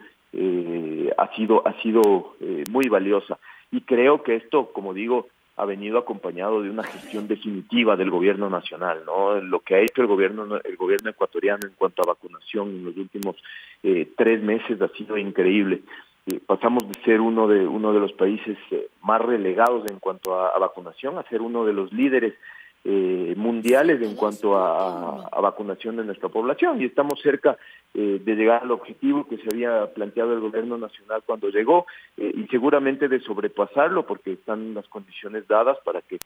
ha 1.15 1.35
sido, 1.35 1.61
ha 1.67 1.79
sido 1.83 2.35
muy 2.71 2.89
valiosa 2.89 3.37
y 3.73 3.81
creo 3.81 4.21
que 4.21 4.35
esto, 4.35 4.71
como 4.71 4.93
digo, 4.93 5.27
ha 5.57 5.65
venido 5.65 5.97
acompañado 5.97 6.61
de 6.61 6.69
una 6.69 6.83
gestión 6.83 7.27
definitiva 7.27 7.95
del 7.95 8.11
gobierno 8.11 8.47
nacional, 8.47 9.01
¿no? 9.03 9.41
Lo 9.41 9.61
que 9.61 9.73
ha 9.73 9.79
hecho 9.79 10.01
el 10.01 10.07
gobierno, 10.07 10.59
el 10.63 10.77
gobierno 10.77 11.09
ecuatoriano 11.09 11.67
en 11.67 11.73
cuanto 11.75 12.03
a 12.03 12.13
vacunación 12.13 12.69
en 12.69 12.85
los 12.85 12.97
últimos 12.97 13.35
eh, 13.81 14.07
tres 14.15 14.43
meses 14.43 14.79
ha 14.79 14.89
sido 14.89 15.17
increíble. 15.17 15.81
Eh, 16.27 16.39
pasamos 16.45 16.87
de 16.87 17.01
ser 17.03 17.19
uno 17.19 17.47
de 17.47 17.65
uno 17.65 17.93
de 17.93 17.99
los 17.99 18.13
países 18.13 18.59
eh, 18.69 18.89
más 19.01 19.19
relegados 19.19 19.89
en 19.89 19.97
cuanto 19.97 20.39
a, 20.39 20.57
vacunación 20.59 21.17
a 21.17 21.23
ser 21.23 21.41
uno 21.41 21.65
de 21.65 21.73
los 21.73 21.91
líderes 21.91 22.35
eh, 22.85 23.33
mundiales 23.37 24.01
en 24.01 24.13
cuanto 24.17 24.57
a, 24.57 25.39
vacunación 25.39 25.95
de 25.95 26.03
nuestra 26.03 26.27
población 26.27 26.81
y 26.81 26.85
estamos 26.85 27.21
cerca 27.21 27.57
eh, 27.93 28.19
de 28.21 28.35
llegar 28.35 28.63
al 28.63 28.71
objetivo 28.71 29.25
que 29.25 29.37
se 29.37 29.49
había 29.49 29.87
planteado 29.93 30.33
el 30.33 30.41
gobierno 30.41 30.77
nacional 30.77 31.23
cuando 31.25 31.47
llegó 31.47 31.85
eh, 32.17 32.29
y 32.35 32.45
seguramente 32.47 33.07
de 33.07 33.21
sobrepasarlo 33.21 34.05
porque 34.05 34.33
están 34.33 34.73
las 34.73 34.85
condiciones 34.89 35.47
dadas 35.47 35.77
para 35.85 36.01
que 36.01 36.17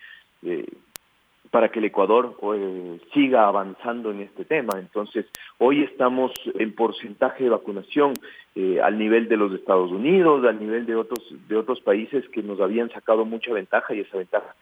para 1.52 1.70
que 1.70 1.80
el 1.80 1.86
Ecuador 1.86 2.36
siga 3.14 3.48
avanzando 3.48 4.12
en 4.12 4.22
este 4.22 4.44
tema. 4.44 4.80
Entonces, 4.80 5.26
hoy 5.60 5.84
estamos 5.84 6.32
en 6.56 6.74
porcentaje 6.74 7.44
de 7.46 7.50
vacunación 7.52 8.14
al 8.84 8.98
nivel 8.98 9.28
de 9.28 9.38
los 9.38 9.54
Estados 9.54 9.92
Unidos, 9.92 10.44
al 10.46 10.60
nivel 10.60 10.86
de 10.86 10.96
otros 10.96 11.24
de 11.48 11.56
otros 11.56 11.82
países 11.82 12.28
que 12.30 12.42
nos 12.44 12.60
habían 12.60 12.90
sacado 12.90 13.26
mucha 13.26 13.54
ventaja 13.54 13.94
y 13.94 14.02
esa 14.02 14.18
ventaja 14.18 14.56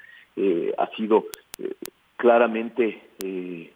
ha 0.78 0.88
sido 0.96 1.26
claramente 2.18 3.02
eh, 3.24 3.72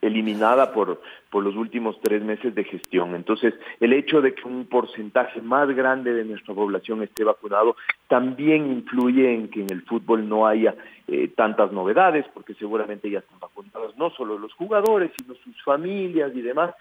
eliminada 0.00 0.72
por, 0.72 1.00
por 1.30 1.42
los 1.42 1.56
últimos 1.56 2.00
tres 2.00 2.22
meses 2.22 2.54
de 2.54 2.64
gestión. 2.64 3.14
Entonces, 3.14 3.54
el 3.80 3.92
hecho 3.92 4.20
de 4.20 4.34
que 4.34 4.46
un 4.46 4.66
porcentaje 4.66 5.40
más 5.40 5.68
grande 5.74 6.12
de 6.12 6.24
nuestra 6.24 6.54
población 6.54 7.02
esté 7.02 7.24
vacunado 7.24 7.76
también 8.06 8.70
influye 8.70 9.34
en 9.34 9.48
que 9.48 9.62
en 9.62 9.70
el 9.70 9.82
fútbol 9.82 10.28
no 10.28 10.46
haya 10.46 10.74
eh, 11.06 11.28
tantas 11.28 11.72
novedades, 11.72 12.26
porque 12.32 12.54
seguramente 12.54 13.10
ya 13.10 13.20
están 13.20 13.38
vacunados 13.40 13.96
no 13.96 14.10
solo 14.10 14.38
los 14.38 14.52
jugadores, 14.54 15.10
sino 15.18 15.34
sus 15.34 15.62
familias 15.62 16.32
y 16.34 16.42
demás. 16.42 16.74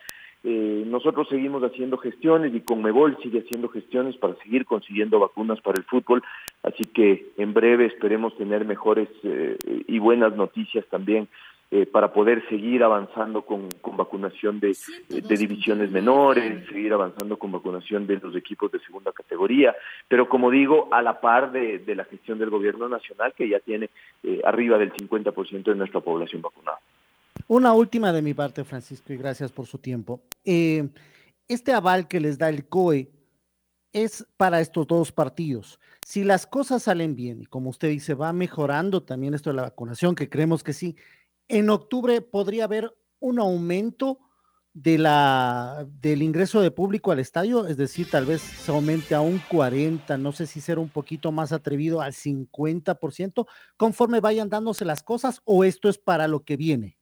Eh, 0.49 0.85
nosotros 0.87 1.27
seguimos 1.27 1.61
haciendo 1.61 1.97
gestiones 1.97 2.55
y 2.55 2.61
Conmebol 2.61 3.17
sigue 3.21 3.39
haciendo 3.39 3.67
gestiones 3.67 4.15
para 4.15 4.33
seguir 4.35 4.63
consiguiendo 4.63 5.19
vacunas 5.19 5.59
para 5.59 5.77
el 5.77 5.83
fútbol, 5.83 6.23
así 6.63 6.85
que 6.85 7.33
en 7.35 7.53
breve 7.53 7.87
esperemos 7.87 8.33
tener 8.37 8.63
mejores 8.63 9.09
eh, 9.23 9.57
y 9.65 9.99
buenas 9.99 10.37
noticias 10.37 10.85
también 10.89 11.27
eh, 11.69 11.85
para 11.85 12.13
poder 12.13 12.47
seguir 12.47 12.81
avanzando 12.81 13.41
con, 13.41 13.67
vacunación 13.97 14.61
de, 14.61 14.73
divisiones 15.09 15.91
menores, 15.91 16.65
seguir 16.69 16.93
avanzando 16.93 17.35
con 17.35 17.51
vacunación 17.51 18.07
de 18.07 18.15
los 18.15 18.33
equipos 18.33 18.71
de 18.71 18.79
segunda 18.79 19.11
categoría, 19.11 19.75
pero 20.07 20.29
como 20.29 20.49
digo, 20.49 20.87
a 20.93 21.01
la 21.01 21.19
par 21.19 21.51
de, 21.51 21.79
de 21.79 21.93
la 21.93 22.05
gestión 22.05 22.39
del 22.39 22.51
gobierno 22.51 22.87
nacional 22.87 23.33
que 23.33 23.49
ya 23.49 23.59
tiene 23.59 23.89
arriba 24.45 24.77
del 24.77 24.93
50% 24.93 25.63
de 25.63 25.75
nuestra 25.75 25.99
población 25.99 26.41
vacunada. 26.41 26.79
Una 27.47 27.73
última 27.73 28.11
de 28.11 28.21
mi 28.21 28.33
parte, 28.33 28.65
Francisco, 28.65 29.13
y 29.13 29.17
gracias 29.17 29.51
por 29.53 29.65
su 29.67 29.77
tiempo. 29.77 30.21
Eh, 30.43 30.89
este 31.47 31.71
aval 31.71 32.07
que 32.09 32.19
les 32.19 32.37
da 32.37 32.49
el 32.49 32.67
COE 32.67 33.09
es 33.93 34.27
para 34.35 34.59
estos 34.59 34.85
dos 34.85 35.13
partidos. 35.13 35.79
Si 36.05 36.25
las 36.25 36.45
cosas 36.45 36.83
salen 36.83 37.15
bien 37.15 37.41
y 37.41 37.45
como 37.45 37.69
usted 37.69 37.89
dice, 37.89 38.15
va 38.15 38.33
mejorando 38.33 39.03
también 39.03 39.33
esto 39.33 39.49
de 39.49 39.55
la 39.55 39.61
vacunación, 39.63 40.13
que 40.13 40.29
creemos 40.29 40.61
que 40.61 40.73
sí, 40.73 40.97
en 41.47 41.69
octubre 41.69 42.21
podría 42.21 42.65
haber 42.65 42.93
un 43.19 43.39
aumento 43.39 44.19
de 44.73 44.97
la, 44.97 45.87
del 46.01 46.21
ingreso 46.21 46.61
de 46.61 46.69
público 46.69 47.11
al 47.11 47.19
estadio, 47.19 47.65
es 47.65 47.77
decir, 47.77 48.09
tal 48.11 48.25
vez 48.25 48.41
se 48.41 48.71
aumente 48.71 49.15
a 49.15 49.21
un 49.21 49.39
40, 49.49 50.17
no 50.17 50.31
sé 50.33 50.45
si 50.45 50.61
ser 50.61 50.77
un 50.77 50.89
poquito 50.89 51.31
más 51.31 51.51
atrevido 51.51 52.01
al 52.01 52.13
50%, 52.13 53.47
conforme 53.75 54.19
vayan 54.19 54.49
dándose 54.49 54.85
las 54.85 55.01
cosas, 55.01 55.41
o 55.45 55.63
esto 55.63 55.89
es 55.89 55.97
para 55.97 56.27
lo 56.27 56.43
que 56.43 56.57
viene. 56.57 56.96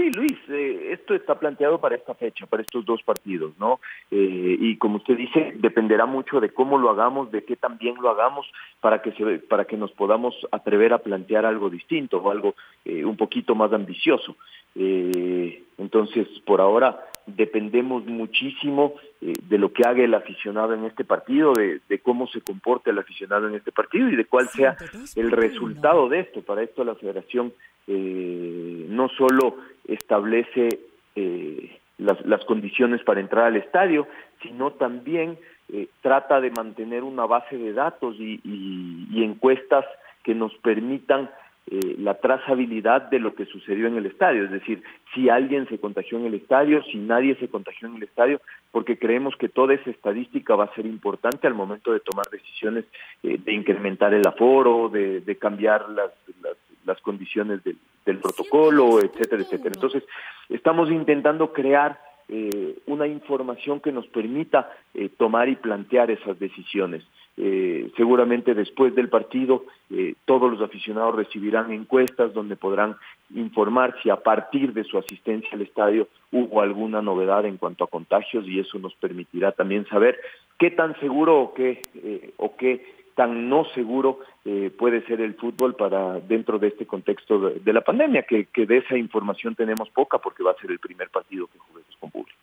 Sí, 0.00 0.10
Luis, 0.12 0.38
eh, 0.48 0.92
esto 0.92 1.12
está 1.14 1.34
planteado 1.38 1.78
para 1.78 1.94
esta 1.94 2.14
fecha, 2.14 2.46
para 2.46 2.62
estos 2.62 2.86
dos 2.86 3.02
partidos, 3.02 3.52
¿no? 3.58 3.80
Eh, 4.10 4.56
y 4.58 4.78
como 4.78 4.96
usted 4.96 5.14
dice, 5.14 5.52
dependerá 5.56 6.06
mucho 6.06 6.40
de 6.40 6.48
cómo 6.48 6.78
lo 6.78 6.88
hagamos, 6.88 7.30
de 7.30 7.44
qué 7.44 7.54
también 7.54 7.96
lo 8.00 8.08
hagamos, 8.08 8.50
para 8.80 9.02
que 9.02 9.12
se, 9.12 9.40
para 9.40 9.66
que 9.66 9.76
nos 9.76 9.92
podamos 9.92 10.34
atrever 10.52 10.94
a 10.94 11.00
plantear 11.00 11.44
algo 11.44 11.68
distinto 11.68 12.16
o 12.16 12.30
algo 12.30 12.54
eh, 12.86 13.04
un 13.04 13.18
poquito 13.18 13.54
más 13.54 13.74
ambicioso. 13.74 14.36
Entonces, 14.74 16.28
por 16.46 16.60
ahora 16.60 17.04
dependemos 17.26 18.06
muchísimo 18.06 18.94
de 19.20 19.58
lo 19.58 19.72
que 19.72 19.86
haga 19.86 20.02
el 20.02 20.14
aficionado 20.14 20.74
en 20.74 20.84
este 20.84 21.04
partido, 21.04 21.52
de, 21.52 21.80
de 21.88 21.98
cómo 21.98 22.26
se 22.28 22.40
comporte 22.40 22.90
el 22.90 22.98
aficionado 22.98 23.48
en 23.48 23.54
este 23.54 23.72
partido 23.72 24.08
y 24.08 24.16
de 24.16 24.24
cuál 24.24 24.48
sea 24.48 24.76
el 25.16 25.30
resultado 25.30 26.08
de 26.08 26.20
esto. 26.20 26.42
Para 26.42 26.62
esto 26.62 26.84
la 26.84 26.94
Federación 26.94 27.52
eh, 27.86 28.86
no 28.88 29.08
solo 29.08 29.56
establece 29.86 30.68
eh, 31.16 31.78
las, 31.98 32.24
las, 32.24 32.44
condiciones 32.44 33.02
para 33.02 33.20
entrar 33.20 33.46
al 33.46 33.56
estadio, 33.56 34.06
sino 34.42 34.72
también 34.72 35.38
eh, 35.72 35.88
trata 36.00 36.40
de 36.40 36.50
mantener 36.50 37.02
una 37.02 37.26
base 37.26 37.58
de 37.58 37.72
datos 37.72 38.16
y, 38.18 38.40
y, 38.44 39.08
y 39.10 39.24
encuestas 39.24 39.84
que 40.22 40.34
nos 40.34 40.54
permitan 40.58 41.30
eh, 41.66 41.96
la 41.98 42.14
trazabilidad 42.14 43.10
de 43.10 43.18
lo 43.18 43.34
que 43.34 43.46
sucedió 43.46 43.86
en 43.86 43.96
el 43.96 44.06
estadio, 44.06 44.44
es 44.44 44.50
decir, 44.50 44.82
si 45.14 45.28
alguien 45.28 45.68
se 45.68 45.78
contagió 45.78 46.18
en 46.18 46.26
el 46.26 46.34
estadio, 46.34 46.82
si 46.84 46.98
nadie 46.98 47.36
se 47.36 47.48
contagió 47.48 47.88
en 47.88 47.96
el 47.96 48.02
estadio, 48.02 48.40
porque 48.72 48.98
creemos 48.98 49.36
que 49.36 49.48
toda 49.48 49.74
esa 49.74 49.90
estadística 49.90 50.56
va 50.56 50.64
a 50.64 50.74
ser 50.74 50.86
importante 50.86 51.46
al 51.46 51.54
momento 51.54 51.92
de 51.92 52.00
tomar 52.00 52.26
decisiones 52.30 52.84
eh, 53.22 53.38
de 53.38 53.52
incrementar 53.52 54.14
el 54.14 54.26
aforo, 54.26 54.88
de, 54.88 55.20
de 55.20 55.36
cambiar 55.36 55.88
las, 55.90 56.10
las, 56.42 56.56
las 56.84 57.00
condiciones 57.02 57.62
del, 57.62 57.76
del 58.04 58.18
protocolo, 58.18 59.00
etcétera, 59.00 59.42
etcétera. 59.42 59.72
Entonces, 59.74 60.04
estamos 60.48 60.90
intentando 60.90 61.52
crear 61.52 62.00
eh, 62.28 62.78
una 62.86 63.06
información 63.06 63.80
que 63.80 63.92
nos 63.92 64.06
permita 64.06 64.70
eh, 64.94 65.08
tomar 65.08 65.48
y 65.48 65.56
plantear 65.56 66.10
esas 66.10 66.38
decisiones. 66.38 67.04
Eh, 67.36 67.90
seguramente 67.96 68.54
después 68.54 68.94
del 68.94 69.08
partido 69.08 69.64
eh, 69.88 70.14
todos 70.24 70.50
los 70.50 70.60
aficionados 70.60 71.14
recibirán 71.14 71.72
encuestas 71.72 72.34
donde 72.34 72.56
podrán 72.56 72.96
informar 73.34 73.94
si 74.02 74.10
a 74.10 74.16
partir 74.16 74.72
de 74.72 74.84
su 74.84 74.98
asistencia 74.98 75.50
al 75.52 75.62
estadio 75.62 76.08
hubo 76.32 76.60
alguna 76.60 77.00
novedad 77.00 77.46
en 77.46 77.56
cuanto 77.56 77.84
a 77.84 77.86
contagios 77.86 78.46
y 78.46 78.58
eso 78.58 78.78
nos 78.78 78.94
permitirá 78.94 79.52
también 79.52 79.86
saber 79.86 80.18
qué 80.58 80.70
tan 80.70 80.98
seguro 81.00 81.40
o 81.40 81.54
qué, 81.54 81.80
eh, 81.94 82.32
o 82.36 82.56
qué 82.56 82.84
tan 83.14 83.48
no 83.48 83.64
seguro 83.74 84.20
eh, 84.44 84.70
puede 84.78 85.04
ser 85.06 85.20
el 85.20 85.34
fútbol 85.34 85.74
para 85.74 86.20
dentro 86.20 86.58
de 86.58 86.68
este 86.68 86.86
contexto 86.86 87.50
de, 87.50 87.72
la 87.72 87.82
pandemia, 87.82 88.22
que, 88.22 88.46
que, 88.46 88.66
de 88.66 88.78
esa 88.78 88.96
información 88.96 89.54
tenemos 89.54 89.90
poca 89.90 90.18
porque 90.18 90.42
va 90.42 90.52
a 90.52 90.60
ser 90.60 90.70
el 90.70 90.78
primer 90.78 91.10
partido 91.10 91.46
que 91.46 91.58
juguemos 91.58 91.96
con 91.98 92.10
público. 92.10 92.38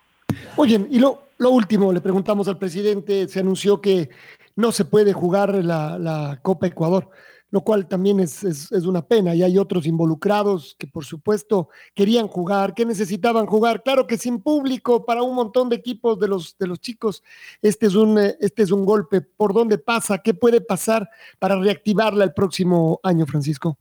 Oye, 0.55 0.85
y 0.89 0.99
lo, 0.99 1.29
lo 1.37 1.49
último, 1.51 1.91
le 1.93 2.01
preguntamos 2.01 2.47
al 2.47 2.57
presidente, 2.57 3.27
se 3.27 3.39
anunció 3.39 3.81
que 3.81 4.09
no 4.57 4.71
se 4.71 4.83
puede 4.83 5.13
jugar 5.13 5.53
la, 5.63 5.97
la 5.97 6.39
Copa 6.41 6.67
Ecuador, 6.67 7.09
lo 7.51 7.61
cual 7.61 7.87
también 7.87 8.19
es, 8.19 8.43
es, 8.43 8.71
es, 8.71 8.85
una 8.85 9.03
pena. 9.03 9.33
Y 9.35 9.43
hay 9.43 9.57
otros 9.57 9.85
involucrados 9.85 10.75
que, 10.77 10.87
por 10.87 11.05
supuesto, 11.05 11.69
querían 11.93 12.27
jugar, 12.27 12.73
que 12.73 12.85
necesitaban 12.85 13.45
jugar. 13.45 13.83
Claro 13.83 14.07
que 14.07 14.17
sin 14.17 14.41
público 14.41 15.05
para 15.05 15.21
un 15.21 15.35
montón 15.35 15.69
de 15.69 15.77
equipos 15.77 16.19
de 16.19 16.27
los, 16.27 16.57
de 16.57 16.67
los 16.67 16.81
chicos, 16.81 17.23
este 17.61 17.85
es, 17.85 17.95
un, 17.95 18.17
este 18.17 18.63
es 18.63 18.71
un 18.71 18.83
golpe. 18.83 19.21
¿Por 19.21 19.53
dónde 19.53 19.77
pasa? 19.77 20.17
¿Qué 20.17 20.33
puede 20.33 20.59
pasar 20.59 21.07
para 21.39 21.55
reactivarla 21.55 22.23
el 22.23 22.33
próximo 22.33 22.99
año, 23.03 23.25
Francisco? 23.27 23.77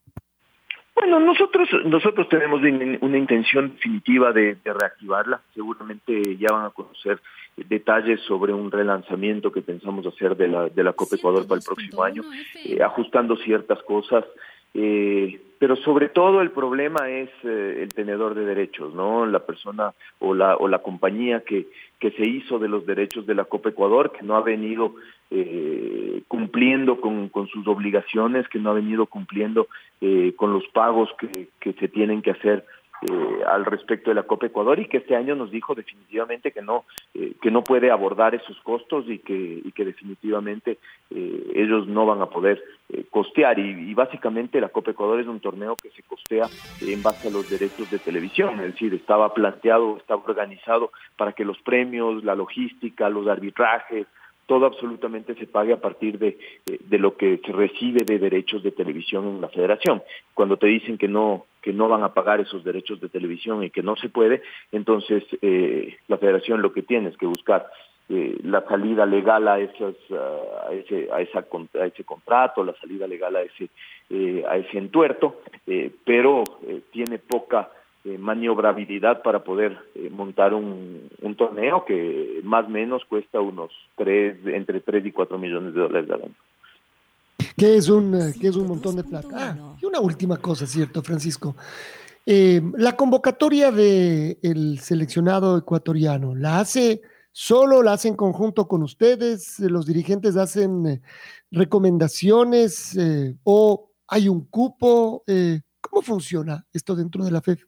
Bueno, 0.94 1.20
nosotros 1.20 1.68
nosotros 1.84 2.28
tenemos 2.28 2.60
una 3.00 3.18
intención 3.18 3.74
definitiva 3.74 4.32
de, 4.32 4.56
de, 4.64 4.72
reactivarla. 4.72 5.42
Seguramente 5.54 6.36
ya 6.38 6.48
van 6.50 6.66
a 6.66 6.70
conocer 6.70 7.20
detalles 7.56 8.20
sobre 8.22 8.52
un 8.52 8.70
relanzamiento 8.70 9.50
que 9.50 9.62
pensamos 9.62 10.06
hacer 10.06 10.36
de 10.36 10.48
la 10.48 10.68
de 10.68 10.82
la 10.82 10.92
Copa 10.92 11.16
Ecuador 11.16 11.46
para 11.46 11.58
el 11.58 11.64
próximo 11.64 12.02
año, 12.02 12.22
eh, 12.64 12.82
ajustando 12.82 13.36
ciertas 13.36 13.82
cosas. 13.82 14.24
Eh, 14.74 15.40
pero 15.58 15.74
sobre 15.76 16.10
todo 16.10 16.42
el 16.42 16.50
problema 16.50 17.08
es 17.08 17.30
eh, 17.44 17.78
el 17.82 17.94
tenedor 17.94 18.34
de 18.34 18.44
derechos, 18.44 18.92
¿no? 18.92 19.24
La 19.24 19.38
persona 19.38 19.94
o 20.18 20.34
la 20.34 20.56
o 20.56 20.68
la 20.68 20.80
compañía 20.80 21.40
que 21.40 21.66
que 21.98 22.10
se 22.10 22.28
hizo 22.28 22.58
de 22.58 22.68
los 22.68 22.84
derechos 22.84 23.26
de 23.26 23.34
la 23.34 23.44
Copa 23.44 23.70
Ecuador, 23.70 24.12
que 24.12 24.22
no 24.22 24.36
ha 24.36 24.42
venido 24.42 24.94
cumpliendo 26.28 27.00
con, 27.00 27.28
con, 27.30 27.48
sus 27.48 27.66
obligaciones, 27.66 28.48
que 28.48 28.60
no 28.60 28.70
ha 28.70 28.74
venido 28.74 29.06
cumpliendo 29.06 29.66
eh, 30.00 30.32
con 30.36 30.52
los 30.52 30.64
pagos 30.68 31.10
que, 31.18 31.48
que 31.58 31.72
se 31.72 31.88
tienen 31.88 32.22
que 32.22 32.30
hacer 32.30 32.64
eh, 33.02 33.44
al 33.46 33.64
respecto 33.64 34.10
de 34.10 34.14
la 34.14 34.22
Copa 34.22 34.46
Ecuador 34.46 34.78
y 34.78 34.88
que 34.88 34.98
este 34.98 35.16
año 35.16 35.34
nos 35.34 35.50
dijo 35.50 35.74
definitivamente 35.74 36.52
que 36.52 36.62
no 36.62 36.84
eh, 37.14 37.34
que 37.42 37.50
no 37.50 37.62
puede 37.62 37.90
abordar 37.90 38.34
esos 38.34 38.58
costos 38.60 39.04
y 39.08 39.18
que 39.18 39.34
y 39.64 39.72
que 39.72 39.84
definitivamente 39.84 40.78
eh, 41.10 41.52
ellos 41.54 41.86
no 41.86 42.06
van 42.06 42.22
a 42.22 42.26
poder 42.26 42.62
eh, 42.88 43.04
costear 43.10 43.58
y, 43.58 43.92
básicamente 43.94 44.60
la 44.60 44.70
Copa 44.70 44.92
Ecuador 44.92 45.20
es 45.20 45.26
un 45.26 45.40
torneo 45.40 45.76
que 45.76 45.90
se 45.90 46.02
costea 46.02 46.46
en 46.80 47.02
base 47.02 47.28
a 47.28 47.30
los 47.30 47.48
derechos 47.50 47.90
de 47.90 47.98
televisión 47.98 48.60
es 48.60 48.72
decir 48.72 48.94
estaba 48.94 49.32
planteado 49.34 49.96
estaba 49.98 50.22
organizado 50.24 50.90
para 51.16 51.32
que 51.32 51.44
los 51.44 51.58
premios 51.62 52.24
la 52.24 52.34
logística 52.34 53.08
los 53.08 53.28
arbitrajes 53.28 54.06
todo 54.46 54.66
absolutamente 54.66 55.34
se 55.34 55.46
pague 55.46 55.72
a 55.72 55.80
partir 55.80 56.18
de, 56.18 56.38
de, 56.64 56.98
lo 56.98 57.16
que 57.16 57.40
se 57.44 57.50
recibe 57.50 58.04
de 58.04 58.20
derechos 58.20 58.62
de 58.62 58.70
televisión 58.70 59.26
en 59.26 59.40
la 59.40 59.48
federación. 59.48 60.04
Cuando 60.34 60.56
te 60.56 60.68
dicen 60.68 60.98
que 60.98 61.08
no 61.08 61.46
que 61.66 61.72
no 61.72 61.88
van 61.88 62.04
a 62.04 62.14
pagar 62.14 62.38
esos 62.38 62.62
derechos 62.62 63.00
de 63.00 63.08
televisión 63.08 63.64
y 63.64 63.70
que 63.70 63.82
no 63.82 63.96
se 63.96 64.08
puede, 64.08 64.40
entonces 64.70 65.24
eh, 65.42 65.96
la 66.06 66.16
federación 66.16 66.62
lo 66.62 66.72
que 66.72 66.82
tiene 66.82 67.08
es 67.08 67.16
que 67.16 67.26
buscar 67.26 67.66
eh, 68.08 68.38
la 68.44 68.64
salida 68.68 69.04
legal 69.04 69.48
a, 69.48 69.58
esas, 69.58 69.96
a, 70.12 70.72
ese, 70.72 71.08
a, 71.12 71.22
ese 71.22 72.04
contrato, 72.04 72.62
la 72.62 72.72
salida 72.74 73.08
legal 73.08 73.34
a 73.34 73.42
ese, 73.42 73.68
eh, 74.10 74.44
a 74.48 74.58
ese 74.58 74.78
entuerto, 74.78 75.40
eh, 75.66 75.90
pero 76.04 76.44
eh, 76.68 76.82
tiene 76.92 77.18
poca 77.18 77.68
maniobrabilidad 78.04 79.20
para 79.22 79.40
poder 79.40 79.76
montar 80.12 80.54
un, 80.54 81.08
un, 81.20 81.34
torneo 81.34 81.84
que 81.84 82.38
más 82.44 82.66
o 82.66 82.68
menos 82.68 83.04
cuesta 83.06 83.40
unos 83.40 83.72
tres, 83.96 84.36
entre 84.46 84.78
3 84.78 85.06
y 85.06 85.10
4 85.10 85.36
millones 85.36 85.74
de 85.74 85.80
dólares 85.80 86.10
al 86.12 86.22
año. 86.22 86.45
Que 87.56 87.76
es 87.76 87.88
un, 87.88 88.12
que 88.40 88.48
es 88.48 88.56
un 88.56 88.66
montón 88.66 88.96
de 88.96 89.04
plata. 89.04 89.28
Ah, 89.32 89.76
y 89.80 89.86
una 89.86 90.00
última 90.00 90.36
cosa, 90.36 90.66
¿cierto, 90.66 91.02
Francisco? 91.02 91.56
Eh, 92.26 92.60
la 92.76 92.96
convocatoria 92.96 93.70
del 93.70 94.36
de 94.42 94.76
seleccionado 94.78 95.56
ecuatoriano, 95.56 96.34
¿la 96.34 96.60
hace 96.60 97.00
solo, 97.32 97.82
la 97.82 97.92
hace 97.92 98.08
en 98.08 98.16
conjunto 98.16 98.68
con 98.68 98.82
ustedes? 98.82 99.58
¿Los 99.60 99.86
dirigentes 99.86 100.36
hacen 100.36 100.86
eh, 100.86 101.00
recomendaciones 101.50 102.96
eh, 102.96 103.36
o 103.44 103.90
hay 104.08 104.28
un 104.28 104.46
cupo? 104.48 105.24
¿Cómo 105.80 106.02
funciona 106.02 106.64
esto 106.72 106.94
dentro 106.94 107.24
de 107.24 107.30
la 107.30 107.40
FEF? 107.40 107.64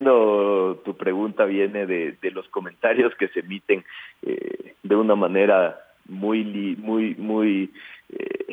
No, 0.00 0.76
tu 0.84 0.96
pregunta 0.96 1.44
viene 1.44 1.86
de, 1.86 2.16
de, 2.22 2.30
los 2.30 2.48
comentarios 2.48 3.12
que 3.18 3.28
se 3.28 3.40
emiten 3.40 3.84
eh, 4.22 4.74
de 4.82 4.96
una 4.96 5.16
manera 5.16 5.76
muy, 6.08 6.76
muy, 6.78 7.14
muy 7.16 7.70
eh, 8.10 8.46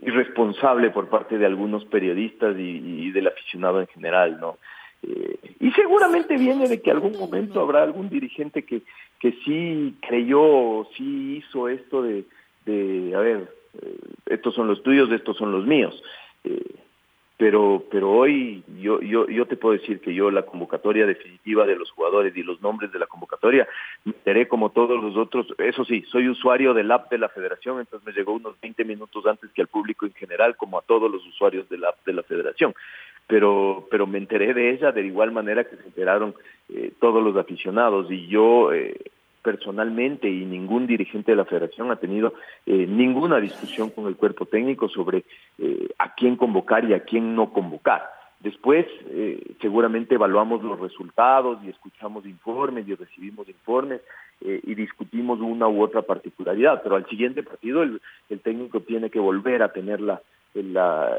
irresponsable 0.00 0.90
por 0.90 1.08
parte 1.08 1.38
de 1.38 1.46
algunos 1.46 1.84
periodistas 1.86 2.56
y, 2.58 3.10
del 3.10 3.26
aficionado 3.26 3.80
en 3.80 3.86
general, 3.88 4.38
¿no? 4.40 4.58
Eh, 5.02 5.38
y 5.60 5.70
seguramente 5.72 6.36
viene 6.36 6.68
de 6.68 6.80
que 6.80 6.90
algún 6.90 7.18
momento 7.18 7.60
habrá 7.60 7.82
algún 7.82 8.08
dirigente 8.08 8.64
que, 8.64 8.82
que 9.18 9.32
sí 9.44 9.96
creyó, 10.06 10.86
sí 10.96 11.38
hizo 11.38 11.68
esto 11.68 12.02
de, 12.02 12.24
de 12.64 13.14
a 13.14 13.20
ver, 13.20 13.52
eh, 13.82 13.98
estos 14.26 14.54
son 14.54 14.66
los 14.66 14.82
tuyos, 14.82 15.10
estos 15.10 15.36
son 15.36 15.52
los 15.52 15.66
míos. 15.66 16.02
Eh, 16.44 16.76
pero 17.36 17.84
pero 17.90 18.12
hoy 18.12 18.62
yo 18.80 19.00
yo 19.00 19.26
yo 19.26 19.46
te 19.46 19.56
puedo 19.56 19.76
decir 19.76 20.00
que 20.00 20.14
yo 20.14 20.30
la 20.30 20.42
convocatoria 20.42 21.04
definitiva 21.04 21.66
de 21.66 21.76
los 21.76 21.90
jugadores 21.90 22.36
y 22.36 22.42
los 22.42 22.62
nombres 22.62 22.92
de 22.92 22.98
la 23.00 23.06
convocatoria 23.06 23.66
me 24.04 24.12
enteré 24.12 24.46
como 24.46 24.70
todos 24.70 25.02
los 25.02 25.16
otros 25.16 25.48
eso 25.58 25.84
sí 25.84 26.04
soy 26.12 26.28
usuario 26.28 26.74
del 26.74 26.92
app 26.92 27.10
de 27.10 27.18
la 27.18 27.28
Federación 27.28 27.80
entonces 27.80 28.06
me 28.06 28.12
llegó 28.12 28.34
unos 28.34 28.60
20 28.60 28.84
minutos 28.84 29.26
antes 29.26 29.50
que 29.52 29.62
al 29.62 29.68
público 29.68 30.06
en 30.06 30.14
general 30.14 30.56
como 30.56 30.78
a 30.78 30.82
todos 30.82 31.10
los 31.10 31.26
usuarios 31.26 31.68
del 31.68 31.84
app 31.84 32.04
de 32.04 32.12
la 32.12 32.22
Federación. 32.22 32.74
Pero 33.26 33.86
pero 33.90 34.06
me 34.06 34.18
enteré 34.18 34.52
de 34.54 34.70
ella 34.70 34.92
de 34.92 35.06
igual 35.06 35.32
manera 35.32 35.64
que 35.64 35.76
se 35.76 35.84
enteraron 35.84 36.34
eh, 36.68 36.92
todos 37.00 37.22
los 37.22 37.36
aficionados 37.36 38.10
y 38.10 38.26
yo 38.26 38.72
eh, 38.72 38.94
personalmente 39.44 40.28
y 40.28 40.44
ningún 40.46 40.86
dirigente 40.86 41.32
de 41.32 41.36
la 41.36 41.44
federación 41.44 41.90
ha 41.90 41.96
tenido 41.96 42.32
eh, 42.66 42.86
ninguna 42.88 43.38
discusión 43.38 43.90
con 43.90 44.06
el 44.06 44.16
cuerpo 44.16 44.46
técnico 44.46 44.88
sobre 44.88 45.24
eh, 45.58 45.88
a 45.98 46.14
quién 46.14 46.36
convocar 46.36 46.84
y 46.84 46.94
a 46.94 47.04
quién 47.04 47.36
no 47.36 47.52
convocar. 47.52 48.02
Después 48.40 48.86
eh, 49.10 49.54
seguramente 49.60 50.16
evaluamos 50.16 50.62
los 50.62 50.80
resultados 50.80 51.58
y 51.62 51.68
escuchamos 51.68 52.26
informes 52.26 52.88
y 52.88 52.94
recibimos 52.94 53.48
informes 53.48 54.00
eh, 54.40 54.60
y 54.62 54.74
discutimos 54.74 55.40
una 55.40 55.68
u 55.68 55.82
otra 55.82 56.02
particularidad, 56.02 56.82
pero 56.82 56.96
al 56.96 57.06
siguiente 57.06 57.42
partido 57.42 57.82
el, 57.82 58.00
el 58.30 58.40
técnico 58.40 58.80
tiene 58.80 59.10
que 59.10 59.20
volver 59.20 59.62
a 59.62 59.72
tener 59.72 60.00
la, 60.00 60.20
la, 60.54 61.16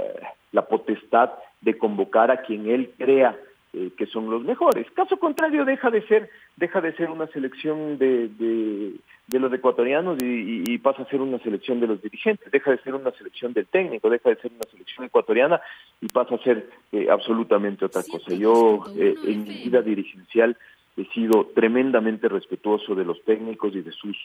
la 0.51 0.61
potestad 0.65 1.31
de 1.61 1.77
convocar 1.77 2.31
a 2.31 2.41
quien 2.41 2.69
él 2.69 2.91
crea 2.97 3.37
eh, 3.77 3.91
que 3.97 4.05
son 4.05 4.29
los 4.29 4.43
mejores. 4.43 4.89
Caso 4.91 5.17
contrario, 5.17 5.65
deja 5.65 5.91
de 5.91 6.01
ser, 6.07 6.29
deja 6.55 6.79
de 6.79 6.93
ser 6.93 7.09
una 7.09 7.27
selección 7.27 7.97
de, 7.97 8.29
de, 8.29 9.39
los 9.39 9.51
ecuatorianos 9.51 10.17
y, 10.21 10.77
pasa 10.77 11.01
a 11.01 11.09
ser 11.09 11.19
una 11.19 11.39
selección 11.39 11.81
de 11.81 11.87
los 11.87 12.01
dirigentes, 12.01 12.49
deja 12.51 12.71
de 12.71 12.77
ser 12.77 12.95
una 12.95 13.11
selección 13.11 13.51
del 13.51 13.65
técnico, 13.65 14.09
deja 14.09 14.29
de 14.29 14.37
ser 14.37 14.51
una 14.53 14.63
selección 14.71 15.05
ecuatoriana 15.05 15.59
y 15.99 16.07
pasa 16.07 16.35
a 16.35 16.43
ser 16.43 16.69
eh, 16.93 17.07
absolutamente 17.09 17.83
otra 17.83 18.01
cosa. 18.09 18.33
Yo 18.33 18.83
en 18.95 19.43
mi 19.43 19.63
vida 19.65 19.81
dirigencial 19.81 20.55
he 20.97 21.05
sido 21.07 21.47
tremendamente 21.53 22.29
respetuoso 22.29 22.95
de 22.95 23.03
los 23.03 23.21
técnicos 23.23 23.75
y 23.75 23.81
de 23.81 23.91
sus 23.91 24.17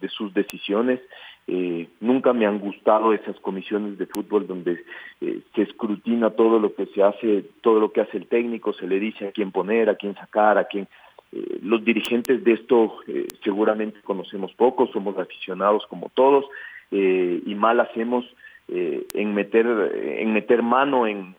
de 0.00 0.08
sus 0.08 0.34
decisiones. 0.34 1.00
Eh, 1.46 1.88
nunca 2.00 2.32
me 2.32 2.46
han 2.46 2.58
gustado 2.58 3.12
esas 3.12 3.38
comisiones 3.40 3.96
de 3.96 4.06
fútbol 4.06 4.46
donde 4.46 4.84
eh, 5.20 5.40
se 5.54 5.62
escrutina 5.62 6.30
todo 6.30 6.58
lo 6.58 6.74
que 6.74 6.86
se 6.86 7.02
hace 7.02 7.44
todo 7.60 7.80
lo 7.80 7.92
que 7.92 8.00
hace 8.00 8.18
el 8.18 8.26
técnico 8.26 8.72
se 8.72 8.86
le 8.86 9.00
dice 9.00 9.28
a 9.28 9.32
quién 9.32 9.50
poner 9.50 9.88
a 9.88 9.94
quién 9.94 10.14
sacar 10.14 10.58
a 10.58 10.64
quién 10.64 10.86
eh, 11.32 11.58
los 11.62 11.84
dirigentes 11.84 12.44
de 12.44 12.52
esto 12.52 12.98
seguramente 13.42 14.00
conocemos 14.02 14.52
poco 14.52 14.86
somos 14.88 15.18
aficionados 15.18 15.86
como 15.86 16.10
todos 16.10 16.44
y 16.92 17.54
mal 17.54 17.80
hacemos 17.80 18.26
en 18.68 19.34
meter 19.34 19.66
en 19.96 20.32
meter 20.32 20.62
mano 20.62 21.06
en 21.06 21.34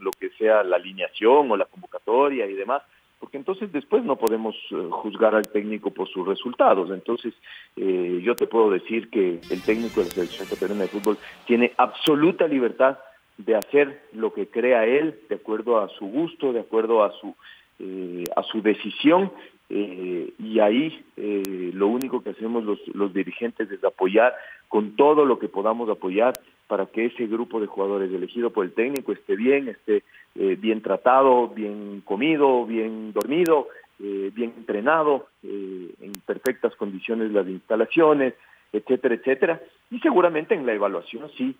lo 0.00 0.10
que 0.12 0.30
sea 0.38 0.62
la 0.62 0.76
alineación 0.76 1.50
o 1.50 1.56
la 1.56 1.64
convocatoria 1.64 2.46
y 2.46 2.54
demás 2.54 2.82
porque 3.24 3.38
entonces 3.38 3.72
después 3.72 4.04
no 4.04 4.16
podemos 4.16 4.54
eh, 4.70 4.74
juzgar 4.90 5.34
al 5.34 5.48
técnico 5.48 5.90
por 5.90 6.06
sus 6.10 6.26
resultados. 6.28 6.90
Entonces, 6.90 7.32
eh, 7.74 8.20
yo 8.22 8.36
te 8.36 8.46
puedo 8.46 8.70
decir 8.70 9.08
que 9.08 9.40
el 9.48 9.62
técnico 9.62 10.00
de 10.00 10.08
la 10.08 10.12
selección 10.12 10.44
ecuatoriana 10.44 10.82
de 10.82 10.88
fútbol 10.88 11.16
tiene 11.46 11.72
absoluta 11.78 12.46
libertad 12.46 12.98
de 13.38 13.56
hacer 13.56 14.02
lo 14.12 14.34
que 14.34 14.48
crea 14.48 14.84
él, 14.84 15.18
de 15.30 15.36
acuerdo 15.36 15.78
a 15.78 15.88
su 15.88 16.04
gusto, 16.04 16.52
de 16.52 16.60
acuerdo 16.60 17.02
a 17.02 17.12
su 17.12 17.34
eh, 17.78 18.24
a 18.36 18.42
su 18.42 18.60
decisión. 18.60 19.32
y 19.70 20.60
ahí 20.60 21.02
lo 21.16 21.86
único 21.88 22.22
que 22.22 22.30
hacemos 22.30 22.62
los, 22.62 22.78
los 22.88 23.14
dirigentes 23.14 23.70
es 23.70 23.82
apoyar 23.82 24.34
con 24.68 24.96
todo 24.96 25.24
lo 25.24 25.38
que 25.38 25.48
podamos 25.48 25.88
apoyar 25.88 26.34
para 26.66 26.86
que 26.86 27.06
ese 27.06 27.26
grupo 27.26 27.60
de 27.60 27.66
jugadores 27.66 28.12
elegido 28.12 28.50
por 28.50 28.64
el 28.64 28.72
técnico 28.72 29.12
esté 29.12 29.36
bien, 29.36 29.68
esté 29.68 30.02
eh, 30.34 30.56
bien 30.58 30.80
tratado, 30.82 31.48
bien 31.48 32.02
comido, 32.04 32.64
bien 32.64 33.12
dormido, 33.12 33.68
eh, 34.00 34.30
bien 34.34 34.54
entrenado, 34.56 35.28
eh, 35.42 35.94
en 36.00 36.12
perfectas 36.26 36.74
condiciones 36.76 37.30
las 37.32 37.46
instalaciones, 37.46 38.34
etcétera, 38.72 39.14
etcétera. 39.14 39.60
Y 39.90 40.00
seguramente 40.00 40.54
en 40.54 40.66
la 40.66 40.72
evaluación 40.72 41.30
sí 41.36 41.54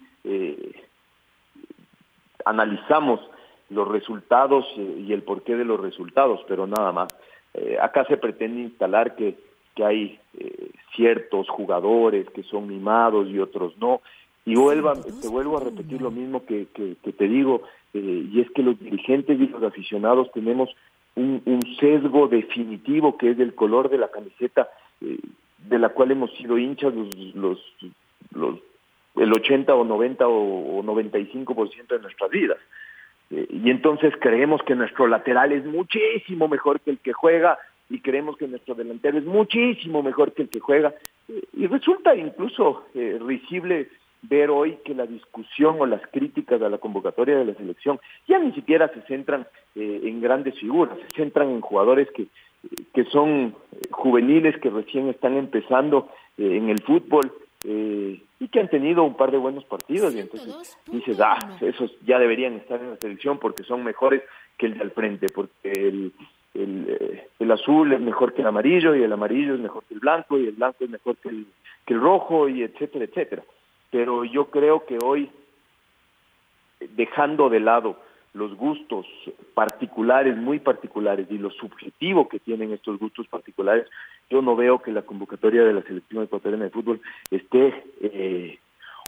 analizamos 2.44 3.20
los 3.70 3.88
resultados 3.88 4.66
y 4.76 5.12
el 5.12 5.22
porqué 5.22 5.54
de 5.54 5.64
los 5.64 5.80
resultados, 5.80 6.40
pero 6.48 6.66
nada 6.66 6.92
más. 6.92 7.14
acá 7.80 8.04
se 8.06 8.16
pretende 8.16 8.62
instalar 8.62 9.14
que, 9.14 9.36
que 9.74 9.84
hay 9.84 10.20
ciertos 10.96 11.48
jugadores 11.48 12.28
que 12.30 12.42
son 12.42 12.66
mimados 12.66 13.28
y 13.28 13.38
otros 13.38 13.76
no. 13.78 14.00
Y 14.46 14.56
vuelva, 14.56 14.94
te 14.94 15.28
vuelvo 15.28 15.56
a 15.56 15.64
repetir 15.64 16.02
lo 16.02 16.10
mismo 16.10 16.44
que, 16.44 16.66
que, 16.74 17.12
te 17.12 17.28
digo, 17.28 17.62
eh, 17.94 18.26
y 18.30 18.40
es 18.40 18.50
que 18.50 18.62
los 18.62 18.78
dirigentes 18.78 19.40
y 19.40 19.46
los 19.46 19.62
aficionados 19.62 20.30
tenemos 20.32 20.68
un, 21.16 21.40
un, 21.46 21.62
sesgo 21.76 22.28
definitivo 22.28 23.16
que 23.16 23.30
es 23.30 23.38
el 23.38 23.54
color 23.54 23.88
de 23.88 23.98
la 23.98 24.10
camiseta 24.10 24.68
eh, 25.00 25.18
de 25.58 25.78
la 25.78 25.90
cual 25.90 26.10
hemos 26.10 26.30
sido 26.34 26.58
hinchas 26.58 26.92
los, 26.94 27.34
los, 27.34 27.58
los 28.32 28.58
el 29.16 29.32
80 29.32 29.74
o 29.74 29.84
90 29.84 30.28
o, 30.28 30.82
95% 30.82 31.86
de 31.86 31.98
nuestras 32.00 32.30
vidas. 32.30 32.58
Eh, 33.30 33.46
y 33.48 33.70
entonces 33.70 34.12
creemos 34.20 34.60
que 34.62 34.74
nuestro 34.74 35.06
lateral 35.06 35.52
es 35.52 35.64
muchísimo 35.64 36.48
mejor 36.48 36.80
que 36.80 36.90
el 36.90 36.98
que 36.98 37.14
juega 37.14 37.56
y 37.88 38.00
creemos 38.00 38.36
que 38.36 38.48
nuestro 38.48 38.74
delantero 38.74 39.16
es 39.16 39.24
muchísimo 39.24 40.02
mejor 40.02 40.32
que 40.32 40.42
el 40.42 40.48
que 40.50 40.60
juega. 40.60 40.92
y 41.54 41.66
resulta 41.66 42.14
incluso 42.14 42.84
risible 42.94 43.88
ver 44.28 44.50
hoy 44.50 44.78
que 44.84 44.94
la 44.94 45.06
discusión 45.06 45.76
o 45.78 45.86
las 45.86 46.02
críticas 46.08 46.60
a 46.62 46.68
la 46.68 46.78
convocatoria 46.78 47.36
de 47.36 47.44
la 47.44 47.54
selección 47.54 48.00
ya 48.26 48.38
ni 48.38 48.52
siquiera 48.52 48.88
se 48.88 49.02
centran 49.02 49.46
eh, 49.74 50.00
en 50.04 50.20
grandes 50.20 50.58
figuras, 50.58 50.98
se 50.98 51.16
centran 51.16 51.50
en 51.50 51.60
jugadores 51.60 52.08
que, 52.12 52.26
que 52.92 53.04
son 53.04 53.54
juveniles, 53.90 54.58
que 54.58 54.70
recién 54.70 55.08
están 55.08 55.36
empezando 55.36 56.08
eh, 56.38 56.56
en 56.56 56.70
el 56.70 56.80
fútbol 56.82 57.32
eh, 57.64 58.20
y 58.40 58.48
que 58.48 58.60
han 58.60 58.68
tenido 58.68 59.04
un 59.04 59.16
par 59.16 59.30
de 59.30 59.38
buenos 59.38 59.64
partidos 59.64 60.14
y 60.14 60.20
entonces 60.20 60.76
dices, 60.90 61.18
ah, 61.20 61.38
esos 61.60 61.92
ya 62.06 62.18
deberían 62.18 62.54
estar 62.54 62.80
en 62.80 62.90
la 62.90 62.96
selección 62.96 63.38
porque 63.38 63.62
son 63.62 63.84
mejores 63.84 64.22
que 64.56 64.66
el 64.66 64.74
de 64.74 64.82
al 64.82 64.90
frente, 64.92 65.26
porque 65.34 65.72
el, 65.72 66.12
el, 66.54 67.26
el, 67.38 67.50
azul 67.50 67.92
es 67.92 68.00
mejor 68.00 68.32
que 68.32 68.42
el 68.42 68.48
amarillo 68.48 68.94
y 68.94 69.02
el 69.02 69.12
amarillo 69.12 69.54
es 69.54 69.60
mejor 69.60 69.82
que 69.84 69.94
el 69.94 70.00
blanco 70.00 70.38
y 70.38 70.46
el 70.46 70.52
blanco 70.52 70.84
es 70.84 70.90
mejor 70.90 71.16
que 71.16 71.28
el, 71.30 71.46
que 71.84 71.94
el 71.94 72.00
rojo 72.00 72.48
y 72.48 72.62
etcétera, 72.62 73.04
etcétera 73.04 73.42
pero 73.94 74.24
yo 74.24 74.46
creo 74.46 74.84
que 74.86 74.98
hoy, 75.00 75.30
dejando 76.96 77.48
de 77.48 77.60
lado 77.60 77.96
los 78.32 78.56
gustos 78.56 79.06
particulares, 79.54 80.36
muy 80.36 80.58
particulares, 80.58 81.28
y 81.30 81.38
lo 81.38 81.52
subjetivo 81.52 82.28
que 82.28 82.40
tienen 82.40 82.72
estos 82.72 82.98
gustos 82.98 83.28
particulares, 83.28 83.86
yo 84.28 84.42
no 84.42 84.56
veo 84.56 84.80
que 84.80 84.90
la 84.90 85.02
convocatoria 85.02 85.62
de 85.62 85.74
la 85.74 85.82
selección 85.82 86.24
ecuatoriana 86.24 86.64
de 86.64 86.70
fútbol 86.70 87.00
esté 87.30 87.84
eh, 88.00 88.58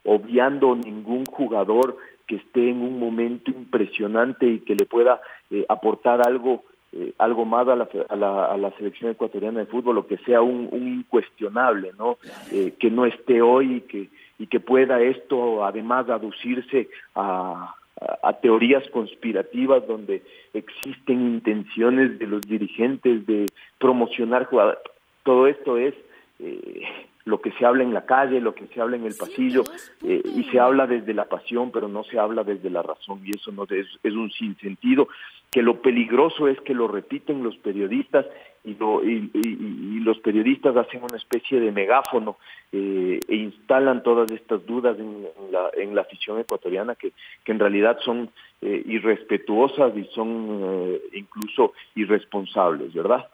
obviando 0.05 0.77
ningún 0.77 1.25
jugador 1.27 1.97
que 2.29 2.37
esté 2.37 2.71
en 2.71 2.81
un 2.81 3.01
momento 3.01 3.51
impresionante 3.51 4.47
y 4.47 4.61
que 4.61 4.77
le 4.77 4.87
pueda 4.87 5.21
eh, 5.51 5.67
aportar 5.69 6.25
algo 6.25 6.63
eh, 6.93 7.13
algo 7.19 7.45
más 7.45 7.67
a 7.67 7.75
la, 7.75 7.89
a, 8.09 8.15
la, 8.15 8.45
a 8.47 8.57
la, 8.57 8.71
selección 8.77 9.11
ecuatoriana 9.11 9.59
de 9.59 9.67
fútbol 9.67 9.99
o 9.99 10.07
que 10.07 10.19
sea 10.19 10.43
un, 10.43 10.69
un 10.71 10.87
incuestionable, 10.87 11.91
¿no? 11.99 12.19
que 12.49 12.91
no 12.91 13.05
esté 13.05 13.43
hoy 13.43 13.79
y 13.79 13.81
que 13.81 14.09
y 14.39 14.47
que 14.47 14.61
pueda 14.61 15.01
esto 15.01 15.65
además 15.65 16.09
aducirse 16.09 16.89
a, 17.15 17.75
a, 18.23 18.33
teorías 18.35 18.89
conspirativas 18.91 19.87
donde 19.87 20.23
existen 20.53 21.21
intenciones 21.21 22.19
de 22.19 22.27
los 22.27 22.43
dirigentes 22.43 23.27
de 23.27 23.47
promocionar 23.79 24.47
jugadores. 24.47 24.81
Todo 25.23 25.47
esto 25.47 25.79
es 25.79 25.95
eh, 26.39 26.83
lo 27.25 27.41
que 27.41 27.51
se 27.53 27.67
habla 27.67 27.83
en 27.83 27.93
la 27.93 28.07
calle, 28.07 28.41
lo 28.41 28.55
que 28.55 28.67
se 28.69 28.81
habla 28.81 28.97
en 28.97 29.05
el 29.05 29.17
pasillo, 29.17 29.65
eh, 30.05 30.23
y 30.25 30.45
se 30.45 30.61
habla 30.61 30.87
desde 30.87 31.13
la 31.13 31.25
pasión, 31.25 31.73
pero 31.73 31.89
no 31.89 32.05
se 32.05 32.19
habla 32.19 32.45
desde 32.45 32.71
la 32.71 32.83
razón, 32.83 33.21
y 33.25 33.31
eso 33.31 33.51
no 33.51 33.65
es, 33.65 33.87
es 34.03 34.13
un 34.13 34.31
sinsentido, 34.31 35.09
que 35.51 35.63
lo 35.63 35.81
peligroso 35.81 36.47
es 36.47 36.61
que 36.61 36.75
lo 36.75 36.87
repiten 36.87 37.43
los 37.43 37.57
periodistas 37.57 38.27
y, 38.67 39.31
y, 39.33 40.01
los 40.01 40.19
periodistas 40.19 40.77
hacen 40.77 41.03
una 41.03 41.17
especie 41.17 41.61
de 41.61 41.71
megáfono 41.73 42.37
eh, 42.73 43.21
e 43.29 43.35
instalan 43.37 44.03
todas 44.03 44.31
estas 44.31 44.65
dudas 44.67 44.99
en, 44.99 45.27
la, 45.51 45.71
en 45.75 45.95
la 45.95 46.03
afición 46.03 46.39
ecuatoriana 46.41 46.95
que, 46.95 47.13
que 47.45 47.53
en 47.53 47.59
realidad 47.59 47.99
son 48.05 48.31
eh, 48.61 48.83
irrespetuosas 48.87 49.97
y 49.97 50.05
son 50.07 50.61
eh, 50.63 51.01
incluso 51.15 51.73
irresponsables, 51.95 52.93
¿verdad? 52.93 53.27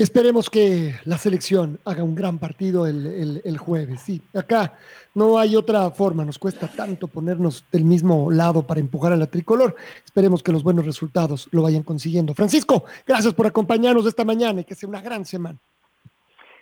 Esperemos 0.00 0.48
que 0.48 0.94
la 1.04 1.18
selección 1.18 1.78
haga 1.84 2.02
un 2.02 2.14
gran 2.14 2.38
partido 2.38 2.86
el, 2.86 3.42
el, 3.44 3.58
jueves. 3.58 4.00
Sí, 4.00 4.22
acá 4.32 4.72
no 5.14 5.38
hay 5.38 5.56
otra 5.56 5.90
forma, 5.90 6.24
nos 6.24 6.38
cuesta 6.38 6.68
tanto 6.68 7.06
ponernos 7.06 7.66
del 7.70 7.84
mismo 7.84 8.30
lado 8.30 8.66
para 8.66 8.80
empujar 8.80 9.12
a 9.12 9.16
la 9.16 9.26
tricolor. 9.26 9.76
Esperemos 10.02 10.42
que 10.42 10.52
los 10.52 10.62
buenos 10.62 10.86
resultados 10.86 11.50
lo 11.52 11.60
vayan 11.60 11.82
consiguiendo. 11.82 12.32
Francisco, 12.32 12.84
gracias 13.06 13.34
por 13.34 13.46
acompañarnos 13.46 14.06
esta 14.06 14.24
mañana 14.24 14.62
y 14.62 14.64
que 14.64 14.74
sea 14.74 14.88
una 14.88 15.02
gran 15.02 15.26
semana. 15.26 15.58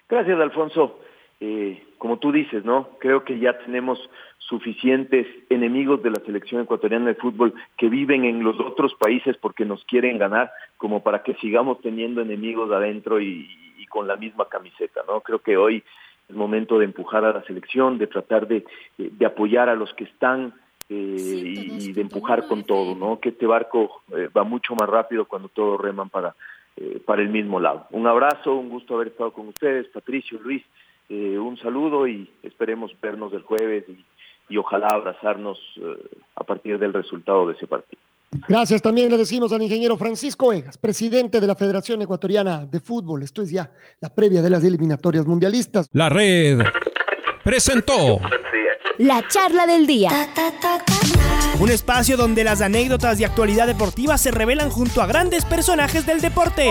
Gracias, 0.09 0.41
Alfonso. 0.41 0.99
Eh, 1.41 1.85
como 1.99 2.19
tú 2.19 2.33
dices, 2.33 2.65
¿no? 2.65 2.91
Creo 2.99 3.25
que 3.25 3.39
ya 3.39 3.59
tenemos 3.59 3.99
suficientes 4.39 5.27
enemigos 5.51 6.03
de 6.03 6.11
la 6.11 6.21
selección 6.25 6.63
ecuatoriana 6.63 7.07
de 7.07 7.15
fútbol 7.15 7.55
que 7.77 7.89
viven 7.89 8.25
en 8.25 8.43
los 8.43 8.59
otros 8.59 8.95
países 8.95 9.37
porque 9.37 9.65
nos 9.65 9.85
quieren 9.85 10.19
ganar, 10.19 10.51
como 10.77 11.03
para 11.03 11.23
que 11.23 11.35
sigamos 11.35 11.81
teniendo 11.81 12.23
enemigos 12.23 12.71
adentro 12.73 13.21
y, 13.21 13.49
con 13.91 14.07
la 14.07 14.17
misma 14.17 14.47
camiseta, 14.51 15.01
¿no? 15.09 15.23
Creo 15.23 15.39
que 15.39 15.57
hoy 15.57 15.83
es 16.29 16.37
momento 16.37 16.79
de 16.79 16.85
empujar 16.85 17.25
a 17.25 17.33
la 17.33 17.43
selección, 17.45 17.97
de 17.97 18.07
tratar 18.07 18.47
de, 18.47 18.67
de 18.99 19.25
apoyar 19.25 19.71
a 19.71 19.75
los 19.75 19.95
que 19.95 20.05
están 20.05 20.53
eh, 20.91 21.17
y, 21.19 21.93
de 21.93 22.01
empujar 22.01 22.47
con 22.47 22.65
todo, 22.65 22.95
¿no? 22.95 23.21
Que 23.21 23.29
este 23.29 23.47
barco 23.47 24.03
eh, 24.17 24.31
va 24.35 24.45
mucho 24.45 24.75
más 24.75 24.89
rápido 24.89 25.27
cuando 25.27 25.49
todos 25.51 25.79
reman 25.79 26.09
para, 26.09 26.35
eh, 26.77 26.99
para 27.05 27.21
el 27.21 27.29
mismo 27.29 27.61
lado. 27.61 27.87
Un 27.91 28.07
abrazo, 28.07 28.55
un 28.55 28.71
gusto 28.71 28.95
haber 28.95 29.09
estado 29.09 29.31
con 29.33 29.49
ustedes, 29.49 29.87
Patricio, 29.89 30.39
Luis, 30.43 30.63
un 31.15 31.59
saludo 31.59 32.07
y 32.07 32.31
esperemos 32.43 32.93
vernos 33.01 33.33
el 33.33 33.43
jueves 33.43 33.85
y 33.89 34.05
y 34.49 34.57
ojalá 34.57 34.89
abrazarnos 34.91 35.59
eh, 35.77 35.83
a 36.37 36.45
partir 36.45 36.79
del 36.79 36.93
resultado 36.93 37.47
de 37.47 37.55
ese 37.55 37.67
partido. 37.67 38.01
Gracias. 38.47 38.83
También 38.83 39.11
le 39.11 39.17
decimos 39.17 39.53
al 39.53 39.63
ingeniero 39.63 39.97
Francisco 39.97 40.53
Egas, 40.53 40.77
presidente 40.77 41.41
de 41.41 41.47
la 41.47 41.55
Federación 41.55 42.03
Ecuatoriana 42.03 42.67
de 42.67 42.81
Fútbol. 42.81 43.23
Esto 43.23 43.43
es 43.43 43.51
ya 43.51 43.71
la 44.01 44.15
previa 44.15 44.43
de 44.43 44.51
las 44.51 44.63
eliminatorias 44.65 45.27
mundialistas. 45.27 45.89
La 45.93 46.09
red 46.09 46.61
presentó 47.43 48.21
la 48.99 49.27
charla 49.29 49.67
del 49.67 49.87
día. 49.87 50.11
un 51.61 51.71
espacio 51.71 52.17
donde 52.17 52.45
las 52.45 52.61
anécdotas 52.61 53.19
de 53.19 53.25
actualidad 53.25 53.67
deportiva 53.67 54.19
se 54.19 54.31
revelan 54.31 54.71
junto 54.71 55.01
a 55.01 55.07
grandes 55.07 55.45
personajes 55.47 56.05
del 56.05 56.21
deporte. 56.21 56.71